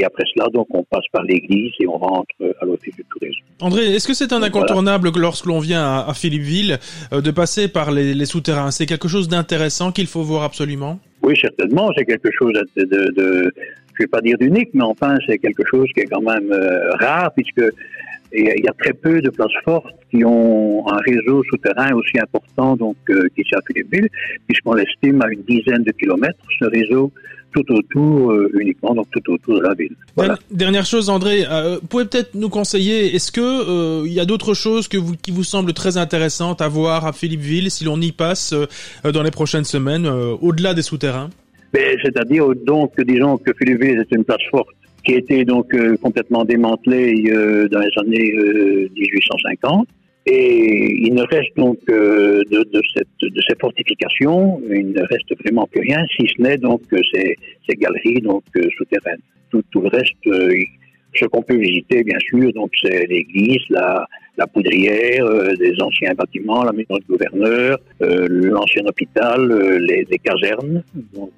Et 0.00 0.04
après 0.04 0.24
cela, 0.34 0.48
donc, 0.48 0.66
on 0.70 0.82
passe 0.84 1.04
par 1.12 1.22
l'église 1.24 1.72
et 1.80 1.86
on 1.86 1.98
rentre 1.98 2.34
euh, 2.40 2.52
à 2.60 2.64
l'office 2.64 2.94
du 2.96 3.04
tourisme. 3.12 3.42
André, 3.60 3.82
est-ce 3.94 4.08
que 4.08 4.14
c'est 4.14 4.32
un 4.32 4.38
Voilà. 4.38 4.46
incontournable 4.46 5.12
que 5.12 5.18
lorsque 5.18 5.44
l'on 5.44 5.58
vient 5.58 5.84
à, 6.08 6.14
Philippeville 6.14 6.78
euh, 7.12 7.20
de 7.20 7.30
passer 7.30 7.68
par 7.68 7.90
les, 7.90 8.14
les 8.14 8.24
souterrains? 8.24 8.70
C'est 8.70 8.86
quelque 8.86 9.08
chose 9.08 9.28
d'intéressant 9.28 9.92
qu'il 9.92 10.06
faut 10.06 10.22
voir 10.22 10.42
absolument? 10.44 10.98
Oui, 11.22 11.34
certainement, 11.38 11.90
c'est 11.96 12.06
quelque 12.06 12.30
chose 12.38 12.54
de, 12.76 12.84
de, 12.84 13.12
de- 13.18 13.52
je 13.94 14.04
vais 14.04 14.08
pas 14.08 14.22
dire 14.22 14.38
d'unique, 14.38 14.70
mais 14.72 14.84
enfin, 14.84 15.16
c'est 15.26 15.36
quelque 15.36 15.64
chose 15.70 15.86
qui 15.94 16.00
est 16.00 16.06
quand 16.06 16.22
même 16.22 16.50
euh, 16.50 16.90
rare 16.92 17.30
puisque 17.36 17.62
il 18.32 18.44
y, 18.46 18.50
a, 18.50 18.54
il 18.56 18.64
y 18.64 18.68
a 18.68 18.72
très 18.78 18.94
peu 18.94 19.20
de 19.20 19.28
places 19.28 19.58
fortes 19.64 19.92
qui 20.10 20.24
ont 20.24 20.86
un 20.88 21.00
réseau 21.10 21.42
souterrain 21.50 21.92
aussi 21.94 22.18
important 22.18 22.76
donc 22.76 22.96
euh, 23.10 23.28
qu'ici 23.34 23.54
à 23.54 23.60
Philippeville, 23.66 24.08
puisqu'on 24.46 24.74
l'estime 24.74 25.20
à 25.20 25.28
une 25.28 25.42
dizaine 25.42 25.82
de 25.82 25.90
kilomètres 25.92 26.38
ce 26.58 26.64
réseau 26.64 27.12
tout 27.52 27.64
autour 27.72 28.32
euh, 28.32 28.50
uniquement 28.58 28.94
donc 28.94 29.06
tout 29.12 29.32
autour 29.32 29.56
de 29.58 29.62
la 29.62 29.74
ville. 29.74 29.94
Voilà. 30.16 30.34
Derni- 30.34 30.70
Dernière 30.70 30.86
chose, 30.86 31.10
André, 31.10 31.44
euh, 31.50 31.78
pouvez 31.88 32.04
peut-être 32.04 32.34
nous 32.34 32.48
conseiller, 32.48 33.14
est-ce 33.14 33.32
que 33.32 33.40
euh, 33.40 34.06
il 34.06 34.12
y 34.12 34.20
a 34.20 34.24
d'autres 34.24 34.54
choses 34.54 34.86
que 34.88 34.96
vous, 34.96 35.14
qui 35.16 35.30
vous 35.32 35.42
semblent 35.44 35.72
très 35.72 35.96
intéressantes 35.96 36.60
à 36.62 36.68
voir 36.68 37.06
à 37.06 37.12
Philippeville 37.12 37.70
si 37.70 37.84
l'on 37.84 38.00
y 38.00 38.12
passe 38.12 38.52
euh, 38.52 39.10
dans 39.12 39.22
les 39.22 39.30
prochaines 39.32 39.64
semaines, 39.64 40.06
euh, 40.06 40.34
au-delà 40.40 40.74
des 40.74 40.82
souterrains? 40.82 41.30
Mais 41.74 41.96
c'est-à-dire 42.02 42.44
donc 42.66 42.92
disons 43.06 43.36
que 43.38 43.52
Philippeville 43.58 43.98
est 44.00 44.14
une 44.14 44.24
place 44.24 44.42
forte 44.50 44.68
qui 45.04 45.14
a 45.14 45.18
été 45.18 45.44
donc 45.44 45.72
euh, 45.74 45.96
complètement 45.96 46.44
démantelée 46.44 47.30
euh, 47.32 47.68
dans 47.68 47.78
les 47.80 47.90
années 48.00 48.32
euh, 48.36 48.88
1850 48.94 49.88
et 50.30 51.06
il 51.06 51.14
ne 51.14 51.22
reste 51.22 51.56
donc 51.56 51.78
de, 51.86 52.80
ces 53.48 53.56
fortifications 53.60 54.60
il 54.70 54.92
ne 54.92 55.02
reste 55.02 55.32
vraiment 55.42 55.66
plus 55.66 55.80
rien 55.80 56.04
si 56.16 56.26
ce 56.28 56.42
n'est 56.42 56.58
donc 56.58 56.82
ces, 57.12 57.36
galeries 57.76 58.20
donc 58.20 58.44
euh, 58.56 58.68
souterraines 58.76 59.22
tout, 59.50 59.80
le 59.80 59.88
reste 59.88 60.26
euh, 60.26 60.52
ce 61.14 61.24
qu'on 61.26 61.42
peut 61.42 61.56
visiter 61.56 62.04
bien 62.04 62.18
sûr 62.20 62.52
donc 62.52 62.70
c'est 62.80 63.06
l'église 63.06 63.66
la 63.70 64.46
poudrière, 64.46 65.26
euh, 65.26 65.54
des 65.56 65.74
anciens 65.82 66.14
bâtiments, 66.14 66.62
la 66.64 66.72
maison 66.72 66.96
de 66.96 67.04
gouverneur, 67.06 67.78
l'ancien 68.00 68.82
hôpital, 68.86 69.40
les, 69.80 70.18
casernes. 70.18 70.82
Donc 71.12 71.32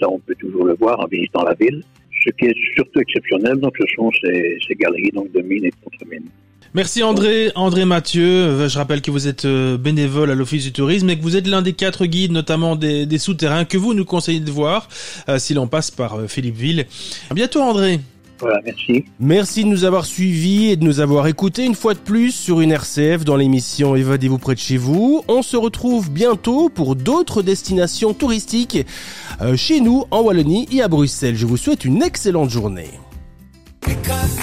ça, 0.00 0.08
on 0.08 0.18
peut 0.18 0.34
toujours 0.36 0.64
le 0.64 0.74
voir 0.74 0.98
en 0.98 1.06
visitant 1.06 1.42
la 1.42 1.52
ville. 1.52 1.82
Ce 2.24 2.30
qui 2.30 2.46
est 2.46 2.56
surtout 2.74 3.00
exceptionnel, 3.00 3.56
donc, 3.56 3.74
ce 3.78 3.86
sont 3.94 4.10
ces, 4.22 4.56
ces 4.66 4.74
galeries 4.74 5.10
donc, 5.12 5.30
de 5.32 5.42
mines 5.42 5.66
et 5.66 5.70
de 5.70 5.76
contre-mines. 5.84 6.30
Merci 6.74 7.02
André, 7.02 7.50
André 7.54 7.84
Mathieu. 7.84 8.24
Euh, 8.26 8.68
Je 8.68 8.78
rappelle 8.78 9.00
que 9.00 9.10
vous 9.10 9.26
êtes 9.26 9.46
euh, 9.46 9.78
bénévole 9.78 10.30
à 10.30 10.34
l'Office 10.34 10.64
du 10.64 10.72
Tourisme 10.72 11.08
et 11.08 11.16
que 11.16 11.22
vous 11.22 11.36
êtes 11.36 11.46
l'un 11.46 11.62
des 11.62 11.72
quatre 11.72 12.04
guides, 12.04 12.32
notamment 12.32 12.76
des, 12.76 13.06
des 13.06 13.18
souterrains, 13.18 13.64
que 13.64 13.78
vous 13.78 13.94
nous 13.94 14.04
conseillez 14.04 14.40
de 14.40 14.50
voir 14.50 14.88
euh, 15.28 15.38
si 15.38 15.54
l'on 15.54 15.66
passe 15.66 15.90
par 15.90 16.18
euh, 16.18 16.26
Philippeville. 16.26 16.86
À 17.30 17.34
bientôt 17.34 17.62
André. 17.62 18.00
Voilà, 18.40 18.60
merci. 18.64 19.04
Merci 19.18 19.64
de 19.64 19.68
nous 19.68 19.82
avoir 19.84 20.04
suivis 20.04 20.66
et 20.66 20.76
de 20.76 20.84
nous 20.84 21.00
avoir 21.00 21.26
écoutés 21.26 21.64
une 21.64 21.74
fois 21.74 21.94
de 21.94 21.98
plus 21.98 22.30
sur 22.32 22.60
une 22.60 22.70
RCF 22.70 23.24
dans 23.24 23.34
l'émission 23.34 23.96
Évadez-vous 23.96 24.38
près 24.38 24.54
de 24.54 24.60
chez 24.60 24.76
vous. 24.76 25.24
On 25.26 25.42
se 25.42 25.56
retrouve 25.56 26.10
bientôt 26.10 26.68
pour 26.68 26.94
d'autres 26.94 27.42
destinations 27.42 28.14
touristiques 28.14 28.78
chez 29.56 29.80
nous 29.80 30.04
en 30.12 30.20
Wallonie 30.20 30.68
et 30.70 30.82
à 30.82 30.88
Bruxelles. 30.88 31.34
Je 31.34 31.46
vous 31.46 31.56
souhaite 31.56 31.84
une 31.84 32.00
excellente 32.00 32.50
journée. 32.50 32.90
Because 33.84 34.38